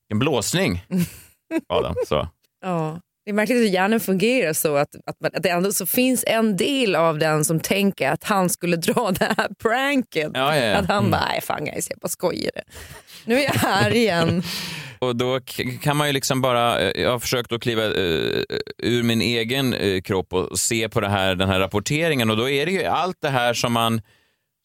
en 0.09 0.19
blåsning 0.19 0.85
Adam. 1.69 1.95
Så. 2.07 2.27
Ja. 2.61 2.99
Det 3.25 3.31
är 3.31 3.33
märkligt 3.33 3.57
hur 3.57 3.65
hjärnan 3.67 3.99
fungerar 3.99 4.53
så 4.53 4.75
att, 4.75 4.95
att, 4.95 5.35
att 5.35 5.43
det 5.43 5.49
ändå 5.49 5.71
så 5.71 5.85
finns 5.85 6.23
en 6.27 6.57
del 6.57 6.95
av 6.95 7.19
den 7.19 7.45
som 7.45 7.59
tänker 7.59 8.09
att 8.09 8.23
han 8.23 8.49
skulle 8.49 8.75
dra 8.77 9.11
det 9.19 9.33
här 9.37 9.49
pranket. 9.61 10.31
Ja, 10.33 10.57
ja, 10.57 10.65
ja. 10.65 10.75
Att 10.75 10.87
han 10.87 10.97
Mm. 10.97 11.11
bara, 11.11 11.25
nej 11.31 11.41
fan 11.41 11.65
guys, 11.65 11.87
jag 11.89 11.99
bara 11.99 12.09
skojade. 12.09 12.61
Nu 13.25 13.35
är 13.39 13.43
jag 13.43 13.53
här 13.53 13.95
igen. 13.95 14.43
Och 14.99 15.15
då 15.15 15.39
kan 15.81 15.97
man 15.97 16.07
ju 16.07 16.13
liksom 16.13 16.41
bara, 16.41 16.79
eh, 16.79 17.01
jag 17.01 17.11
har 17.11 17.19
försökt 17.19 17.51
att 17.51 17.61
kliva 17.61 17.85
eh, 17.85 17.91
ur 18.77 19.03
min 19.03 19.21
egen 19.21 19.73
eh, 19.73 20.01
kropp 20.01 20.33
och 20.33 20.59
se 20.59 20.89
på 20.89 21.01
här, 21.01 21.35
den 21.35 21.49
här 21.49 21.59
rapporteringen 21.59 22.29
och 22.29 22.37
då 22.37 22.49
är 22.49 22.65
det 22.65 22.71
ju 22.71 22.83
allt 22.83 23.17
det 23.21 23.29
här 23.29 23.53
som 23.53 23.73
man 23.73 24.01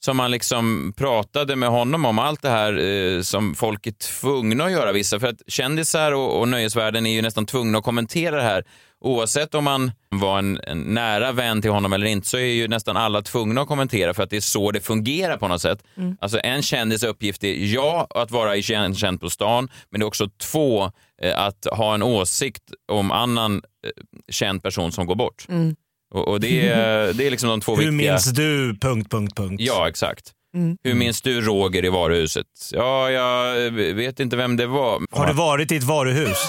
som 0.04 0.16
man 0.16 0.30
liksom 0.30 0.92
pratade 0.96 1.56
med 1.56 1.68
honom 1.68 2.04
om 2.04 2.18
allt 2.18 2.42
det 2.42 2.48
här 2.48 2.78
eh, 2.78 3.20
som 3.22 3.54
folk 3.54 3.86
är 3.86 3.92
tvungna 3.92 4.64
att 4.64 4.72
göra 4.72 4.92
vissa. 4.92 5.20
För 5.20 5.26
att 5.26 5.42
kändisar 5.46 6.12
och, 6.12 6.40
och 6.40 6.48
nöjesvärlden 6.48 7.06
är 7.06 7.10
ju 7.10 7.22
nästan 7.22 7.46
tvungna 7.46 7.78
att 7.78 7.84
kommentera 7.84 8.36
det 8.36 8.42
här. 8.42 8.64
Oavsett 9.00 9.54
om 9.54 9.64
man 9.64 9.92
var 10.08 10.38
en, 10.38 10.60
en 10.62 10.80
nära 10.80 11.32
vän 11.32 11.62
till 11.62 11.70
honom 11.70 11.92
eller 11.92 12.06
inte 12.06 12.28
så 12.28 12.36
är 12.36 12.40
ju 12.40 12.68
nästan 12.68 12.96
alla 12.96 13.22
tvungna 13.22 13.60
att 13.60 13.68
kommentera 13.68 14.14
för 14.14 14.22
att 14.22 14.30
det 14.30 14.36
är 14.36 14.40
så 14.40 14.70
det 14.70 14.80
fungerar 14.80 15.36
på 15.36 15.48
något 15.48 15.62
sätt. 15.62 15.84
Mm. 15.96 16.16
Alltså 16.20 16.40
en 16.42 16.62
kändis 16.62 17.02
uppgift 17.02 17.44
är 17.44 17.74
ja, 17.74 18.06
att 18.10 18.30
vara 18.30 18.62
känd, 18.62 18.98
känd 18.98 19.20
på 19.20 19.30
stan, 19.30 19.68
men 19.90 20.00
det 20.00 20.04
är 20.04 20.06
också 20.06 20.28
två, 20.28 20.92
eh, 21.22 21.38
att 21.38 21.66
ha 21.72 21.94
en 21.94 22.02
åsikt 22.02 22.62
om 22.92 23.10
annan 23.10 23.54
eh, 23.56 23.90
känd 24.32 24.62
person 24.62 24.92
som 24.92 25.06
går 25.06 25.14
bort. 25.14 25.46
Mm. 25.48 25.76
Och, 26.14 26.28
och 26.28 26.40
det, 26.40 26.68
är, 26.68 27.12
det 27.12 27.26
är 27.26 27.30
liksom 27.30 27.48
de 27.48 27.60
två 27.60 27.76
Hur 27.76 27.90
viktiga... 27.90 28.12
minns 28.12 28.24
du... 28.32 28.78
Punkt, 28.80 29.10
punkt, 29.10 29.36
punkt. 29.36 29.60
Ja, 29.60 29.88
exakt. 29.88 30.32
Mm. 30.54 30.76
Hur 30.84 30.94
minns 30.94 31.22
du 31.22 31.40
Roger 31.40 31.84
i 31.84 31.88
varuhuset? 31.88 32.46
Ja, 32.72 33.10
jag 33.10 33.70
vet 33.70 34.20
inte 34.20 34.36
vem 34.36 34.56
det 34.56 34.66
var. 34.66 35.02
Har 35.10 35.26
du 35.26 35.32
varit 35.32 35.72
i 35.72 35.76
ett 35.76 35.82
varuhus? 35.82 36.38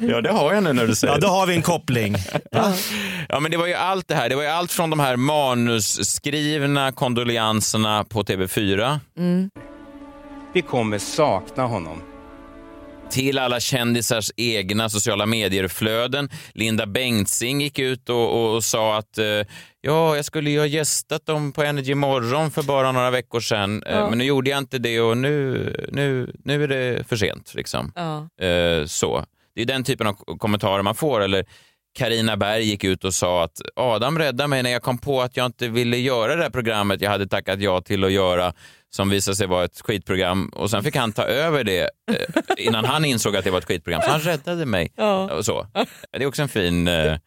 Ja, 0.00 0.20
det 0.20 0.30
har 0.30 0.54
jag 0.54 0.62
nu 0.64 0.72
när 0.72 0.86
du 0.86 0.94
säger 0.94 1.14
Ja, 1.14 1.20
det. 1.20 1.26
då 1.26 1.32
har 1.32 1.46
vi 1.46 1.54
en 1.54 1.62
koppling. 1.62 2.14
Ja, 3.28 3.40
men 3.40 3.50
det 3.50 3.56
var 3.56 3.66
ju 3.66 3.74
allt 3.74 4.08
det 4.08 4.14
här. 4.14 4.28
Det 4.28 4.36
var 4.36 4.42
ju 4.42 4.48
allt 4.48 4.72
från 4.72 4.90
de 4.90 5.00
här 5.00 5.16
manusskrivna 5.16 6.92
kondolenserna 6.92 8.04
på 8.04 8.22
TV4 8.22 8.98
Mm. 9.18 9.50
Vi 10.54 10.62
kommer 10.62 10.98
sakna 10.98 11.62
honom. 11.66 12.02
Till 13.10 13.38
alla 13.38 13.60
kändisars 13.60 14.30
egna 14.36 14.88
sociala 14.88 15.26
medier-flöden. 15.26 16.30
Linda 16.54 16.86
Bengtzing 16.86 17.60
gick 17.60 17.78
ut 17.78 18.08
och, 18.08 18.34
och, 18.44 18.54
och 18.56 18.64
sa 18.64 18.98
att 18.98 19.18
eh, 19.18 19.24
ja, 19.80 20.16
jag 20.16 20.24
skulle 20.24 20.50
ju 20.50 20.58
ha 20.58 20.66
gästat 20.66 21.26
dem 21.26 21.52
på 21.52 21.62
Energy 21.62 21.94
Morgon 21.94 22.50
för 22.50 22.62
bara 22.62 22.92
några 22.92 23.10
veckor 23.10 23.40
sedan, 23.40 23.82
eh, 23.82 23.96
Ja. 23.98 24.08
men 24.08 24.18
nu 24.18 24.24
gjorde 24.24 24.50
jag 24.50 24.58
inte 24.58 24.78
det 24.78 25.00
och 25.00 25.16
nu, 25.16 25.88
nu, 25.92 26.32
nu 26.44 26.64
är 26.64 26.68
det 26.68 27.08
för 27.08 27.16
sent. 27.16 27.54
Liksom. 27.54 27.92
Ja. 27.94 28.44
Eh, 28.46 28.84
så. 28.86 29.24
Det 29.54 29.62
är 29.62 29.66
den 29.66 29.84
typen 29.84 30.06
av 30.06 30.12
kommentarer 30.12 30.82
man 30.82 30.94
får. 30.94 31.20
Eller 31.20 31.44
Karina 31.98 32.36
Berg 32.36 32.62
gick 32.64 32.84
ut 32.84 33.04
och 33.04 33.14
sa 33.14 33.44
att 33.44 33.60
Adam 33.76 34.18
räddade 34.18 34.48
mig 34.48 34.62
när 34.62 34.70
jag 34.70 34.82
kom 34.82 34.98
på 34.98 35.22
att 35.22 35.36
jag 35.36 35.46
inte 35.46 35.68
ville 35.68 35.96
göra 35.96 36.36
det 36.36 36.42
här 36.42 36.50
programmet 36.50 37.00
jag 37.00 37.10
hade 37.10 37.26
tackat 37.26 37.60
ja 37.60 37.80
till 37.80 38.04
att 38.04 38.12
göra 38.12 38.52
som 38.90 39.10
visade 39.10 39.36
sig 39.36 39.46
vara 39.46 39.64
ett 39.64 39.80
skitprogram 39.80 40.48
och 40.48 40.70
sen 40.70 40.82
fick 40.84 40.96
han 40.96 41.12
ta 41.12 41.22
över 41.22 41.64
det 41.64 41.80
eh, 41.82 41.86
innan 42.66 42.84
han 42.84 43.04
insåg 43.04 43.36
att 43.36 43.44
det 43.44 43.50
var 43.50 43.58
ett 43.58 43.64
skitprogram. 43.64 44.02
Så 44.02 44.10
han 44.10 44.20
räddade 44.20 44.66
mig. 44.66 44.92
Ja. 44.96 45.30
Och 45.32 45.44
så. 45.44 45.66
Det 46.12 46.22
är 46.22 46.26
också 46.26 46.42
en 46.42 46.48
fin 46.48 46.88
eh, 46.88 46.94
Är 46.94 47.04
det 47.08 47.20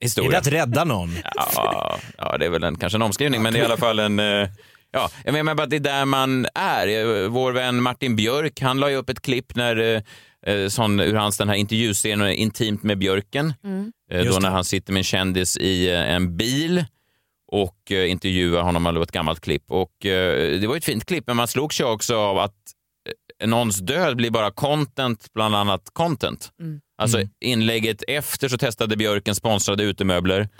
historia. 0.00 0.38
att 0.38 0.46
rädda 0.46 0.84
någon? 0.84 1.16
Ja, 1.34 1.98
ja, 2.18 2.38
det 2.38 2.46
är 2.46 2.50
väl 2.50 2.64
en, 2.64 2.76
kanske 2.78 2.96
en 2.96 3.02
omskrivning, 3.02 3.42
men 3.42 3.52
det 3.52 3.58
är 3.58 3.62
i 3.62 3.66
alla 3.66 3.76
fall 3.76 3.98
en... 3.98 4.18
eh, 4.20 4.48
Ja, 4.92 5.10
jag 5.24 5.32
menar 5.32 5.54
bara 5.54 5.62
att 5.62 5.70
det 5.70 5.76
är 5.76 5.80
där 5.80 6.04
man 6.04 6.46
är. 6.54 6.88
Eh, 6.88 7.28
Vår 7.28 7.52
vän 7.52 7.82
Martin 7.82 8.16
Björk, 8.16 8.60
han 8.60 8.80
la 8.80 8.90
ju 8.90 8.96
upp 8.96 9.08
ett 9.10 9.22
klipp 9.22 9.54
när, 9.56 9.76
eh, 9.76 10.02
eh, 10.54 10.68
sån, 10.68 11.00
ur 11.00 11.14
hans 11.14 11.38
den 11.38 11.48
här 11.48 11.56
intervjuscenen 11.56 12.28
Intimt 12.32 12.82
med 12.82 12.98
Björken. 12.98 13.54
Mm. 13.64 13.92
Eh, 14.10 14.24
Då 14.24 14.38
när 14.38 14.50
han 14.50 14.64
sitter 14.64 14.92
med 14.92 15.00
en 15.00 15.04
kändis 15.04 15.56
i 15.56 15.90
eh, 15.90 16.14
en 16.14 16.36
bil 16.36 16.84
och 17.52 17.92
eh, 17.92 18.10
intervjuar 18.10 18.62
honom, 18.62 18.86
eller 18.86 19.02
ett 19.02 19.12
gammalt 19.12 19.40
klipp. 19.40 19.64
Och, 19.68 20.06
eh, 20.06 20.60
det 20.60 20.66
var 20.66 20.76
ett 20.76 20.84
fint 20.84 21.04
klipp, 21.04 21.24
men 21.26 21.36
man 21.36 21.48
slogs 21.48 21.80
ju 21.80 21.84
också 21.84 22.16
av 22.16 22.38
att 22.38 22.54
eh, 23.40 23.48
någons 23.48 23.78
död 23.78 24.16
blir 24.16 24.30
bara 24.30 24.50
content, 24.50 25.26
bland 25.34 25.54
annat 25.56 25.82
content. 25.92 26.50
Mm. 26.60 26.80
Alltså 26.98 27.18
Mm. 27.18 27.30
inlägget 27.40 28.02
efter 28.08 28.48
så 28.48 28.58
testade 28.58 28.96
Björken 28.96 29.34
sponsrade 29.34 29.82
utemöbler. 29.84 30.48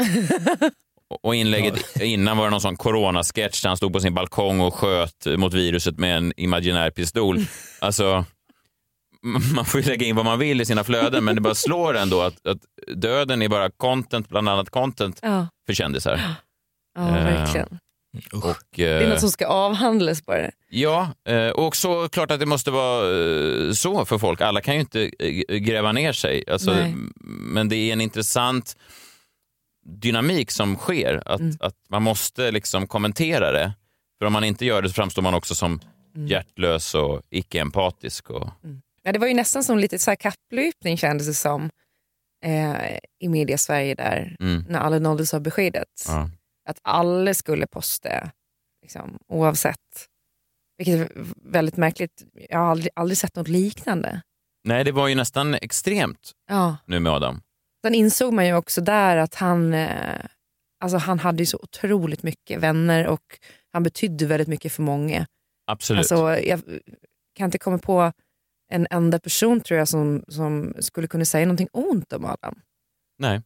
Och 1.23 1.35
inlägget 1.35 2.01
innan 2.01 2.37
var 2.37 2.45
det 2.45 2.51
någon 2.51 2.61
sån 2.61 2.77
coronasketch 2.77 3.63
där 3.63 3.69
han 3.71 3.77
stod 3.77 3.93
på 3.93 4.01
sin 4.01 4.15
balkong 4.15 4.61
och 4.61 4.75
sköt 4.75 5.27
mot 5.37 5.55
viruset 5.55 5.99
med 5.99 6.17
en 6.17 6.33
imaginär 6.37 6.91
pistol. 6.91 7.39
Alltså, 7.81 8.25
man 9.55 9.65
får 9.65 9.81
ju 9.81 9.87
lägga 9.87 10.07
in 10.07 10.17
vad 10.17 10.25
man 10.25 10.39
vill 10.39 10.61
i 10.61 10.65
sina 10.65 10.85
flöden, 10.85 11.25
men 11.25 11.35
det 11.35 11.41
bara 11.41 11.55
slår 11.55 11.97
ändå 11.97 12.21
att, 12.21 12.47
att 12.47 12.59
döden 12.97 13.43
är 13.43 13.49
bara 13.49 13.71
content, 13.71 14.29
bland 14.29 14.49
annat 14.49 14.71
content 14.71 15.19
Ja. 15.23 15.47
för 15.67 15.75
kändisar. 15.75 16.21
Ja, 16.95 17.09
Eh, 17.09 17.25
verkligen. 17.25 17.79
Och, 18.33 18.57
Det 18.77 18.85
är 18.85 19.03
eh, 19.03 19.09
något 19.09 19.21
som 19.21 19.31
ska 19.31 19.47
avhandlas 19.47 20.27
bara. 20.27 20.51
Ja, 20.71 21.09
eh, 21.29 21.49
och 21.49 21.77
så 21.77 22.09
klart 22.09 22.31
att 22.31 22.41
det 22.41 22.47
måste 22.47 22.71
vara 22.71 23.11
eh, 23.67 23.73
så 23.73 24.05
för 24.05 24.19
folk. 24.19 24.41
Alla 24.41 24.61
kan 24.61 24.75
ju 24.75 24.81
inte 24.81 25.11
eh, 25.19 25.57
gräva 25.57 25.93
ner 25.93 26.13
sig. 26.13 26.45
Alltså, 26.51 26.77
men 27.25 27.69
det 27.69 27.77
är 27.77 27.93
en 27.93 28.01
intressant 28.01 28.77
dynamik 29.85 30.51
som 30.51 30.76
sker. 30.76 31.22
Att, 31.26 31.41
Mm. 31.41 31.57
att 31.61 31.74
man 31.89 32.03
måste 32.03 32.51
liksom 32.51 32.87
kommentera 32.87 33.53
det. 33.53 33.72
För 34.18 34.26
om 34.26 34.33
man 34.33 34.45
inte 34.45 34.64
gör 34.64 34.83
det 34.83 34.89
så 34.89 34.95
framstår 34.95 35.22
man 35.22 35.35
också 35.35 35.55
som 35.55 35.80
Mm. 36.16 36.26
hjärtlös 36.28 36.95
och 36.95 37.22
icke-empatisk. 37.30 38.30
Och... 38.30 38.49
Ja, 39.03 39.12
det 39.12 39.18
var 39.18 39.26
ju 39.26 39.35
nästan 39.35 39.64
som 39.64 39.78
lite 39.78 39.99
så 39.99 40.11
här 40.11 40.16
kapplöpning 40.16 40.97
kändes 40.97 41.26
det 41.26 41.35
som 41.35 41.70
eh, 42.45 42.99
i 43.20 43.28
media 43.28 43.59
Sverige 43.59 43.95
där 43.95 44.37
Mm. 44.41 44.64
när 44.68 44.78
alla 44.78 44.99
nåddes 44.99 45.35
av 45.35 45.41
beskedet. 45.41 45.89
Ja. 46.07 46.30
Att 46.68 46.78
alla 46.83 47.35
skulle 47.35 47.66
posta 47.66 48.30
liksom, 48.83 49.18
oavsett. 49.28 50.09
Vilket 50.78 50.95
är 51.01 51.09
väldigt 51.53 51.76
märkligt. 51.76 52.24
Jag 52.51 52.59
har 52.59 52.66
aldrig, 52.66 52.91
aldrig 52.97 53.18
sett 53.18 53.37
något 53.37 53.49
liknande. 53.49 54.22
Nej, 54.64 54.85
det 54.85 54.93
var 54.93 55.09
ju 55.09 55.14
nästan 55.14 55.55
extremt 55.55 56.33
Ja. 56.49 56.76
nu 56.87 57.01
med 57.01 57.12
Adam. 57.12 57.41
Sen 57.85 57.95
insåg 57.95 58.33
man 58.33 58.47
ju 58.47 58.55
också 58.55 58.80
där 58.80 59.16
att 59.16 59.35
han, 59.35 59.74
eh, 59.74 60.24
alltså 60.85 60.99
han 60.99 61.18
hade 61.18 61.43
ju 61.43 61.47
så 61.47 61.59
otroligt 61.62 62.22
mycket 62.22 62.61
vänner 62.61 63.07
och 63.07 63.39
han 63.72 63.83
betydde 63.83 64.26
väldigt 64.26 64.49
mycket 64.49 64.72
för 64.72 64.83
många. 64.83 65.26
Absolut. 65.66 65.99
Alltså, 65.99 66.39
jag 66.39 66.61
kan 67.37 67.45
inte 67.45 67.59
komma 67.59 67.78
på 67.78 68.12
en 68.72 68.87
enda 68.91 69.18
person 69.18 69.61
tror 69.61 69.78
jag 69.78 69.89
som, 69.89 70.24
som 70.28 70.74
skulle 70.80 71.07
kunna 71.09 71.24
säga 71.24 71.47
någonting 71.47 71.68
ont 71.72 72.12
om 72.12 72.24
Adam. 72.24 72.55
Nej, 73.18 73.43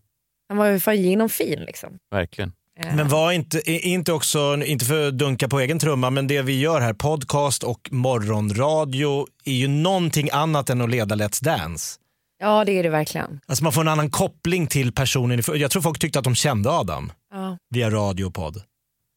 Han 0.48 0.58
var 0.58 0.66
ju 0.66 0.80
fan 0.80 1.02
genomfin 1.02 1.60
liksom. 1.60 1.98
verkligen. 2.10 2.52
Eh, 2.80 2.96
Men 2.96 3.08
var 3.08 3.32
inte, 3.32 3.70
inte 3.70 4.12
också, 4.12 4.62
inte 4.64 4.84
för 4.84 5.08
att 5.08 5.18
dunka 5.18 5.48
på 5.48 5.60
egen 5.60 5.78
trumma, 5.78 6.10
men 6.10 6.26
det 6.26 6.42
vi 6.42 6.60
gör 6.60 6.80
här, 6.80 6.92
podcast 6.94 7.62
och 7.62 7.88
morgonradio, 7.92 9.26
är 9.44 9.52
ju 9.52 9.68
någonting 9.68 10.28
annat 10.32 10.70
än 10.70 10.80
att 10.80 10.90
leda 10.90 11.14
Let's 11.14 11.44
Dance. 11.44 12.00
Ja 12.38 12.64
det 12.64 12.72
är 12.72 12.82
det 12.82 12.88
verkligen. 12.88 13.40
Alltså 13.46 13.64
man 13.64 13.72
får 13.72 13.80
en 13.80 13.88
annan 13.88 14.10
koppling 14.10 14.66
till 14.66 14.92
personen. 14.92 15.42
Jag 15.54 15.70
tror 15.70 15.82
folk 15.82 15.98
tyckte 15.98 16.18
att 16.18 16.24
de 16.24 16.34
kände 16.34 16.70
Adam 16.70 17.12
Ja, 17.30 17.58
via 17.70 17.90
radio 17.90 18.24
och 18.24 18.34
podd. 18.34 18.62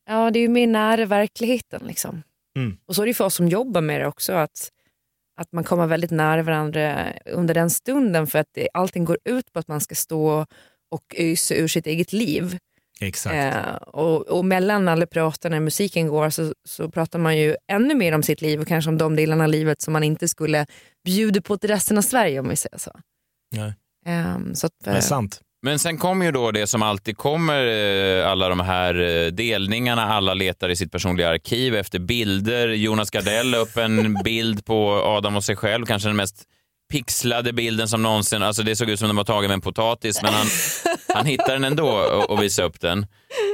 ja 0.10 0.32
det 0.32 0.40
är 0.40 0.42
ju 0.42 0.48
mer 0.48 0.68
nära 0.68 1.06
verkligheten. 1.06 1.82
Liksom. 1.88 2.24
Mm. 2.58 2.78
Och 2.88 2.96
så 2.96 3.02
är 3.02 3.06
det 3.06 3.10
ju 3.10 3.14
för 3.14 3.26
oss 3.26 3.36
som 3.36 3.48
jobbar 3.50 3.82
med 3.82 4.02
det 4.02 4.08
också. 4.08 4.34
Att, 4.34 4.70
att 5.42 5.52
man 5.52 5.64
kommer 5.64 5.88
väldigt 5.88 6.12
nära 6.12 6.44
varandra 6.44 7.14
under 7.26 7.54
den 7.54 7.70
stunden 7.70 8.28
för 8.28 8.40
att 8.40 8.48
det, 8.54 8.70
allting 8.74 9.06
går 9.06 9.18
ut 9.26 9.54
på 9.54 9.60
att 9.60 9.68
man 9.68 9.82
ska 9.82 9.96
stå 9.96 10.46
och 10.92 11.16
ösa 11.18 11.56
ur 11.56 11.68
sitt 11.68 11.88
eget 11.88 12.14
liv. 12.14 12.58
Exakt. 13.02 13.36
Eh, 13.36 13.76
och, 13.76 14.28
och 14.28 14.46
mellan 14.46 14.88
alla 14.88 15.06
pratar 15.06 15.50
när 15.50 15.60
musiken 15.60 16.08
går 16.08 16.30
så, 16.30 16.54
så 16.68 16.90
pratar 16.90 17.20
man 17.20 17.38
ju 17.38 17.56
ännu 17.72 17.96
mer 17.96 18.16
om 18.16 18.24
sitt 18.24 18.42
liv 18.42 18.62
och 18.62 18.68
kanske 18.68 18.90
om 18.90 18.98
de 18.98 19.16
delarna 19.16 19.44
av 19.44 19.50
livet 19.50 19.82
som 19.82 19.94
man 19.94 20.04
inte 20.04 20.28
skulle 20.28 20.66
bjuda 21.06 21.42
på 21.42 21.58
till 21.58 21.70
resten 21.70 21.98
av 21.98 22.02
Sverige 22.02 22.40
om 22.40 22.50
vi 22.50 22.56
säger 22.56 22.78
så. 22.78 22.92
Nej. 23.56 23.74
Ehm, 24.06 24.56
så 24.56 24.68
att, 24.68 24.74
Det 24.84 24.92
är 24.92 25.02
sant. 25.02 25.42
Men 25.62 25.80
sen 25.80 25.98
kommer 25.98 26.26
ju 26.26 26.32
då 26.32 26.52
det 26.52 26.68
som 26.68 26.82
alltid 26.82 27.18
kommer, 27.18 27.68
eh, 27.68 28.32
alla 28.32 28.50
de 28.50 28.60
här 28.60 29.00
eh, 29.00 29.28
delningarna, 29.28 30.06
alla 30.06 30.34
letar 30.34 30.70
i 30.70 30.76
sitt 30.76 30.92
personliga 30.92 31.30
arkiv 31.30 31.76
efter 31.76 32.00
bilder. 32.00 32.68
Jonas 32.68 33.10
Gardell 33.10 33.56
upp 33.56 33.78
en 33.78 34.14
bild 34.24 34.66
på 34.66 34.92
Adam 34.92 35.36
och 35.36 35.44
sig 35.44 35.56
själv, 35.56 35.86
kanske 35.86 36.10
den 36.10 36.16
mest 36.16 36.46
pixlade 36.92 37.54
bilden 37.54 37.88
som 37.88 38.04
någonsin, 38.04 38.44
alltså 38.44 38.64
det 38.64 38.76
såg 38.76 38.90
ut 38.90 39.00
som 39.00 39.08
den 39.08 39.16
var 39.16 39.24
tagen 39.24 39.48
med 39.48 39.54
en 39.54 39.62
potatis, 39.62 40.22
men 40.22 40.34
han, 40.34 40.48
han 41.14 41.26
hittade 41.26 41.54
den 41.54 41.64
ändå 41.64 41.88
och, 41.90 42.30
och 42.30 42.44
visade 42.44 42.68
upp 42.68 42.80
den. 42.80 43.06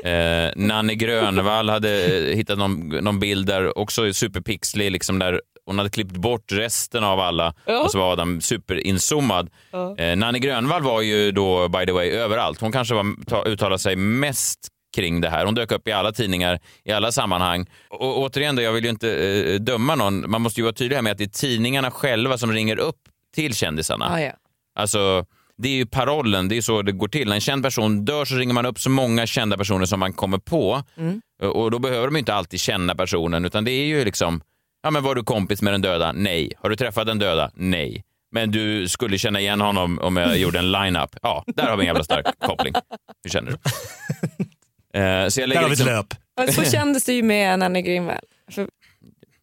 Eh, 0.04 0.52
Nanne 0.56 0.96
Grönvall 0.96 1.70
hade 1.70 2.06
eh, 2.30 2.36
hittat 2.36 2.58
någon, 2.58 2.88
någon 2.90 3.20
bild 3.20 3.48
där, 3.48 3.78
också 3.78 4.14
superpixlig, 4.14 4.92
liksom 4.92 5.20
där 5.20 5.42
hon 5.66 5.78
hade 5.78 5.90
klippt 5.90 6.12
bort 6.18 6.52
resten 6.52 7.04
av 7.04 7.20
alla 7.20 7.54
Ja. 7.66 7.84
och 7.84 7.92
så 7.92 7.98
var 7.98 8.12
Adam 8.12 8.42
superinzoomad. 8.42 9.50
Ja. 9.72 9.98
Eh, 9.98 10.16
Nanne 10.16 10.40
Grönvall 10.40 10.82
var 10.84 11.02
ju 11.02 11.32
då, 11.32 11.68
by 11.68 11.86
the 11.86 11.92
way, 11.92 12.10
överallt. 12.10 12.62
Hon 12.62 12.72
kanske 12.72 12.94
var, 12.96 13.26
ta, 13.26 13.44
uttalade 13.46 13.80
sig 13.80 13.96
mest 13.96 14.60
kring 14.96 15.22
det 15.22 15.30
här. 15.30 15.46
Hon 15.46 15.56
dök 15.56 15.72
upp 15.72 15.88
i 15.88 15.92
alla 15.92 16.12
tidningar, 16.12 16.60
i 16.84 16.92
alla 16.92 17.12
sammanhang. 17.12 17.66
Och 17.90 18.20
återigen, 18.20 18.56
då, 18.56 18.62
jag 18.62 18.72
vill 18.72 18.84
ju 18.84 18.90
inte 18.90 19.10
eh, 19.12 19.60
döma 19.60 19.96
någon. 19.96 20.32
Man 20.32 20.42
måste 20.42 20.60
ju 20.60 20.64
vara 20.64 20.74
tydlig 20.74 20.96
här 20.96 21.04
med 21.04 21.12
att 21.12 21.18
det 21.18 21.24
är 21.24 21.28
tidningarna 21.28 21.92
själva 21.92 22.38
som 22.38 22.52
ringer 22.52 22.80
upp 22.80 22.96
till 23.36 23.54
kändisarna. 23.56 24.10
Ah, 24.12 24.20
ja. 24.22 24.32
Alltså, 24.76 25.26
det 25.58 25.70
är 25.70 25.74
ju 25.74 25.86
parollen, 25.86 26.48
det 26.48 26.58
är 26.58 26.62
så 26.62 26.82
det 26.82 26.92
går 26.92 27.08
till. 27.08 27.28
När 27.28 27.36
en 27.36 27.42
känd 27.42 27.64
person 27.64 28.06
dör 28.06 28.26
så 28.26 28.36
ringer 28.36 28.54
man 28.54 28.66
upp 28.66 28.80
så 28.80 28.90
många 28.90 29.26
kända 29.28 29.58
personer 29.58 29.86
som 29.86 30.00
man 30.00 30.14
kommer 30.14 30.38
på. 30.38 30.84
Mm. 30.98 31.22
Och 31.42 31.72
då 31.72 31.80
behöver 31.80 32.08
de 32.08 32.18
inte 32.18 32.34
alltid 32.34 32.60
känna 32.60 32.96
personen, 32.96 33.46
utan 33.46 33.66
det 33.66 33.72
är 33.72 33.86
ju 33.86 34.06
liksom, 34.06 34.42
ja 34.84 34.92
men 34.92 35.04
var 35.04 35.16
du 35.16 35.24
kompis 35.24 35.62
med 35.62 35.74
den 35.74 35.82
döda? 35.82 36.12
Nej. 36.12 36.52
Har 36.58 36.70
du 36.70 36.76
träffat 36.76 37.08
den 37.08 37.20
döda? 37.20 37.52
Nej. 37.54 38.04
Men 38.32 38.52
du 38.52 38.88
skulle 38.88 39.18
känna 39.18 39.40
igen 39.40 39.62
honom 39.62 40.00
om 40.00 40.18
jag 40.18 40.38
gjorde 40.38 40.60
en 40.60 40.72
line-up? 40.72 41.10
Ja, 41.22 41.44
där 41.48 41.64
har 41.64 41.78
vi 41.78 41.82
en 41.82 41.88
jävla 41.88 42.04
stark 42.04 42.26
koppling. 42.40 42.74
Hur 43.24 43.30
känner 43.30 43.52
du? 43.52 43.58
Eh, 44.96 45.28
så 45.28 45.42
jag 45.42 45.50
lägger 45.50 45.62
Där 45.62 45.70
har 45.70 45.70
vi 45.70 45.74
ett 45.74 46.08
liksom, 46.38 46.56
löp. 46.56 46.56
Så 46.56 46.72
kändes 46.72 47.04
det 47.06 47.14
ju 47.14 47.24
med 47.24 47.60
Nanne. 47.60 48.20
För- 48.52 48.68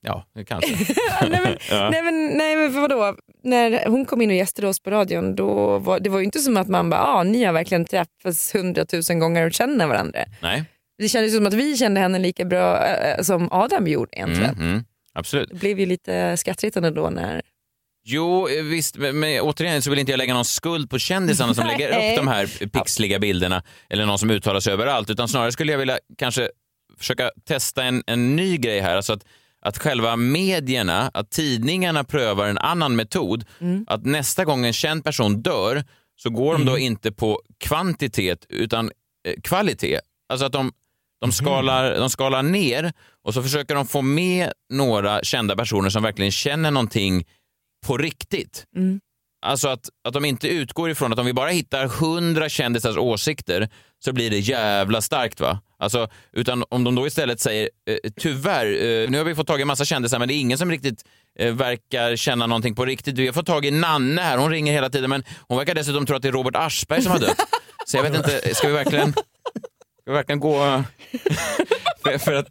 Ja, 0.03 0.27
kanske. 0.47 0.71
nej, 1.21 1.41
men, 1.45 1.57
Ja. 1.71 1.91
nej, 1.91 2.03
men, 2.03 2.27
nej 2.27 2.57
men 2.57 2.81
vadå, 2.81 3.17
när 3.43 3.87
hon 3.87 4.05
kom 4.05 4.23
in 4.23 4.31
och 4.31 4.37
gästade 4.37 4.69
oss 4.69 4.81
på 4.83 4.91
radion 4.91 5.35
då 5.35 5.79
var 5.79 6.01
det 6.01 6.11
var 6.11 6.19
ju 6.19 6.25
inte 6.25 6.39
som 6.39 6.57
att 6.57 6.69
man 6.69 6.91
bara, 6.91 7.01
ah, 7.01 7.23
ni 7.23 7.45
har 7.45 7.53
verkligen 7.53 7.85
träffats 7.85 8.55
hundratusen 8.55 9.19
gånger 9.19 9.47
och 9.47 9.53
känner 9.53 9.87
varandra. 9.87 10.21
Nej. 10.41 10.65
Det 10.99 11.09
kändes 11.09 11.37
som 11.37 11.47
att 11.47 11.55
vi 11.55 11.77
kände 11.77 12.01
henne 12.01 12.19
lika 12.19 12.45
bra 12.45 12.87
eh, 12.87 13.23
som 13.23 13.49
Adam 13.53 13.87
gjorde 13.87 14.11
egentligen. 14.13 14.55
Mm, 14.55 14.71
mm, 14.71 14.85
absolut. 15.15 15.49
Det 15.53 15.57
blev 15.57 15.81
ju 15.81 15.87
lite 15.87 16.37
skrattretande 16.37 16.91
då 16.91 17.11
när... 17.11 17.43
Jo, 18.05 18.49
eh, 18.49 18.63
visst, 18.65 18.97
men, 18.97 19.41
återigen 19.41 19.83
så 19.83 19.91
vill 19.91 19.99
inte 19.99 20.13
jag 20.13 20.19
lägga 20.19 20.35
någon 20.35 20.45
skuld 20.45 20.91
på 20.91 20.99
kändisarna 20.99 21.55
som 21.55 21.67
lägger 21.79 21.89
upp 21.89 22.17
de 22.17 22.29
här 22.29 22.69
pixliga 22.69 23.19
bilderna 23.19 23.63
eller 23.91 24.07
någon 24.07 24.19
som 24.19 24.31
uttalar 24.31 24.61
sig 24.61 24.73
överallt, 24.73 25.11
utan 25.11 25.29
snarare 25.29 25.53
skulle 25.53 25.73
jag 25.73 25.79
vilja 25.79 25.99
kanske 26.19 26.49
försöka 26.99 27.31
testa 27.45 27.85
en, 27.85 28.03
en 28.07 28.37
ny 28.37 28.57
grej 28.57 28.81
här. 28.81 28.97
Alltså 28.97 29.13
att, 29.13 29.25
att 29.63 29.79
själva 29.79 30.17
medierna, 30.17 31.11
att 31.15 31.31
tidningarna 31.31 32.05
prövar 32.05 32.47
en 32.47 32.59
annan 32.59 32.97
metod. 32.97 33.45
Att 33.87 34.05
nästa 34.05 34.45
gång 34.45 34.67
en 34.67 34.73
känd 34.73 35.05
person 35.05 35.43
dör 35.43 35.85
så 36.17 36.31
går 36.31 36.53
de 36.53 36.65
då 36.65 36.79
inte 36.79 37.13
på 37.13 37.41
kvantitet 37.59 38.47
utan 38.49 38.91
eh, 39.29 39.41
kvalitet. 39.43 40.01
Alltså 40.29 40.47
att 40.47 40.53
de, 40.53 40.73
de, 41.21 41.33
skalar, 41.33 41.97
de 41.97 42.11
skalar 42.11 42.43
ner 42.43 42.93
och 43.25 43.35
så 43.35 43.43
försöker 43.43 43.75
de 43.75 43.87
få 43.87 44.03
med 44.03 44.53
några 44.73 45.23
kända 45.23 45.57
personer 45.57 45.91
som 45.91 46.03
verkligen 46.03 46.33
känner 46.33 46.71
någonting 46.71 47.25
på 47.87 47.99
riktigt. 47.99 48.65
Alltså 49.45 49.69
att, 49.69 49.89
att 50.05 50.15
de 50.15 50.25
inte 50.25 50.49
utgår 50.49 50.91
ifrån 50.91 51.13
att 51.13 51.19
om 51.19 51.27
vi 51.27 51.33
bara 51.33 51.51
hittar 51.51 51.87
hundra 51.87 52.49
kändisars 52.49 52.97
åsikter 52.97 53.69
så 54.05 54.13
blir 54.13 54.31
det 54.31 54.39
jävla 54.39 55.01
starkt. 55.01 55.41
va? 55.41 55.61
Alltså, 55.83 56.09
utan 56.33 56.65
om 56.69 56.85
de 56.85 56.95
då 56.95 57.07
istället 57.07 57.41
säger 57.41 57.71
eh, 57.91 58.11
tyvärr, 58.21 58.67
eh, 58.67 59.11
nu 59.11 59.19
har 59.19 59.25
vi 59.25 59.35
fått 59.35 59.47
tag 59.47 59.59
i 59.59 59.63
en 59.63 59.69
massa 59.69 59.85
kändisar 59.85 60.19
men 60.19 60.29
det 60.29 60.35
är 60.35 60.39
ingen 60.41 60.59
som 60.59 60.71
riktigt 60.71 61.05
eh, 61.39 61.55
verkar 61.55 62.17
känna 62.17 62.47
någonting 62.47 62.75
på 62.75 62.85
riktigt. 62.85 63.19
Vi 63.19 63.27
har 63.27 63.33
fått 63.33 63.47
tag 63.47 63.65
i 63.65 63.71
Nanne 63.71 64.23
här, 64.23 64.39
hon 64.39 64.51
ringer 64.51 64.73
hela 64.73 64.91
tiden 64.91 65.11
men 65.11 65.25
hon 65.49 65.59
verkar 65.59 65.75
dessutom 65.75 66.07
tro 66.07 66.17
att 66.17 66.23
det 66.23 66.29
är 66.29 66.33
Robert 66.33 66.57
Aschberg 66.57 67.03
som 67.03 67.13
har 67.13 67.19
dött. 67.19 67.37
Så 67.87 67.97
jag 67.97 68.03
vet 68.03 68.15
inte, 68.15 68.55
ska 68.55 68.69
vi 68.69 68.75
verkligen, 68.75 69.13
ska 69.13 69.23
vi 70.07 70.13
verkligen 70.13 70.41
gå... 70.41 70.59
för, 72.03 72.19
för 72.19 72.33
att, 72.33 72.47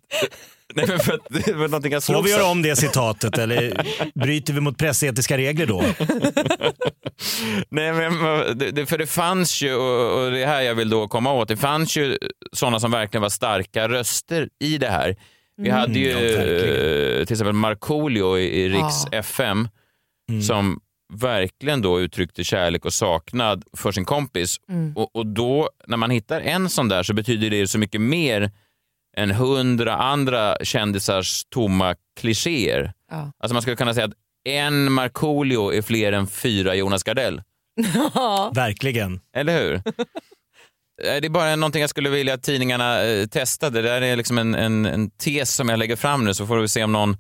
nej, 0.76 0.86
men 0.88 1.00
för 1.00 1.14
att 1.14 1.22
det 1.30 1.56
någonting 1.56 1.92
jag 1.92 2.04
Får 2.04 2.24
vi 2.24 2.32
göra 2.32 2.46
om 2.46 2.62
det 2.62 2.76
citatet 2.76 3.38
eller 3.38 3.86
bryter 4.20 4.54
vi 4.54 4.60
mot 4.62 4.78
pressetiska 4.78 5.38
regler 5.38 5.66
då? 5.66 5.84
Nej, 7.70 7.94
men, 7.94 8.12
för 8.88 8.98
det 8.98 9.08
fanns 9.08 9.62
ju, 9.62 9.76
och 9.76 10.32
det 10.32 10.44
är 10.44 10.48
här 10.48 10.62
jag 10.62 10.76
vill 10.76 10.90
då 10.90 11.08
komma 11.08 11.34
åt, 11.34 11.48
det 11.48 11.58
fanns 11.58 11.98
ju 11.98 12.18
sådana 12.52 12.80
som 12.80 12.92
verkligen 12.92 13.22
var 13.22 13.30
starka 13.30 13.90
röster 13.90 14.50
i 14.60 14.78
det 14.78 14.90
här. 14.90 15.16
Vi 15.58 15.70
Mm. 15.70 15.80
hade 15.82 16.00
ju 16.00 16.10
Ja, 16.10 17.26
till 17.26 17.34
exempel 17.34 17.54
Markoolio 17.54 18.38
i, 18.38 18.62
i 18.62 18.70
Riks 18.70 18.96
Ja. 19.12 19.18
FM 19.18 19.68
Mm. 20.30 20.42
som 20.42 20.80
verkligen 21.14 21.82
då 21.82 22.02
uttryckte 22.02 22.44
kärlek 22.44 22.86
och 22.86 22.94
saknad 22.94 23.64
för 23.78 23.92
sin 23.92 24.06
kompis. 24.06 24.58
Mm. 24.70 24.98
Och, 24.98 25.16
och 25.16 25.26
då, 25.28 25.70
när 25.88 25.98
man 25.98 26.10
hittar 26.10 26.42
en 26.42 26.70
sån 26.70 26.88
där 26.88 27.04
så 27.04 27.14
betyder 27.14 27.50
det 27.50 27.68
så 27.68 27.78
mycket 27.80 28.02
mer 28.02 28.52
än 29.18 29.32
hundra 29.32 29.96
andra 29.96 30.58
kändisars 30.64 31.44
tomma 31.50 31.96
klichéer. 32.20 32.94
Ja. 33.12 33.32
Alltså 33.40 33.54
man 33.54 33.62
skulle 33.62 33.76
kunna 33.76 33.94
säga 33.94 34.06
att 34.06 34.14
en 34.50 34.92
Markoolio 34.92 35.74
är 35.74 35.82
fler 35.82 36.12
än 36.14 36.28
fyra 36.28 36.76
Jonas 36.76 37.04
Gardell. 37.04 37.42
Verkligen. 38.54 39.20
Eller 39.36 39.60
hur? 39.62 39.82
Eh, 41.04 41.22
Det 41.22 41.28
är 41.28 41.30
bara 41.30 41.56
någonting 41.56 41.82
jag 41.82 41.90
skulle 41.90 42.10
vilja 42.10 42.34
att 42.34 42.44
tidningarna 42.44 43.02
eh, 43.04 43.28
testade. 43.28 43.82
Det 43.82 43.88
där 43.90 44.02
är 44.02 44.16
liksom 44.16 44.38
en, 44.38 44.56
en, 44.56 44.86
en 44.86 45.10
tes 45.10 45.56
som 45.56 45.70
jag 45.70 45.80
lägger 45.80 45.96
fram 45.96 46.26
nu 46.26 46.34
så 46.34 46.48
får 46.48 46.58
vi 46.58 46.68
se 46.68 46.84
om 46.84 46.92
någon 46.92 47.18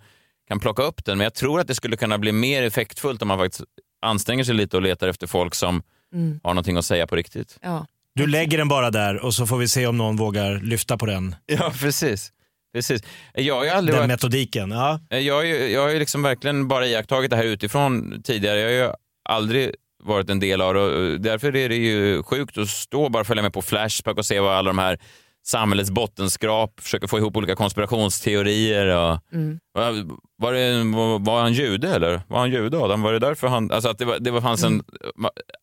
kan 0.47 0.59
plocka 0.59 0.83
upp 0.83 1.05
den. 1.05 1.17
Men 1.17 1.23
jag 1.25 1.33
tror 1.33 1.59
att 1.59 1.67
det 1.67 1.75
skulle 1.75 1.97
kunna 1.97 2.17
bli 2.17 2.31
mer 2.31 2.63
effektfullt 2.63 3.21
om 3.21 3.27
man 3.27 3.37
faktiskt 3.37 3.63
anstränger 4.01 4.43
sig 4.43 4.55
lite 4.55 4.77
och 4.77 4.83
letar 4.83 5.07
efter 5.07 5.27
folk 5.27 5.55
som 5.55 5.83
Mm. 6.13 6.39
har 6.43 6.53
någonting 6.53 6.77
att 6.77 6.85
säga 6.85 7.07
på 7.07 7.15
riktigt. 7.15 7.57
Ja. 7.61 7.85
Du 8.15 8.27
lägger 8.27 8.57
den 8.57 8.67
bara 8.67 8.91
där 8.91 9.25
och 9.25 9.33
så 9.33 9.47
får 9.47 9.57
vi 9.57 9.67
se 9.67 9.87
om 9.87 9.97
någon 9.97 10.15
vågar 10.15 10.59
lyfta 10.59 10.97
på 10.97 11.05
den, 11.05 11.35
Ja, 11.45 11.73
precis. 11.79 12.31
precis. 12.75 13.01
Jag 13.33 13.55
har 13.55 13.63
ju 13.63 13.69
aldrig 13.69 13.93
den 13.93 13.99
varit... 13.99 14.07
metodiken. 14.07 14.71
Ja. 14.71 14.99
Jag 15.09 15.35
har 15.35 15.43
ju, 15.43 15.67
jag 15.67 15.81
har 15.81 15.89
ju 15.89 15.99
liksom 15.99 16.23
verkligen 16.23 16.67
bara 16.67 16.87
iakttagit 16.87 17.29
det 17.29 17.35
här 17.37 17.43
utifrån 17.43 18.21
tidigare. 18.23 18.59
Jag 18.59 18.67
har 18.81 18.87
ju 18.87 18.93
aldrig 19.29 19.71
varit 20.03 20.29
en 20.29 20.39
del 20.39 20.61
av 20.61 20.73
det 20.73 20.79
och 20.81 21.21
därför 21.21 21.55
är 21.55 21.69
det 21.69 21.75
ju 21.75 22.23
sjukt 22.23 22.57
att 22.57 22.69
stå 22.69 23.03
och 23.03 23.11
bara 23.11 23.23
följa 23.23 23.43
med 23.43 23.53
på 23.53 23.61
Flashback 23.61 24.17
och 24.17 24.25
se 24.25 24.39
vad 24.39 24.55
alla 24.55 24.69
de 24.69 24.77
här 24.77 24.99
samhällets 25.45 25.91
bottenskrap 25.91 26.79
försöker 26.79 27.07
få 27.07 27.17
ihop 27.17 27.37
olika 27.37 27.55
konspirationsteorier. 27.55 28.85
Och, 28.95 29.19
Mm. 29.33 29.59
var, 29.73 30.05
var, 30.37 30.53
det, 30.53 30.83
var, 30.97 31.19
var 31.19 31.41
han 31.41 31.53
jude 31.53 31.95
eller? 31.95 32.21
Var 32.27 32.39
han 32.39 32.51
jude 32.51 32.77
Adam? 32.77 33.01
Var 33.01 33.13
det 33.13 33.19
därför 33.19 33.47
han... 33.47 33.71
Alltså 33.71 33.89
att 33.89 33.97
det, 33.97 34.05
var, 34.05 34.19
det 34.19 34.31
var, 34.31 34.41
fanns 34.41 34.63
en... 34.63 34.83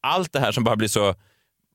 Allt 0.03 0.33
det 0.33 0.41
här 0.41 0.53
som 0.53 0.65
bara 0.65 0.77
blir 0.77 0.89
så... 0.89 1.15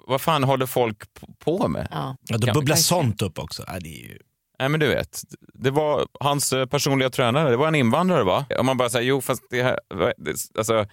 Vad 0.07 0.21
fan 0.21 0.43
håller 0.43 0.65
folk 0.65 0.97
på 1.39 1.67
med? 1.67 1.87
Ja. 1.91 2.17
Ja, 2.29 2.37
då 2.37 2.53
bubblar 2.53 2.75
sånt 2.75 3.21
upp 3.21 3.39
också. 3.39 3.63
Ja, 3.67 3.79
det 3.79 3.89
är 3.89 3.99
ju... 4.07 4.17
Nej 4.59 4.69
men 4.69 4.79
du 4.79 4.87
vet, 4.87 5.21
det 5.53 5.71
var 5.71 6.07
hans 6.19 6.53
eh, 6.53 6.65
personliga 6.65 7.09
tränare, 7.09 7.49
det 7.49 7.57
var 7.57 7.67
en 7.67 7.75
invandrare 7.75 8.23
va? 8.23 8.45
Om 8.59 8.65
man 8.65 8.77
bara 8.77 8.89
säger 8.89 9.09
jo 9.09 9.21
fast 9.21 9.43
det 9.49 9.63
här, 9.63 9.79
det, 10.17 10.35
alltså, 10.57 10.87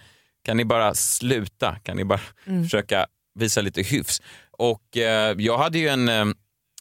kan 0.45 0.57
ni 0.57 0.65
bara 0.65 0.93
sluta? 0.93 1.75
Kan 1.75 1.97
ni 1.97 2.03
bara 2.05 2.19
Mm. 2.45 2.63
försöka 2.63 3.05
visa 3.39 3.61
lite 3.61 3.81
hyfs? 3.81 4.21
Och 4.51 4.97
eh, 4.97 5.35
jag 5.37 5.57
hade 5.57 5.79
ju 5.79 5.87
en, 5.87 6.09
eh, 6.09 6.25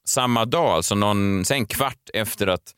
samma 0.04 0.44
dag, 0.44 0.66
alltså 0.70 0.94
någon, 0.94 1.44
sen 1.44 1.66
kvart 1.66 2.10
efter 2.14 2.46
att 2.46 2.72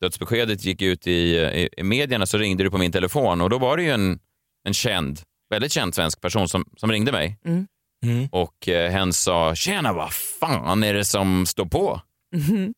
dödsbeskedet 0.00 0.64
gick 0.64 0.82
ut 0.82 1.06
i, 1.06 1.10
i, 1.36 1.68
i 1.76 1.82
medierna 1.82 2.26
så 2.26 2.38
ringde 2.38 2.64
du 2.64 2.70
på 2.70 2.78
min 2.78 2.92
telefon 2.92 3.40
och 3.40 3.50
då 3.50 3.58
var 3.58 3.76
det 3.76 3.82
ju 3.82 3.90
en, 3.90 4.18
en 4.64 4.74
känd, 4.74 5.20
väldigt 5.50 5.72
känd 5.72 5.94
svensk 5.94 6.20
person 6.20 6.48
som, 6.48 6.64
som 6.76 6.92
ringde 6.92 7.12
mig. 7.12 7.38
Mm. 7.44 7.66
Mm. 8.04 8.28
Och 8.32 8.68
eh, 8.68 8.90
hen 8.90 9.12
sa, 9.12 9.54
tjena 9.54 9.92
vad 9.92 10.12
fan 10.12 10.82
är 10.82 10.94
det 10.94 11.04
som 11.04 11.46
står 11.46 11.66
på? 11.66 12.00
Mhm. 12.36 12.74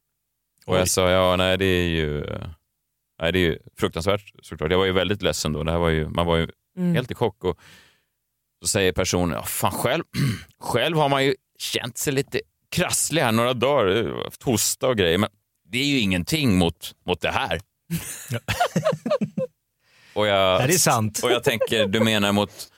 Och 0.66 0.76
jag 0.78 0.88
sa, 0.88 1.10
ja 1.10 1.36
nej 1.36 1.58
det 1.58 1.64
är 1.64 1.88
ju, 1.88 2.24
nej, 3.22 3.32
det 3.32 3.38
är 3.38 3.40
ju 3.40 3.58
fruktansvärt 3.78 4.32
såklart. 4.42 4.70
Jag 4.70 4.78
var 4.78 4.84
ju 4.86 4.92
väldigt 4.92 5.22
ledsen 5.22 5.52
då. 5.52 5.62
Det 5.62 5.70
här 5.72 5.78
var 5.78 5.88
ju, 5.88 6.08
man 6.08 6.26
var 6.26 6.36
ju 6.36 6.48
Mm. 6.76 6.94
helt 6.94 7.10
i 7.10 7.14
chock. 7.14 7.44
Och 7.44 7.58
så 8.62 8.68
säger 8.68 8.92
personen, 8.92 9.36
ja 9.36 9.42
fan 9.44 9.72
själv, 9.72 10.04
själv 10.60 10.96
har 10.96 11.08
man 11.08 11.24
ju 11.24 11.34
känt 11.58 11.98
sig 11.98 12.12
lite 12.12 12.40
krasslig 12.70 13.22
här 13.22 13.32
några 13.32 13.54
dagar, 13.54 14.24
haft 14.24 14.42
hosta 14.42 14.88
och 14.88 14.96
grejer. 14.96 15.18
Men 15.18 15.28
det 15.68 15.78
är 15.78 15.84
ju 15.86 15.98
ingenting 15.98 16.58
mot, 16.58 16.94
mot 17.06 17.20
det 17.20 17.30
här. 17.30 17.60
och 20.14 20.26
jag, 20.26 20.62
Ja, 20.62 20.66
det 20.66 20.74
är 20.74 20.78
sant. 20.78 21.20
Och 21.24 21.30
jag 21.30 21.44
tänker, 21.44 21.86
du 21.86 22.00
menar 22.00 22.32
mot 22.32 22.69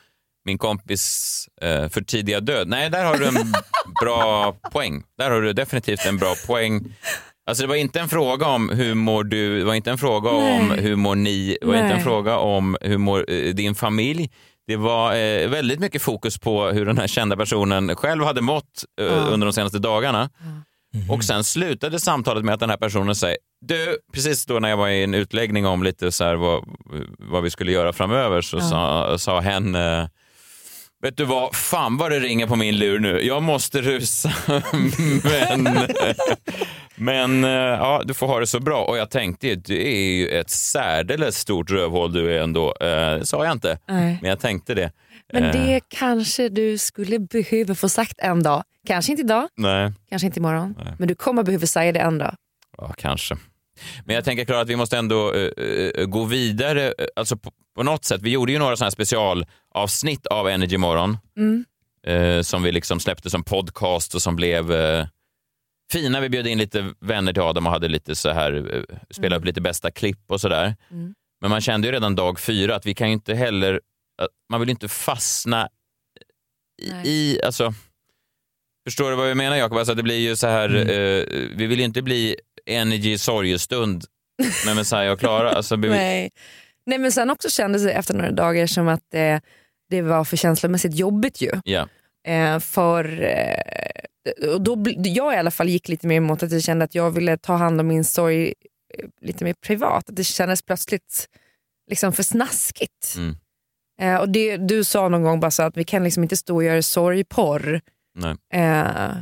min 0.45 0.59
kompis 0.59 1.47
eh, 1.63 1.89
för 1.89 2.01
tidiga 2.01 2.41
död? 2.41 2.69
Nej, 2.69 2.91
där 2.91 3.05
har 3.05 3.17
du 3.17 3.27
en 3.27 3.53
bra 4.01 4.53
poäng. 4.73 5.03
Där 5.19 5.31
har 5.31 5.41
du 5.41 5.53
definitivt 5.53 6.07
en 6.07 6.17
bra 6.19 6.35
poäng. 6.47 6.95
Alltså 7.47 7.63
det 7.63 7.69
var 7.69 7.75
inte 7.77 8.01
en 8.01 8.09
fråga 8.09 8.47
om 8.47 8.69
hur 8.69 8.95
mår 8.95 9.25
du, 9.25 9.59
det 9.59 9.65
var 9.65 9.75
inte 9.75 9.91
en 9.91 9.99
fråga 9.99 10.31
om 10.31 10.69
Nej. 10.69 10.81
hur 10.81 10.97
mår 10.97 11.15
ni, 11.15 11.59
det 11.61 11.67
var 11.67 11.75
inte 11.75 11.87
en 11.87 11.93
Nej. 11.95 12.03
fråga 12.05 12.37
om 12.39 12.77
hur 12.81 12.99
mår 12.99 13.31
eh, 13.31 13.55
din 13.55 13.75
familj. 13.75 14.31
Det 14.67 14.77
var 14.77 15.15
eh, 15.17 15.49
väldigt 15.49 15.81
mycket 15.81 16.03
fokus 16.03 16.39
på 16.39 16.67
hur 16.69 16.87
den 16.87 16.99
här 16.99 17.07
kända 17.07 17.37
personen 17.37 17.97
själv 17.97 18.25
hade 18.25 18.41
mått 18.41 18.85
eh, 19.01 19.07
Ja. 19.07 19.13
under 19.13 19.47
de 19.47 19.53
senaste 19.53 19.79
dagarna. 19.79 20.31
Mhm. 20.95 21.11
Och 21.11 21.25
sen 21.25 21.45
slutade 21.45 22.01
samtalet 22.01 22.45
med 22.45 22.55
att 22.55 22.61
den 22.61 22.71
här 22.71 22.77
personen 22.77 23.15
säger, 23.15 23.37
du, 23.67 23.99
precis 24.13 24.47
då 24.47 24.59
när 24.59 24.69
jag 24.69 24.77
var 24.77 24.89
i 24.89 25.03
en 25.05 25.15
utläggning 25.15 25.67
om 25.67 25.83
lite 25.83 26.13
så 26.13 26.37
vad, 26.37 26.65
vad 27.19 27.43
vi 27.43 27.51
skulle 27.51 27.73
göra 27.73 27.93
framöver 27.93 28.41
så 28.41 28.57
Ja. 28.57 28.63
sa, 28.63 29.19
sa 29.19 29.41
hen, 29.41 29.75
eh, 29.75 30.05
vet 31.03 31.17
du 31.17 31.25
vad, 31.25 31.55
fan 31.57 31.97
vad 31.97 32.11
det 32.11 32.21
ringer 32.21 32.47
på 32.47 32.57
min 32.57 32.77
lur 32.77 32.99
nu, 32.99 33.21
jag 33.23 33.43
måste 33.43 33.81
rusa. 33.81 34.33
men 35.25 35.69
men 36.95 37.45
eh, 37.45 37.51
ja, 37.51 38.03
du 38.05 38.15
får 38.15 38.27
ha 38.27 38.41
det 38.41 38.47
så 38.47 38.61
bra. 38.61 38.85
Och 38.85 38.97
jag 38.97 39.11
tänkte 39.11 39.49
ju, 39.49 39.57
du 39.57 39.77
är 39.83 40.13
ju 40.13 40.29
ett 40.29 40.51
särdeles 40.51 41.39
stort 41.39 41.71
rövhål 41.71 42.13
du 42.13 42.37
är 42.37 42.43
ändå. 42.43 42.75
Eh, 42.81 42.87
det 42.87 43.27
sa 43.27 43.45
jag 43.45 43.53
inte, 43.53 43.79
Nej. 43.89 44.19
men 44.21 44.31
jag 44.31 44.41
tänkte 44.41 44.75
det. 44.75 44.93
Men 45.33 45.45
Eh, 45.45 45.53
det 45.53 45.81
kanske 45.89 46.49
du 46.49 46.79
skulle 46.79 47.19
behöva 47.19 47.75
få 47.75 47.89
sagt 47.89 48.19
en 48.19 48.43
dag. 48.43 48.63
Kanske 48.87 49.13
inte 49.13 49.23
idag, 49.23 49.49
Nej. 49.57 49.93
kanske 50.11 50.27
inte 50.27 50.39
imorgon. 50.39 50.75
Nej. 50.85 50.95
Men 50.99 51.09
du 51.09 51.15
kommer 51.15 51.43
behöva 51.43 51.67
säga 51.67 51.93
det 51.93 52.01
en 52.01 52.19
dag. 52.19 52.35
Ja, 52.79 52.93
kanske. 52.99 53.37
Men 54.05 54.15
jag 54.15 54.25
tänker 54.25 54.45
Klara 54.45 54.61
att 54.61 54.69
vi 54.69 54.77
måste 54.77 54.99
ändå 54.99 55.33
eh, 55.35 55.51
eh, 55.67 56.05
gå 56.07 56.25
vidare. 56.25 56.87
eh, 56.99 57.07
Alltså 57.17 57.37
på, 57.37 57.53
på 57.77 57.83
något 57.83 58.05
sätt. 58.05 58.23
Vi 58.23 58.31
gjorde 58.31 58.53
ju 58.53 58.59
några 58.59 58.77
sådana 58.77 58.87
här 58.87 58.91
specialavsnitt 58.91 60.27
av 60.27 60.49
Energy 60.49 60.77
Morgon 60.79 61.19
Mm. 61.37 61.65
eh, 62.07 62.43
som 62.43 62.63
vi 62.63 62.73
liksom 62.73 63.01
släppte 63.01 63.31
som 63.31 63.45
podcast 63.45 64.15
och 64.15 64.23
som 64.23 64.37
blev 64.37 64.73
fina. 65.93 66.21
Vi 66.21 66.29
bjöd 66.29 66.47
in 66.47 66.59
lite 66.59 66.95
vänner 67.01 67.33
till 67.33 67.43
Adam 67.43 67.67
och 67.67 67.73
hade 67.73 67.89
lite 67.89 68.17
så 68.17 68.31
här, 68.31 68.75
eh, 68.75 68.97
spelade 69.11 69.37
upp 69.37 69.45
lite 69.45 69.61
bästa 69.61 69.91
klipp 69.91 70.25
och 70.31 70.41
sådär. 70.41 70.77
Mm. 70.91 71.15
Men 71.41 71.51
man 71.51 71.61
kände 71.61 71.89
ju 71.89 71.93
redan 71.93 72.15
dag 72.15 72.41
fyra 72.41 72.77
att 72.77 72.87
vi 72.87 72.95
kan 72.95 73.07
ju 73.09 73.13
inte 73.13 73.35
heller, 73.35 73.81
man 74.51 74.61
vill 74.61 74.71
inte 74.71 74.89
fastna 74.89 75.69
i, 76.83 76.91
i 77.11 77.41
alltså 77.45 77.75
Förstår 78.89 79.11
du 79.11 79.17
vad 79.17 79.31
jag 79.31 79.37
menar 79.37 79.57
Jakob? 79.57 79.79
Alltså, 79.79 79.95
det 79.95 80.03
blir 80.03 80.19
ju 80.19 80.37
så 80.37 80.47
här, 80.47 80.69
Mm. 80.69 81.57
vi 81.57 81.67
vill 81.67 81.79
ju 81.79 81.85
inte 81.85 82.03
bli 82.03 82.37
Energy 82.67 83.19
sorgestund 83.19 84.05
med 84.67 84.77
Messiah 84.77 85.13
och 85.13 85.21
Klara. 85.21 85.53
Alltså, 85.53 85.77
Nej. 85.77 86.31
Nej 86.87 86.99
men 86.99 87.13
sen 87.13 87.31
också 87.31 87.51
kändes 87.51 87.83
det 87.83 87.93
efter 87.93 88.15
några 88.15 88.31
dagar 88.31 88.67
som 88.67 88.89
att 88.89 89.03
det, 89.11 89.41
det 89.91 90.03
var 90.03 90.25
för 90.25 90.37
känslomässigt 90.37 90.95
jobbigt 90.95 91.41
ju. 91.41 91.51
Ja. 91.65 91.89
Eh, 92.29 92.59
för, 92.59 93.23
eh, 93.23 94.55
och 94.55 94.61
då, 94.61 94.85
jag 94.97 95.35
i 95.35 95.37
alla 95.37 95.51
fall 95.51 95.69
gick 95.69 95.89
lite 95.89 96.07
mer 96.07 96.17
emot 96.17 96.43
att 96.43 96.53
jag 96.53 96.63
kände 96.63 96.85
att 96.85 96.95
jag 96.95 97.11
ville 97.11 97.37
ta 97.37 97.55
hand 97.55 97.81
om 97.81 97.87
min 97.87 98.05
sorg 98.05 98.47
eh, 98.99 99.09
lite 99.21 99.45
mer 99.45 99.55
privat. 99.67 100.09
Att 100.09 100.17
det 100.17 100.25
kändes 100.25 100.63
plötsligt 100.63 101.29
liksom 101.91 102.13
för 102.13 102.23
snaskigt. 102.23 103.15
Mm. 103.17 103.37
Eh, 104.01 104.21
och 104.21 104.29
det, 104.29 104.57
du 104.57 104.85
sa 104.85 105.09
någon 105.09 105.23
gång 105.23 105.41
bara 105.41 105.51
så 105.51 105.63
att 105.63 105.77
vi 105.77 105.85
kan 105.85 106.05
liksom 106.05 106.23
inte 106.23 106.37
stå 106.37 106.55
och 106.55 106.65
göra 106.65 106.83
sorgporr. 106.83 107.81
Nej. 108.15 108.37
Eh, 108.55 109.17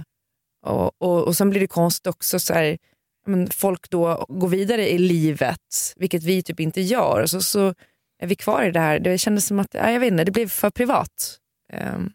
och, 0.66 1.02
och, 1.02 1.26
och 1.26 1.36
sen 1.36 1.50
blir 1.50 1.60
det 1.60 1.66
konstigt 1.66 2.06
också 2.06 2.40
så 2.40 2.54
här, 2.54 2.78
men 3.26 3.50
folk 3.50 3.90
då 3.90 4.26
går 4.28 4.48
vidare 4.48 4.90
i 4.90 4.98
livet, 4.98 5.94
vilket 5.96 6.22
vi 6.22 6.42
typ 6.42 6.60
inte 6.60 6.80
gör. 6.80 7.26
Så, 7.26 7.40
så 7.40 7.74
är 8.22 8.26
vi 8.26 8.34
kvar 8.34 8.62
i 8.64 8.70
det 8.70 8.80
här. 8.80 8.98
Det 9.00 9.18
kändes 9.18 9.46
som 9.46 9.58
att 9.58 9.74
ja, 9.74 9.90
jag 9.90 10.00
vet 10.00 10.12
inte, 10.12 10.24
det 10.24 10.30
blev 10.32 10.48
för 10.48 10.70
privat. 10.70 11.38
Ehm, 11.72 12.12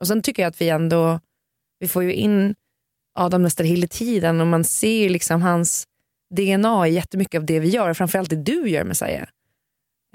och 0.00 0.06
sen 0.06 0.22
tycker 0.22 0.42
jag 0.42 0.50
att 0.50 0.60
vi 0.60 0.68
ändå, 0.68 1.20
vi 1.78 1.88
får 1.88 2.02
ju 2.02 2.12
in 2.12 2.54
Adam 3.14 3.42
nästan 3.42 3.66
hela 3.66 3.86
tiden 3.86 4.40
och 4.40 4.46
man 4.46 4.64
ser 4.64 5.08
liksom 5.08 5.42
hans 5.42 5.86
DNA 6.34 6.88
i 6.88 6.92
jättemycket 6.92 7.38
av 7.38 7.46
det 7.46 7.60
vi 7.60 7.68
gör, 7.68 7.94
framförallt 7.94 8.30
det 8.30 8.36
du 8.42 8.68
gör 8.68 8.84
Messiah. 8.84 9.28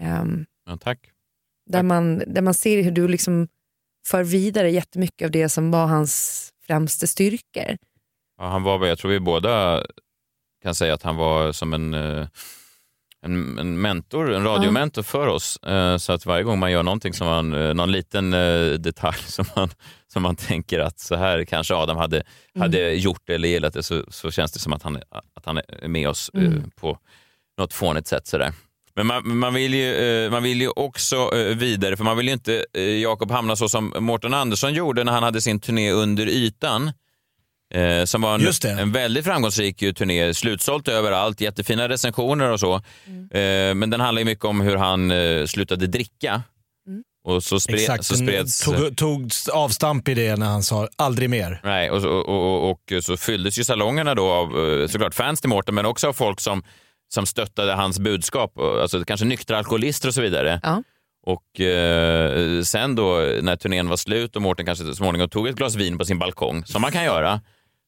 Um, 0.02 0.46
Ja, 0.66 0.78
tack. 0.78 1.12
där, 1.70 1.84
man, 1.84 2.18
där 2.28 2.42
man 2.42 2.54
ser 2.54 2.84
hur 2.84 2.92
du 2.92 3.08
liksom 3.08 3.48
för 4.08 4.24
vidare 4.24 4.72
jättemycket 4.72 5.26
av 5.26 5.32
det 5.32 5.50
som 5.50 5.72
var 5.72 5.86
hans 5.86 6.50
främsta 6.68 7.08
styrkor. 7.08 7.78
Ja, 8.38 8.48
han 8.50 8.64
var, 8.64 8.86
jag 8.88 8.98
tror 8.98 9.12
vi 9.12 9.20
båda 9.20 9.86
kan 10.64 10.76
säga 10.76 10.94
att 10.94 11.04
han 11.04 11.16
var 11.16 11.52
som 11.52 11.74
en, 11.74 11.94
eh, 11.94 12.28
en, 13.22 13.60
en 13.60 13.82
mentor, 13.82 14.34
en 14.34 14.44
radiomentor 14.44 15.04
för 15.04 15.28
oss. 15.28 15.58
Eh, 15.58 15.98
Så 15.98 16.14
att 16.14 16.26
varje 16.26 16.44
gång 16.44 16.60
man 16.60 16.72
gör 16.72 16.84
någonting 16.84 17.14
som 17.14 17.28
man, 17.28 17.54
eh, 17.54 17.74
någon 17.74 17.92
liten 17.92 18.32
detalj 18.82 19.18
som 19.28 19.46
man, 19.56 19.70
som 20.14 20.24
man 20.24 20.36
tänker 20.36 20.80
att 20.80 21.00
så 21.00 21.16
här 21.16 21.46
kanske 21.46 21.76
Adam 21.76 21.98
hade, 21.98 22.24
hade 22.60 22.94
gjort 22.94 23.30
eller 23.30 23.48
gillat 23.48 23.74
det 23.74 23.84
så, 23.84 24.04
så 24.10 24.32
känns 24.32 24.52
det 24.52 24.60
som 24.60 24.74
att 24.74 24.84
han, 24.84 24.96
att 25.36 25.46
han 25.46 25.58
är 25.58 25.88
med 25.88 26.10
oss 26.10 26.32
Mm. 26.34 26.72
på 26.76 26.98
något 27.58 27.74
fånigt 27.74 28.08
sätt. 28.08 28.28
Sådär. 28.28 28.54
Men 28.96 29.08
man, 29.08 29.38
man, 29.38 29.54
vill 29.54 29.74
ju, 29.74 30.30
man 30.32 30.44
vill 30.44 30.62
ju 30.62 30.70
också 30.70 31.32
vidare, 31.56 31.98
för 31.98 32.04
man 32.04 32.18
vill 32.18 32.28
ju 32.28 32.34
inte, 32.34 32.66
Jakob, 33.02 33.32
hamna 33.32 33.56
så 33.56 33.70
som 33.70 33.94
Mårten 34.00 34.34
Andersson 34.34 34.74
gjorde 34.74 35.04
när 35.04 35.12
han 35.12 35.24
hade 35.24 35.42
sin 35.42 35.60
turné 35.60 35.92
Under 35.92 36.28
ytan. 36.28 36.92
Eh, 37.74 38.06
som 38.06 38.22
var 38.22 38.36
en, 38.36 38.80
en 38.80 38.92
väldigt 38.92 39.26
framgångsrik 39.26 39.82
ju 39.82 39.94
turné, 39.94 40.34
slutsålt 40.34 40.88
överallt, 40.88 41.42
jättefina 41.42 41.90
recensioner 41.90 42.52
och 42.52 42.60
så. 42.60 42.76
Eh, 42.76 43.74
men 43.76 43.90
den 43.90 44.00
handlar 44.00 44.20
ju 44.20 44.26
mycket 44.26 44.46
om 44.46 44.62
hur 44.62 44.76
han 44.76 45.12
eh, 45.12 45.46
slutade 45.46 45.88
dricka. 45.88 46.42
Och 47.26 47.44
så, 47.44 47.60
spred, 47.60 47.80
Exakt, 47.80 48.06
så 48.06 48.16
spreds... 48.16 48.62
tog, 48.62 48.98
tog 48.98 49.32
avstamp 49.54 50.08
i 50.08 50.14
det 50.14 50.36
när 50.36 50.46
han 50.46 50.64
sa 50.64 50.88
aldrig 50.96 51.30
mer. 51.30 51.60
Nej, 51.64 51.92
och, 51.92 52.06
och, 52.06 52.70
och, 52.70 52.70
och 52.70 53.04
så 53.04 53.18
fylldes 53.18 53.60
ju 53.60 53.64
salongerna 53.64 54.16
då 54.16 54.32
av 54.32 54.70
eh, 54.70 54.88
såklart 54.88 55.14
fans 55.14 55.42
till 55.42 55.50
Mårten, 55.50 55.76
men 55.76 55.86
också 55.86 56.08
av 56.08 56.14
folk 56.14 56.40
som, 56.40 56.64
som 57.14 57.26
stöttade 57.26 57.74
hans 57.74 58.00
budskap. 58.00 58.58
Och, 58.58 58.82
Alltså 58.82 59.06
kanske 59.06 59.26
nyktra 59.26 59.58
alkoholister 59.58 60.08
och 60.08 60.14
så 60.14 60.22
vidare. 60.22 60.60
Ja. 60.64 60.84
Och 61.26 61.62
eh, 61.62 62.62
sen 62.62 62.96
då 62.96 63.30
när 63.42 63.56
turnén 63.56 63.90
var 63.90 63.98
slut 63.98 64.36
och 64.36 64.42
Mårten 64.42 64.66
kanske 64.66 64.86
så 64.86 64.96
småningom 64.96 65.30
tog 65.30 65.48
ett 65.48 65.56
glas 65.56 65.76
vin 65.76 65.98
på 65.98 66.06
sin 66.06 66.20
balkong, 66.20 66.66
som 66.66 66.82
man 66.82 66.92
kan 66.92 67.04
göra, 67.04 67.42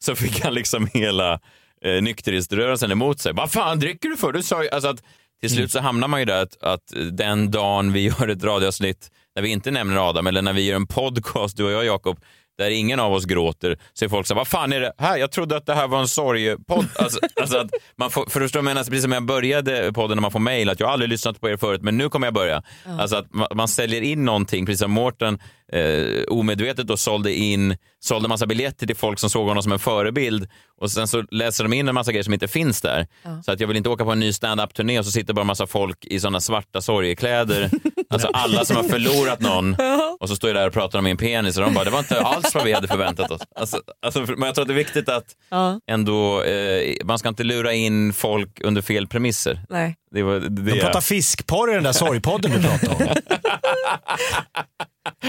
så 0.03 0.15
fick 0.15 0.43
han 0.43 0.53
liksom 0.53 0.87
hela 0.93 1.39
eh, 1.85 2.01
nykteriströrelsen 2.01 2.91
emot 2.91 3.19
sig. 3.19 3.33
Vad 3.33 3.51
fan 3.51 3.79
dricker 3.79 4.09
du 4.09 4.17
för? 4.17 4.31
Du 4.31 4.43
sa 4.43 4.63
ju, 4.63 4.69
alltså 4.69 4.89
att 4.89 5.03
till 5.41 5.49
slut 5.49 5.71
så 5.71 5.79
hamnar 5.79 6.07
man 6.07 6.19
ju 6.19 6.25
där 6.25 6.41
att, 6.41 6.63
att 6.63 6.93
den 7.11 7.51
dagen 7.51 7.93
vi 7.93 7.99
gör 8.19 8.27
ett 8.27 8.43
radioavsnitt 8.43 9.11
när 9.35 9.43
vi 9.43 9.49
inte 9.49 9.71
nämner 9.71 10.09
Adam 10.09 10.27
eller 10.27 10.41
när 10.41 10.53
vi 10.53 10.61
gör 10.61 10.75
en 10.75 10.87
podcast, 10.87 11.57
du 11.57 11.63
och 11.63 11.71
jag 11.71 11.85
Jakob, 11.85 12.19
där 12.57 12.69
ingen 12.69 12.99
av 12.99 13.13
oss 13.13 13.25
gråter, 13.25 13.77
så 13.93 14.05
är 14.05 14.09
folk 14.09 14.27
så 14.27 14.33
här, 14.33 14.39
vad 14.39 14.47
fan 14.47 14.73
är 14.73 14.79
det 14.79 14.93
här? 14.97 15.17
Jag 15.17 15.31
trodde 15.31 15.57
att 15.57 15.65
det 15.65 15.73
här 15.73 15.87
var 15.87 15.99
en 15.99 16.07
sorgepodd. 16.07 16.85
Alltså, 16.99 17.19
alltså 17.41 17.57
att 17.57 17.71
man 17.95 18.11
får, 18.11 18.25
för 18.29 18.39
förstå, 18.39 18.61
men 18.61 18.77
alltså, 18.77 18.91
precis 18.91 19.03
som 19.03 19.11
jag 19.11 19.25
började 19.25 19.93
podden 19.93 20.17
när 20.17 20.21
man 20.21 20.31
får 20.31 20.39
mejl, 20.39 20.69
att 20.69 20.79
jag 20.79 20.87
har 20.87 20.93
aldrig 20.93 21.09
lyssnat 21.09 21.41
på 21.41 21.49
er 21.49 21.57
förut, 21.57 21.81
men 21.81 21.97
nu 21.97 22.09
kommer 22.09 22.27
jag 22.27 22.33
börja. 22.33 22.63
Alltså 22.99 23.15
att 23.15 23.33
man, 23.33 23.47
man 23.53 23.67
säljer 23.67 24.01
in 24.01 24.25
någonting, 24.25 24.65
precis 24.65 24.79
som 24.79 24.91
Mårten 24.91 25.39
eh, 25.73 26.23
omedvetet 26.27 26.87
då 26.87 26.97
sålde 26.97 27.33
in, 27.33 27.77
sålde 27.99 28.27
massa 28.29 28.45
biljetter 28.45 28.87
till 28.87 28.95
folk 28.95 29.19
som 29.19 29.29
såg 29.29 29.47
honom 29.47 29.63
som 29.63 29.71
en 29.71 29.79
förebild 29.79 30.47
och 30.81 30.91
sen 30.91 31.07
så 31.07 31.21
läser 31.31 31.63
de 31.63 31.73
in 31.73 31.87
en 31.87 31.95
massa 31.95 32.11
grejer 32.11 32.23
som 32.23 32.33
inte 32.33 32.47
finns 32.47 32.81
där. 32.81 33.07
Så 33.45 33.51
att 33.51 33.59
jag 33.59 33.67
vill 33.67 33.77
inte 33.77 33.89
åka 33.89 34.05
på 34.05 34.11
en 34.11 34.19
ny 34.19 34.33
stand-up-turné 34.33 34.99
och 34.99 35.05
så 35.05 35.11
sitter 35.11 35.33
bara 35.33 35.41
en 35.41 35.47
massa 35.47 35.67
folk 35.67 36.05
i 36.05 36.19
sådana 36.19 36.41
svarta 36.41 36.81
sorgekläder. 36.81 37.69
Alltså 38.09 38.27
alla 38.33 38.65
som 38.65 38.75
har 38.75 38.83
förlorat 38.83 39.39
någon 39.41 39.75
och 40.19 40.29
så 40.29 40.35
står 40.35 40.49
jag 40.49 40.57
där 40.57 40.67
och 40.67 40.73
pratar 40.73 40.99
om 40.99 41.03
min 41.05 41.17
penis 41.17 41.57
och 41.57 41.63
de 41.63 41.73
bara, 41.73 41.83
det 41.85 41.89
var 41.91 41.99
inte 41.99 42.21
alls 42.21 42.55
vad 42.55 42.63
vi 42.63 42.73
hade 42.73 42.87
förväntat 42.87 43.31
oss. 43.31 43.41
Alltså, 43.55 43.81
alltså, 44.05 44.19
men 44.19 44.41
jag 44.41 44.55
tror 44.55 44.61
att 44.63 44.67
det 44.67 44.73
är 44.73 44.75
viktigt 44.75 45.09
att 45.09 45.25
Ja. 45.49 45.79
ändå, 45.91 46.43
eh, 46.43 46.95
man 47.05 47.19
ska 47.19 47.29
inte 47.29 47.43
lura 47.43 47.73
in 47.73 48.13
folk 48.13 48.61
under 48.63 48.81
fel 48.81 49.07
premisser. 49.07 49.61
Nej. 49.69 49.95
Det 50.15 50.23
var, 50.23 50.39
det, 50.39 50.49
De 50.71 50.79
pratar 50.81 51.01
fiskporr 51.01 51.71
i 51.71 51.73
den 51.73 51.83
där 51.83 51.91
sorgpodden 51.91 52.51
du 52.51 52.61
pratade 52.67 52.93
om. 52.95 53.15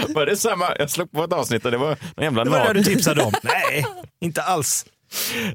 var 0.13 0.25
det 0.25 0.37
samma? 0.37 0.65
Jag 0.79 0.89
slog 0.89 1.11
på 1.11 1.23
ett 1.23 1.33
avsnitt 1.33 1.65
och 1.65 1.71
det 1.71 1.77
var 1.77 1.87
någon 1.87 2.23
jävla 2.23 2.43
Det 2.43 2.49
var 2.49 2.73
det 2.73 2.73
du 2.73 2.83
tipsade 2.83 3.23
om. 3.23 3.33
Nej, 3.43 3.85
inte 4.21 4.41
alls. 4.41 4.85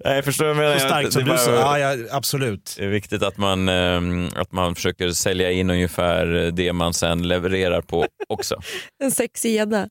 Nej, 0.05 0.15
jag 0.15 0.25
förstår 0.25 0.45
vad 0.45 0.51
jag 0.57 0.57
menar. 0.63 0.79
Så 0.79 0.87
starkt 0.87 1.13
som 1.13 1.25
du 1.25 1.31
var- 1.31 1.37
sa. 1.37 1.79
Ja, 1.79 1.79
ja, 1.79 1.97
absolut. 2.11 2.75
Det 2.79 2.85
är 2.85 2.89
viktigt 2.89 3.23
att 3.23 3.37
man, 3.37 3.69
eh, 3.69 4.01
att 4.41 4.53
man 4.53 4.75
försöker 4.75 5.11
sälja 5.11 5.51
in 5.51 5.71
ungefär 5.71 6.27
det 6.51 6.73
man 6.73 6.95
sen 6.95 7.29
levererar 7.29 7.81
på 7.81 8.07
också. 8.29 8.57
En 9.03 9.11
sexig 9.11 9.55
gädda. 9.55 9.89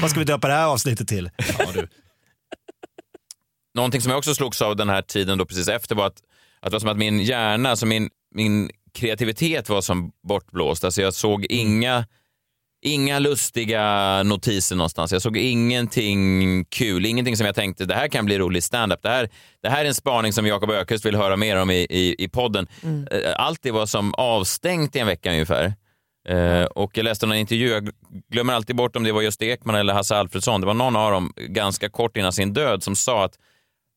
Vad 0.00 0.10
ska 0.10 0.18
vi 0.18 0.24
döpa 0.24 0.48
det 0.48 0.54
här 0.54 0.66
avsnittet 0.66 1.08
till? 1.08 1.30
Ja, 1.58 1.64
du. 1.74 1.88
Någonting 3.74 4.00
som 4.00 4.10
jag 4.10 4.18
också 4.18 4.34
slogs 4.34 4.62
av 4.62 4.76
den 4.76 4.88
här 4.88 5.02
tiden 5.02 5.38
då 5.38 5.44
precis 5.46 5.68
efter 5.68 5.94
var 5.94 6.06
att, 6.06 6.20
att 6.60 6.70
det 6.70 6.74
var 6.74 6.80
som 6.80 6.88
att 6.88 6.96
min 6.96 7.20
hjärna, 7.22 7.70
alltså 7.70 7.86
min, 7.86 8.10
min 8.34 8.70
kreativitet 8.94 9.68
var 9.68 9.80
som 9.80 10.12
bortblåst. 10.28 10.84
Alltså 10.84 11.02
jag 11.02 11.14
såg 11.14 11.46
inga, 11.48 12.04
inga 12.82 13.18
lustiga 13.18 14.22
notiser 14.22 14.76
någonstans. 14.76 15.12
Jag 15.12 15.22
såg 15.22 15.36
ingenting 15.36 16.64
kul, 16.64 17.06
ingenting 17.06 17.36
som 17.36 17.46
jag 17.46 17.54
tänkte 17.54 17.84
det 17.84 17.94
här 17.94 18.08
kan 18.08 18.24
bli 18.24 18.38
rolig 18.38 18.62
standup. 18.64 19.02
Det 19.02 19.08
här, 19.08 19.28
det 19.62 19.68
här 19.68 19.84
är 19.84 19.88
en 19.88 19.94
spaning 19.94 20.32
som 20.32 20.46
Jakob 20.46 20.70
Ökvist 20.70 21.04
vill 21.06 21.16
höra 21.16 21.36
mer 21.36 21.56
om 21.56 21.70
i, 21.70 21.86
i, 21.90 22.24
i 22.24 22.28
podden. 22.28 22.66
Eh, 23.10 23.32
Allt 23.36 23.62
det 23.62 23.70
var 23.70 23.86
som 23.86 24.14
avstängt 24.14 24.96
i 24.96 24.98
en 24.98 25.06
vecka 25.06 25.30
ungefär. 25.30 25.74
Eh, 26.28 26.64
och 26.64 26.98
jag 26.98 27.04
läste 27.04 27.26
någon 27.26 27.36
intervju, 27.36 27.68
jag 27.68 27.90
glömmer 28.32 28.52
alltid 28.52 28.76
bort 28.76 28.96
om 28.96 29.02
det 29.04 29.12
var 29.12 29.22
just 29.22 29.42
Ekman 29.42 29.74
eller 29.74 29.94
Hasse 29.94 30.16
Alfredsson. 30.16 30.60
Det 30.60 30.66
var 30.66 30.74
någon 30.74 30.96
av 30.96 31.12
dem 31.12 31.32
ganska 31.36 31.88
kort 31.88 32.16
innan 32.16 32.32
sin 32.32 32.52
död 32.52 32.82
som 32.82 32.96
sa 32.96 33.24
att 33.24 33.38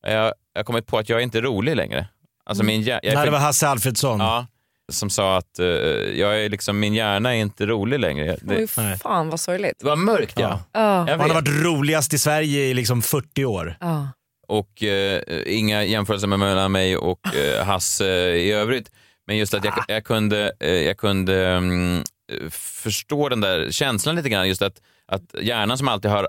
jag 0.02 0.32
jag 0.52 0.58
har 0.58 0.64
kommit 0.64 0.86
på 0.86 0.98
att 0.98 1.08
jag 1.08 1.18
är 1.18 1.22
inte 1.22 1.40
rolig 1.40 1.76
längre. 1.76 2.08
Alltså 2.50 2.64
min 2.64 2.82
hjär- 2.82 3.00
Nej, 3.02 3.24
det 3.24 3.30
var 3.30 3.38
Hasse 3.38 3.68
Alfredsson. 3.68 4.20
Ja, 4.20 4.46
som 4.92 5.10
sa 5.10 5.36
att 5.36 5.58
eh, 5.58 5.66
jag 5.66 6.44
är 6.44 6.48
liksom, 6.48 6.80
min 6.80 6.94
hjärna 6.94 7.36
är 7.36 7.40
inte 7.40 7.66
rolig 7.66 7.98
längre. 8.00 8.36
Det, 8.42 8.56
Oj, 8.56 8.96
fan 8.98 9.28
vad 9.30 9.40
sorgligt. 9.40 9.78
det 9.80 9.86
var 9.86 9.96
mörkt 9.96 10.38
ja. 10.38 10.60
Ja. 10.72 10.80
Jag 10.80 11.18
Han 11.18 11.20
har 11.20 11.26
vet. 11.26 11.34
varit 11.34 11.64
roligast 11.64 12.14
i 12.14 12.18
Sverige 12.18 12.60
i 12.60 12.74
liksom 12.74 13.02
40 13.02 13.44
år. 13.44 13.76
Ja. 13.80 14.08
Och 14.48 14.82
eh, 14.82 15.22
inga 15.46 15.84
jämförelser 15.84 16.26
mellan 16.26 16.72
mig 16.72 16.96
och 16.96 17.34
eh, 17.36 17.64
Hasse 17.64 18.06
i 18.36 18.52
övrigt. 18.52 18.90
Men 19.26 19.36
just 19.36 19.54
att 19.54 19.64
jag, 19.64 19.74
jag 19.88 20.04
kunde, 20.04 20.52
eh, 20.60 20.70
jag 20.70 20.96
kunde 20.96 21.46
mm, 21.46 22.02
förstå 22.50 23.28
den 23.28 23.40
där 23.40 23.70
känslan 23.70 24.16
lite 24.16 24.28
grann. 24.28 24.48
Just 24.48 24.62
att, 24.62 24.74
att 25.06 25.22
hjärnan 25.42 25.78
som 25.78 25.88
alltid 25.88 26.10
har 26.10 26.28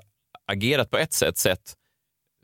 agerat 0.51 0.89
på 0.91 0.97
ett 0.97 1.13
sätt, 1.13 1.37
sett 1.37 1.73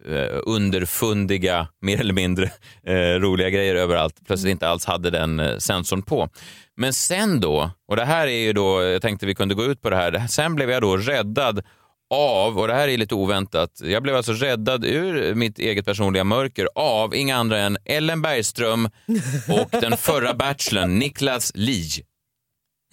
eh, 0.06 0.40
underfundiga, 0.46 1.68
mer 1.82 2.00
eller 2.00 2.14
mindre 2.14 2.52
eh, 2.88 3.20
roliga 3.20 3.50
grejer 3.50 3.76
överallt, 3.76 4.16
plötsligt 4.28 4.52
inte 4.52 4.70
alls 4.70 4.86
hade 4.86 5.10
den 5.10 5.40
eh, 5.40 5.58
sensorn 5.58 6.02
på. 6.02 6.30
Men 6.78 6.94
sen 6.94 7.40
då, 7.40 7.72
och 7.88 7.96
det 7.96 8.06
här 8.06 8.28
är 8.28 8.40
ju 8.40 8.54
då, 8.54 8.84
jag 8.84 9.02
tänkte 9.02 9.26
vi 9.26 9.36
kunde 9.36 9.56
gå 9.56 9.64
ut 9.66 9.82
på 9.82 9.90
det 9.90 9.96
här, 9.96 10.28
sen 10.28 10.56
blev 10.56 10.70
jag 10.72 10.82
då 10.82 10.98
räddad 10.98 11.64
av, 12.14 12.60
och 12.60 12.68
det 12.68 12.74
här 12.74 12.88
är 12.88 12.98
lite 12.98 13.16
oväntat, 13.16 13.72
jag 13.84 14.04
blev 14.04 14.16
alltså 14.16 14.32
räddad 14.34 14.86
ur 14.86 15.36
mitt 15.36 15.60
eget 15.60 15.86
personliga 15.86 16.24
mörker 16.24 16.68
av 16.76 17.16
inga 17.16 17.36
andra 17.36 17.60
än 17.60 17.78
Ellen 17.86 18.22
Bergström 18.22 18.90
och 19.50 19.82
den 19.82 19.98
förra 19.98 20.34
bachelorn 20.34 21.00
Niklas 21.00 21.52
Li. 21.56 21.90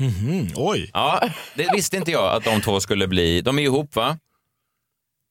Mhm, 0.00 0.48
oj. 0.56 0.90
Ja, 0.94 1.28
det 1.54 1.68
visste 1.74 1.96
inte 1.96 2.10
jag 2.10 2.36
att 2.36 2.44
de 2.44 2.60
två 2.60 2.80
skulle 2.80 3.08
bli. 3.08 3.40
De 3.40 3.58
är 3.58 3.62
ihop 3.62 3.96
va? 3.96 4.18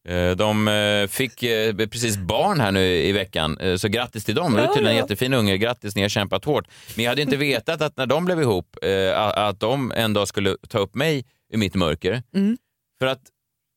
Eh, 0.10 0.32
De 0.32 0.68
eh, 0.68 1.08
fick 1.08 1.43
eh, 1.43 1.76
precis 1.76 2.18
barn 2.18 2.60
här 2.60 2.72
nu 2.72 2.82
i 2.86 3.12
veckan, 3.12 3.58
så 3.78 3.88
grattis 3.88 4.26
till 4.26 4.36
dem. 4.36 4.54
Det 4.54 4.62
är 4.62 4.68
tydligen 4.68 4.88
en 4.91 4.95
jättefin 4.95 5.34
unge. 5.34 5.58
Grattis, 5.58 5.95
ni 5.95 6.01
har 6.01 6.10
kämpat 6.10 6.45
hårt. 6.45 6.68
Men 6.95 7.06
jag 7.06 7.12
hade 7.12 7.22
inte 7.22 7.38
vetat 7.38 7.82
att 7.82 7.97
när 7.97 8.06
de 8.06 8.26
blev 8.26 8.41
ihop, 8.41 8.78
att- 9.16 9.60
de 9.60 9.91
en 9.95 10.14
dag 10.14 10.28
skulle 10.28 10.56
ta 10.70 10.80
upp 10.80 10.95
mig 10.95 11.26
ur 11.54 11.58
mitt 11.58 11.76
mörker. 11.76 12.24
Mm. 12.36 12.58
För 12.99 13.08
att 13.08 13.22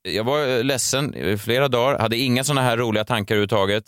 Jag 0.09 0.25
var 0.25 0.63
ledsen 0.63 1.15
i 1.15 1.39
flera 1.39 1.69
dagar, 1.69 1.99
hade 1.99 2.17
inga 2.17 2.45
såna 2.45 2.63
här 2.63 2.77
roliga 2.77 3.05
tankar 3.05 3.35
överhuvudtaget. 3.35 3.85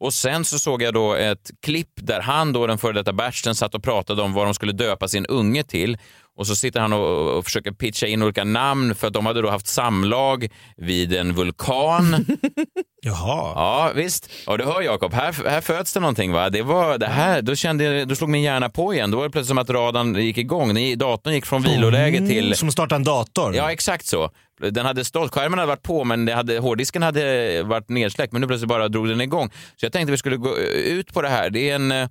Och 0.00 0.14
sen 0.14 0.44
så 0.44 0.58
såg 0.58 0.82
jag 0.82 0.94
då 0.94 1.14
ett 1.14 1.50
klipp 1.62 1.90
där 1.94 2.20
han, 2.20 2.52
då, 2.52 2.66
den 2.66 2.78
före 2.78 2.92
detta 2.92 3.12
Bersten, 3.12 3.54
satt 3.54 3.74
och 3.74 3.82
pratade 3.82 4.22
om 4.22 4.32
vad 4.32 4.46
de 4.46 4.54
skulle 4.54 4.72
döpa 4.72 5.08
sin 5.08 5.26
unge 5.26 5.62
till. 5.64 5.98
Och 6.36 6.46
så 6.46 6.56
sitter 6.56 6.80
han 6.80 6.92
och, 6.92 7.36
och 7.38 7.44
försöker 7.44 7.72
pitcha 7.72 8.06
in 8.06 8.22
olika 8.22 8.44
namn 8.44 8.94
för 8.94 9.06
att 9.06 9.12
de 9.12 9.26
hade 9.26 9.42
då 9.42 9.50
haft 9.50 9.66
samlag 9.66 10.48
vid 10.76 11.14
en 11.14 11.34
vulkan. 11.34 12.26
Jaha. 13.02 13.52
Ja, 13.54 13.92
visst. 13.94 14.30
Och 14.46 14.58
du 14.58 14.64
hör 14.64 14.82
Jakob, 14.82 15.12
här, 15.12 15.48
här 15.48 15.60
föds 15.60 15.92
det 15.92 16.00
någonting 16.00 16.32
va? 16.32 16.50
Det 16.50 16.62
var 16.62 16.98
det 16.98 17.06
här, 17.06 17.42
då, 17.42 17.54
kände, 17.54 18.04
då 18.04 18.14
slog 18.14 18.30
min 18.30 18.42
hjärna 18.42 18.68
på 18.68 18.94
igen. 18.94 19.10
Då 19.10 19.16
var 19.16 19.24
det 19.24 19.30
plötsligt 19.30 19.48
som 19.48 19.58
att 19.58 19.70
radarn 19.70 20.14
gick 20.14 20.38
igång. 20.38 20.98
Datorn 20.98 21.34
gick 21.34 21.46
från 21.46 21.62
viloläge 21.62 22.18
till... 22.18 22.44
Mm, 22.44 22.54
Som 22.54 22.72
startar 22.72 22.96
en 22.96 23.04
dator. 23.04 23.54
Ja, 23.54 23.72
exakt 23.72 24.06
så. 24.06 24.30
Den 24.60 24.86
hade 24.86 25.04
stått, 25.04 25.34
skärmen 25.34 25.58
hade 25.58 25.68
varit 25.68 25.82
på 25.82 26.04
men 26.04 26.24
det 26.24 26.34
hade, 26.34 26.58
hårddisken 26.58 27.02
hade 27.02 27.62
varit 27.62 27.88
nedsläckt 27.88 28.32
men 28.32 28.40
nu 28.40 28.46
plötsligt 28.46 28.68
bara 28.68 28.88
drog 28.88 29.08
den 29.08 29.20
igång. 29.20 29.50
Så 29.50 29.84
jag 29.86 29.92
tänkte 29.92 30.10
vi 30.10 30.18
skulle 30.18 30.36
gå 30.36 30.56
eh, 30.56 30.62
ut 30.64 31.12
på 31.12 31.22
det 31.22 31.28
här. 31.28 31.50
Det 31.50 31.70
är 31.70 31.74
en 31.74 31.92
eh, 31.92 32.08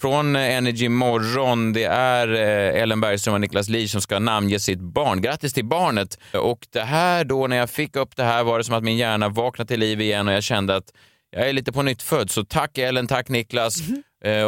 från 0.00 0.36
eh, 0.36 0.56
Energy 0.56 0.88
Morgon. 0.88 1.72
Det 1.72 1.84
är 1.84 2.28
Ellen 2.28 3.00
Bergström 3.00 3.34
och 3.34 3.40
Niklas 3.40 3.68
Lee 3.68 3.88
som 3.88 4.00
ska 4.00 4.18
namnge 4.18 4.58
sitt 4.60 4.80
barn. 4.80 5.22
Grattis 5.22 5.52
till 5.52 5.64
barnet! 5.64 6.18
Och 6.32 6.66
det 6.72 6.80
här 6.80 7.24
då, 7.24 7.46
när 7.46 7.56
jag 7.56 7.70
fick 7.70 7.96
upp 7.96 8.16
det 8.16 8.24
här 8.24 8.44
var 8.44 8.58
det 8.58 8.64
som 8.64 8.74
att 8.74 8.84
min 8.84 8.96
hjärna 8.96 9.28
vaknade 9.28 9.68
till 9.68 9.80
liv 9.80 10.00
igen 10.00 10.28
och 10.28 10.34
jag 10.34 10.42
kände 10.42 10.76
att 10.76 10.92
jag 11.30 11.48
är 11.48 11.52
lite 11.52 11.72
på 11.72 11.82
nytt 11.82 12.02
född. 12.02 12.30
Så 12.30 12.44
tack 12.44 12.78
Ellen, 12.78 13.06
tack 13.06 13.28
Niklas. 13.28 13.80
Eh, 13.80 13.96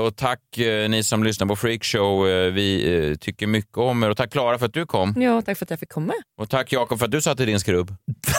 och 0.06 0.16
tack 0.16 0.58
eh, 0.58 0.88
ni 0.88 1.02
som 1.02 1.24
lyssnar 1.24 1.46
på 1.46 1.56
Freakshow. 1.56 2.28
Eh, 2.28 2.52
Vi 2.52 2.96
eh, 3.10 3.14
tycker 3.14 3.46
mycket 3.46 3.76
om 3.78 4.02
er. 4.02 4.10
Och 4.10 4.16
tack 4.16 4.30
Klara 4.32 4.58
för 4.58 4.66
att 4.66 4.74
du 4.74 4.86
kom. 4.86 5.14
Ja, 5.16 5.42
tack 5.42 5.58
för 5.58 5.66
att 5.66 5.70
jag 5.70 5.80
fick 5.80 5.88
komma. 5.92 6.12
Och 6.40 6.50
tack 6.50 6.72
Jakob 6.72 6.98
för 6.98 7.04
att 7.06 7.12
du 7.12 7.20
satt 7.22 7.40
i 7.40 7.44
din 7.46 7.60
skrubb. 7.60 7.94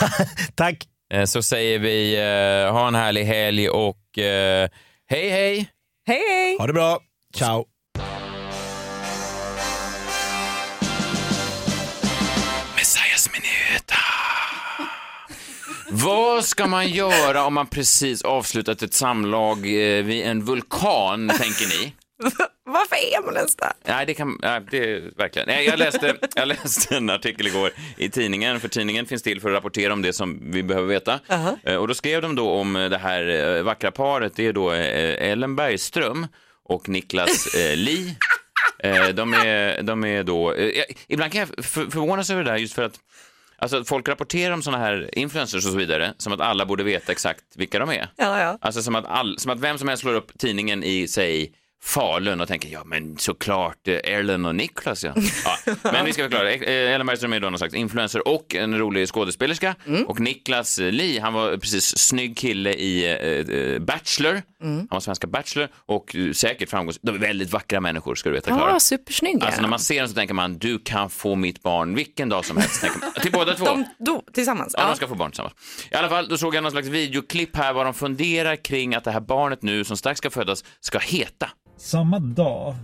tack. 0.55 0.87
Så 1.25 1.41
säger 1.41 1.79
vi 1.79 2.15
eh, 2.15 2.73
ha 2.73 2.87
en 2.87 2.95
härlig 2.95 3.23
helg 3.25 3.69
och 3.69 4.17
eh, 4.19 4.69
hej 5.09 5.29
hej! 5.29 5.69
Hej 6.07 6.19
hej! 6.29 6.57
Ha 6.59 6.67
det 6.67 6.73
bra. 6.73 6.99
Ciao. 7.35 7.65
Vad 15.89 16.45
ska 16.45 16.67
man 16.67 16.87
göra 16.87 17.45
om 17.45 17.53
man 17.53 17.67
precis 17.67 18.21
avslutat 18.21 18.81
ett 18.81 18.93
samlag 18.93 19.57
eh, 19.57 20.03
vid 20.03 20.25
en 20.25 20.43
vulkan, 20.45 21.27
tänker 21.29 21.67
ni? 21.81 21.93
Varför 22.65 22.95
är 22.95 23.25
man 23.25 23.35
ens 23.35 23.55
där? 23.55 23.71
Nej, 23.87 24.05
det 24.05 24.13
kan, 24.13 24.39
nej, 24.41 24.61
det 24.71 24.77
är 24.77 25.11
verkligen. 25.17 25.47
Nej, 25.47 25.65
jag, 25.65 25.79
läste, 25.79 26.15
jag 26.35 26.47
läste 26.47 26.95
en 26.97 27.09
artikel 27.09 27.47
igår 27.47 27.71
i 27.97 28.09
tidningen, 28.09 28.59
för 28.59 28.67
tidningen 28.67 29.05
finns 29.05 29.23
till 29.23 29.41
för 29.41 29.49
att 29.49 29.55
rapportera 29.55 29.93
om 29.93 30.01
det 30.01 30.13
som 30.13 30.51
vi 30.51 30.63
behöver 30.63 30.87
veta. 30.87 31.19
Eh, 31.63 31.75
Och 31.75 31.87
då 31.87 31.93
skrev 31.93 32.21
de 32.21 32.35
då 32.35 32.49
om 32.51 32.73
det 32.73 32.97
här 32.97 33.55
eh, 33.57 33.63
vackra 33.63 33.91
paret, 33.91 34.33
det 34.35 34.47
är 34.47 34.53
då 34.53 34.71
eh, 34.73 35.31
Ellen 35.31 35.55
Bergström 35.55 36.27
och 36.65 36.89
Niklas 36.89 37.55
eh, 37.55 37.75
Li. 37.75 38.15
Eh, 38.83 39.07
De 39.07 39.33
är, 39.33 39.81
de 39.81 40.03
är 40.05 40.23
då, 40.23 40.53
eh, 40.53 40.83
ibland 41.07 41.31
kan 41.31 41.39
jag 41.39 41.65
för, 41.65 41.85
förvånas 41.91 42.29
över 42.29 42.43
det 42.43 42.51
där 42.51 42.57
just 42.57 42.73
för 42.73 42.83
att 42.83 42.99
Alltså 43.59 43.83
folk 43.83 44.07
rapporterar 44.07 44.53
om 44.53 44.61
sådana 44.61 44.83
här 44.83 45.09
influencers 45.17 45.65
och 45.65 45.71
så 45.71 45.77
vidare 45.77 46.13
som 46.17 46.33
att 46.33 46.41
alla 46.41 46.65
borde 46.65 46.83
veta 46.83 47.11
exakt 47.11 47.43
vilka 47.55 47.79
de 47.79 47.89
är. 47.89 48.09
Ja, 48.15 48.39
ja. 48.39 48.57
Alltså 48.61 48.81
som 48.81 48.95
att, 48.95 49.05
all, 49.05 49.39
som 49.39 49.51
att 49.51 49.59
vem 49.59 49.77
som 49.77 49.87
helst 49.87 50.01
slår 50.01 50.13
upp 50.13 50.37
tidningen 50.39 50.83
i, 50.83 51.07
säg, 51.07 51.51
Falun 51.83 52.41
och 52.41 52.47
tänker 52.47 52.69
ja 52.69 52.83
men 52.83 53.17
såklart 53.17 53.87
eh, 53.87 53.99
Ellen 54.03 54.45
och 54.45 54.55
Niklas 54.55 55.03
ja. 55.03 55.13
ja. 55.65 55.75
Men 55.83 56.05
vi 56.05 56.13
ska 56.13 56.23
förklara, 56.23 56.53
Eh, 56.53 56.93
Ellen 56.93 57.07
Bergström 57.07 57.33
är 57.33 57.39
då 57.39 57.49
någon 57.49 57.57
slags 57.57 57.73
influencer 57.73 58.27
och 58.27 58.55
en 58.55 58.77
rolig 58.77 59.07
skådespelerska 59.07 59.75
och 60.07 60.19
Niklas 60.19 60.79
eh, 60.79 60.91
Li, 60.91 61.19
han 61.19 61.33
var 61.33 61.57
precis 61.57 61.97
snygg 61.97 62.37
kille 62.37 62.73
i 62.73 63.05
eh, 63.05 63.55
eh, 63.55 63.79
Bachelor, 63.79 64.41
han 64.61 64.87
var 64.89 64.99
svenska 64.99 65.27
Bachelor 65.27 65.67
och 65.85 66.15
eh, 66.15 66.31
säkert 66.31 66.69
framgångsrik, 66.69 67.03
de 67.03 67.15
är 67.15 67.19
väldigt 67.19 67.51
vackra 67.51 67.81
människor 67.81 68.15
ska 68.15 68.29
du 68.29 68.35
veta 68.35 68.51
Klara. 68.51 68.71
Ja, 68.71 68.79
supersnygga. 68.79 69.45
Alltså 69.45 69.61
när 69.61 69.69
man 69.69 69.79
ser 69.79 69.99
dem 69.99 70.07
så 70.07 70.13
tänker 70.15 70.33
man 70.33 70.57
du 70.57 70.79
kan 70.79 71.09
få 71.09 71.35
mitt 71.35 71.63
barn 71.63 71.95
vilken 71.95 72.29
dag 72.29 72.45
som 72.45 72.57
helst. 72.57 72.83
Man. 72.83 73.11
Till 73.21 73.31
båda 73.31 73.53
två. 73.53 73.65
De 73.65 73.85
do, 74.05 74.21
tillsammans? 74.33 74.75
Ja, 74.77 74.87
de 74.87 74.95
ska 74.95 75.07
få 75.07 75.15
barn 75.15 75.31
tillsammans. 75.31 75.55
I 75.91 75.95
alla 75.95 76.09
fall, 76.09 76.29
då 76.29 76.37
såg 76.37 76.55
jag 76.55 76.61
någon 76.63 76.71
slags 76.71 76.87
videoklipp 76.87 77.55
här 77.55 77.73
vad 77.73 77.85
de 77.85 77.93
funderar 77.93 78.55
kring 78.55 78.95
att 78.95 79.03
det 79.03 79.11
här 79.11 79.19
barnet 79.19 79.61
nu 79.61 79.83
som 79.83 79.97
strax 79.97 80.17
ska 80.17 80.29
födas 80.29 80.63
ska 80.79 80.99
heta. 80.99 81.49
Samma 81.77 82.19
dag 82.19 82.75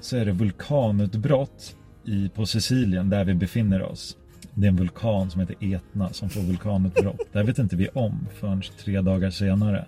så 0.00 0.16
är 0.16 0.24
det 0.24 0.32
vulkanutbrott 0.32 1.76
i, 2.04 2.28
på 2.28 2.46
Sicilien 2.46 3.10
där 3.10 3.24
vi 3.24 3.34
befinner 3.34 3.82
oss. 3.82 4.16
Det 4.54 4.66
är 4.66 4.68
en 4.68 4.76
vulkan 4.76 5.30
som 5.30 5.40
heter 5.40 5.56
Etna 5.60 6.12
som 6.12 6.30
får 6.30 6.40
vulkanutbrott. 6.40 7.20
Det 7.32 7.38
här 7.38 7.46
vet 7.46 7.58
inte 7.58 7.76
vi 7.76 7.88
om 7.88 8.26
förrän 8.40 8.62
tre 8.84 9.00
dagar 9.00 9.30
senare. 9.30 9.86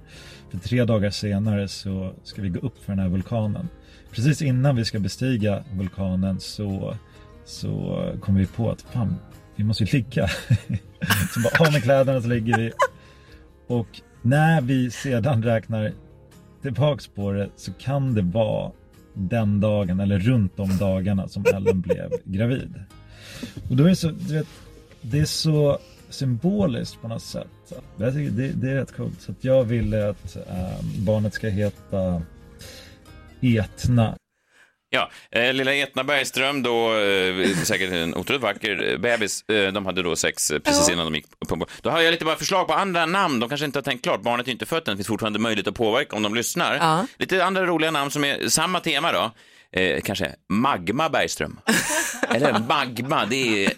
För 0.51 0.59
tre 0.59 0.85
dagar 0.85 1.11
senare 1.11 1.69
så 1.69 2.13
ska 2.23 2.43
vi 2.43 2.49
gå 2.49 2.61
upp 2.61 2.85
för 2.85 2.93
den 2.93 2.99
här 2.99 3.09
vulkanen. 3.09 3.69
Precis 4.11 4.43
innan 4.43 4.77
vi 4.77 4.85
ska 4.85 4.99
bestiga 4.99 5.65
vulkanen 5.73 6.41
så, 6.41 6.97
så 7.45 8.05
kommer 8.21 8.41
vi 8.41 8.47
på 8.47 8.71
att 8.71 8.83
fan, 8.83 9.17
vi 9.57 9.65
måste 9.65 9.85
ju 9.85 9.91
ligga. 9.99 10.29
så 11.35 11.41
bara 11.41 11.67
av 11.67 11.73
med 11.73 11.83
kläderna 11.83 12.23
så 12.23 12.29
ligger 12.29 12.59
vi. 12.59 12.73
Och 13.67 14.01
när 14.23 14.61
vi 14.61 14.91
sedan 14.91 15.43
räknar 15.43 15.93
tillbaks 16.63 17.07
på 17.07 17.33
det 17.33 17.49
så 17.57 17.73
kan 17.73 18.15
det 18.15 18.23
vara 18.23 18.73
den 19.15 19.61
dagen 19.61 20.01
eller 20.01 20.19
runt 20.19 20.57
de 20.57 20.77
dagarna 20.77 21.29
som 21.29 21.45
Ellen 21.55 21.81
blev 21.81 22.11
gravid. 22.25 22.75
Och 23.71 23.77
då 23.77 23.85
är 23.85 23.89
det 23.89 23.97
så, 23.97 24.11
du 24.11 24.35
vet, 24.35 24.47
det 25.01 25.19
är 25.19 25.25
så 25.25 25.79
symboliskt 26.09 27.03
på 27.03 27.09
något 27.09 27.23
sätt. 27.23 27.73
Jag 27.97 28.15
tycker 28.15 28.31
det, 28.31 28.49
det 28.49 28.71
är 28.71 28.75
rätt 28.75 28.97
coolt. 28.97 29.21
Så 29.21 29.33
att 29.33 29.45
jag 29.45 29.65
ville 29.65 30.09
att 30.09 30.37
äh, 30.37 30.85
barnet 30.99 31.35
ska 31.35 31.49
heta 31.49 32.23
Etna. 33.41 34.17
Ja, 34.95 35.11
eh, 35.31 35.53
lilla 35.53 35.75
Etna 35.75 36.05
Bergström 36.05 36.63
då, 36.63 36.95
eh, 36.99 37.57
säkert 37.65 37.93
en 37.93 38.15
otroligt 38.15 38.43
vacker 38.43 38.93
eh, 38.93 38.99
bebis, 38.99 39.49
eh, 39.49 39.73
de 39.73 39.87
hade 39.87 40.03
då 40.03 40.17
sex 40.17 40.51
eh, 40.51 40.59
precis 40.59 40.89
innan 40.89 41.13
de 41.13 41.15
gick 41.15 41.27
på. 41.49 41.67
Då 41.83 41.91
har 41.91 42.01
jag 42.01 42.13
lite 42.13 42.25
bara 42.25 42.37
förslag 42.37 42.67
på 42.67 42.75
andra 42.75 43.07
namn, 43.07 43.41
de 43.41 43.49
kanske 43.49 43.67
inte 43.67 43.79
har 43.79 43.83
tänkt 43.83 44.03
klart, 44.03 44.23
barnet 44.23 44.49
är 44.49 44.53
inte 44.53 44.67
fött 44.67 44.89
än, 44.89 44.95
det 44.95 44.97
finns 44.97 45.09
fortfarande 45.09 45.39
möjlighet 45.39 45.69
att 45.69 45.75
påverka 45.75 46.17
om 46.17 46.23
de 46.23 46.35
lyssnar. 46.35 46.75
Ja. 46.75 47.07
Lite 47.19 47.45
andra 47.45 47.67
roliga 47.67 47.91
namn 47.91 48.11
som 48.11 48.25
är 48.25 48.49
samma 48.49 48.81
tema 48.81 49.13
då. 49.13 49.31
Eh, 49.81 50.01
kanske 50.01 50.35
Magma 50.49 51.09
Bergström. 51.09 51.61
Eller 52.35 52.59
Magma, 52.69 53.27
det 53.27 53.65
är, 53.65 53.73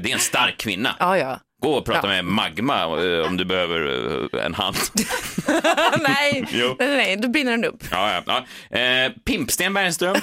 det 0.00 0.10
är 0.10 0.14
en 0.14 0.18
stark 0.18 0.56
kvinna. 0.58 0.96
Ja, 0.98 1.18
ja. 1.18 1.40
Gå 1.64 1.74
och 1.74 1.84
prata 1.84 2.06
med 2.06 2.24
Magma 2.24 2.82
eh, 2.82 3.26
om 3.26 3.36
du 3.36 3.44
behöver 3.44 4.28
eh, 4.34 4.44
en 4.44 4.54
hand. 4.54 4.76
nej, 5.98 6.44
nej, 6.52 6.76
nej, 6.78 7.16
då 7.16 7.28
brinner 7.28 7.50
den 7.50 7.64
upp. 7.64 7.84
Ja, 7.90 8.22
ja, 8.26 8.44
ja. 8.70 8.78
Eh, 8.78 9.12
Pimpsten 9.24 9.74
Bergström. 9.74 10.16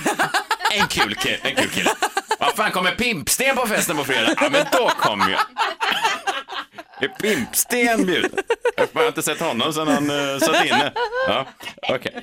En 0.71 0.87
kul, 0.87 1.15
en 1.41 1.55
kul 1.55 1.69
kille. 1.69 1.89
Vad 2.39 2.55
fan, 2.55 2.71
kommer 2.71 2.91
Pimpsten 2.91 3.55
på 3.55 3.67
festen 3.67 3.97
på 3.97 4.03
fredag? 4.03 4.35
Ja, 4.41 4.49
men 4.51 4.65
då 4.71 4.89
kommer 4.89 5.31
jag. 5.31 5.41
Är 7.01 7.07
Pimpsten 7.07 8.05
bjuden? 8.05 8.31
Jag 8.75 8.87
har 9.01 9.07
inte 9.07 9.21
sett 9.21 9.39
honom 9.39 9.73
sedan 9.73 9.87
han 9.87 10.11
uh, 10.11 10.39
satt 10.39 10.65
inne. 10.65 10.91
Ja, 11.27 11.45
okej. 11.89 12.21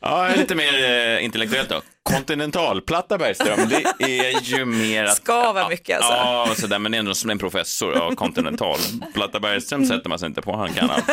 Ja, 0.00 0.28
lite 0.36 0.54
mer 0.54 0.90
eh, 0.90 1.24
intellektuellt 1.24 1.68
då. 1.68 1.82
Kontinentalplatta 2.14 3.18
Bergström, 3.18 3.68
det 3.68 4.04
är 4.04 4.42
ju 4.42 4.64
mer 4.64 5.04
att... 5.04 5.16
Ska 5.16 5.52
vara 5.52 5.68
mycket 5.68 5.96
alltså. 5.96 6.12
Ja, 6.12 6.54
sådär, 6.56 6.78
men 6.78 6.94
ändå 6.94 7.14
som 7.14 7.30
en 7.30 7.38
professor. 7.38 7.94
Ja, 7.94 8.12
kontinentalplatta 8.16 9.40
Bergström 9.40 9.86
sätter 9.86 10.08
man 10.08 10.18
sig 10.18 10.26
inte 10.26 10.42
på, 10.42 10.56
han 10.56 10.72
kan 10.72 10.90
allt. 10.90 11.04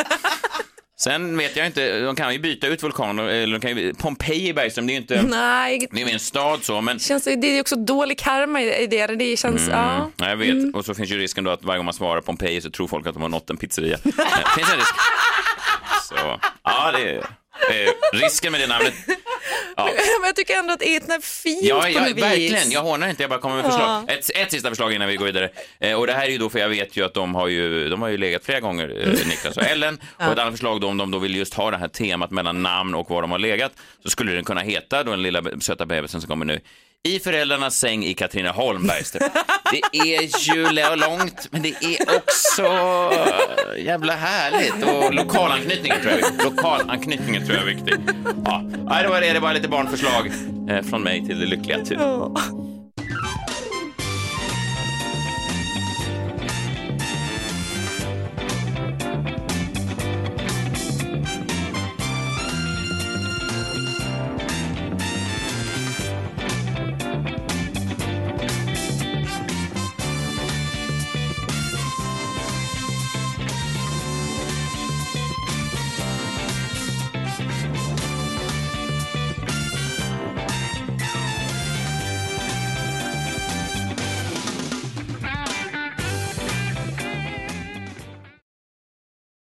Sen 0.98 1.38
vet 1.38 1.56
jag 1.56 1.66
inte, 1.66 2.00
de 2.00 2.16
kan 2.16 2.32
ju 2.32 2.38
byta 2.38 2.66
ut 2.66 2.82
vulkaner, 2.82 3.24
eller 3.24 3.58
de 3.58 3.60
kan 3.60 3.76
ju, 3.76 3.94
Pompeji 3.94 4.52
Bergström, 4.52 4.86
det 4.86 4.90
är 4.90 4.94
ju 4.94 5.00
inte, 5.00 5.22
Nej, 5.22 5.88
det 5.90 6.02
är 6.02 6.06
ju 6.06 6.12
en 6.12 6.20
stad 6.20 6.64
så, 6.64 6.80
men 6.80 6.98
känns, 6.98 7.24
det 7.24 7.46
är 7.46 7.60
också 7.60 7.76
dålig 7.76 8.18
karma 8.18 8.62
i 8.62 8.86
det. 8.86 9.06
Det 9.06 9.36
känns, 9.36 9.68
ja. 9.68 9.94
Mm, 9.94 10.10
ja, 10.16 10.28
jag 10.28 10.36
vet. 10.36 10.50
Mm. 10.50 10.74
Och 10.74 10.84
så 10.84 10.94
finns 10.94 11.10
ju 11.10 11.18
risken 11.18 11.44
då 11.44 11.50
att 11.50 11.64
varje 11.64 11.78
gång 11.78 11.84
man 11.84 11.94
svarar 11.94 12.20
Pompeji 12.20 12.60
så 12.60 12.70
tror 12.70 12.88
folk 12.88 13.06
att 13.06 13.14
de 13.14 13.22
har 13.22 13.28
nått 13.28 13.50
en 13.50 13.56
pizzeria. 13.56 13.98
Finns 13.98 14.72
en 14.72 14.76
risk. 14.76 14.94
Så, 16.08 16.40
ja, 16.62 16.92
det 16.92 17.10
är, 17.10 17.26
eh, 17.70 18.18
risken 18.20 18.52
med 18.52 18.60
det 18.60 18.66
namnet. 18.66 18.94
Ja. 19.76 19.84
Men 20.20 20.26
jag 20.26 20.36
tycker 20.36 20.54
ändå 20.58 20.72
att 20.72 20.82
Etna 20.82 21.14
är 21.14 21.20
fint 21.20 21.62
Ja, 21.62 21.80
på 21.82 21.88
ja 21.88 22.00
något 22.00 22.16
vis. 22.16 22.24
verkligen. 22.24 22.70
Jag 22.70 22.82
hånar 22.82 23.08
inte, 23.08 23.22
jag 23.22 23.30
bara 23.30 23.40
kommer 23.40 23.56
med 23.56 23.64
förslag. 23.64 24.04
Ja. 24.08 24.14
Ett, 24.14 24.30
ett 24.36 24.50
sista 24.50 24.68
förslag 24.68 24.92
innan 24.92 25.08
vi 25.08 25.16
går 25.16 25.26
vidare. 25.26 25.50
Eh, 25.80 25.92
och 25.94 26.06
det 26.06 26.12
här 26.12 26.26
är 26.26 26.30
ju 26.30 26.38
då, 26.38 26.50
för 26.50 26.58
jag 26.58 26.68
vet 26.68 26.96
ju 26.96 27.04
att 27.04 27.14
de 27.14 27.34
har 27.34 27.48
ju, 27.48 27.88
de 27.88 28.02
har 28.02 28.08
ju 28.08 28.16
legat 28.16 28.44
flera 28.44 28.60
gånger, 28.60 28.88
eh, 29.02 29.26
Niklas 29.28 29.56
och 29.56 29.62
Ellen. 29.62 29.98
Ja. 30.18 30.26
Och 30.26 30.32
ett 30.32 30.38
annat 30.38 30.52
förslag 30.54 30.80
då, 30.80 30.88
om 30.88 30.96
de 30.96 31.10
då 31.10 31.18
vill 31.18 31.36
just 31.36 31.54
ha 31.54 31.70
det 31.70 31.76
här 31.76 31.88
temat 31.88 32.30
mellan 32.30 32.62
namn 32.62 32.94
och 32.94 33.10
var 33.10 33.22
de 33.22 33.30
har 33.30 33.38
legat, 33.38 33.72
så 34.02 34.10
skulle 34.10 34.32
den 34.32 34.44
kunna 34.44 34.60
heta, 34.60 35.02
då 35.04 35.10
den 35.10 35.22
lilla 35.22 35.42
söta 35.60 35.86
bebisen 35.86 36.20
som 36.20 36.28
kommer 36.28 36.44
nu, 36.46 36.60
i 37.06 37.20
föräldrarnas 37.20 37.78
säng 37.78 38.04
i 38.04 38.14
Katrineholm, 38.14 38.86
Bergström. 38.86 39.28
Det 39.72 39.98
är 39.98 40.54
ju 40.54 40.96
långt, 40.96 41.48
men 41.50 41.62
det 41.62 41.68
är 41.68 42.16
också 42.16 42.62
jävla 43.78 44.12
härligt. 44.12 44.84
Och 44.84 45.14
lokalanknytningen 45.14 46.00
tror 46.00 46.12
jag 46.12 46.20
är 46.20 46.30
viktig. 46.30 46.44
Lokalanknytningen 46.44 47.46
tror 47.46 47.58
jag 47.58 47.68
är 47.68 47.74
viktig. 47.74 47.94
Ja, 48.44 48.62
det 49.02 49.08
var 49.08 49.20
det. 49.20 49.32
Det 49.32 49.40
var 49.40 49.54
lite 49.54 49.68
barnförslag 49.68 50.30
eh, 50.70 50.82
från 50.82 51.02
mig 51.02 51.26
till 51.26 51.40
det 51.40 51.46
lyckliga 51.46 51.84
tur. 51.84 51.98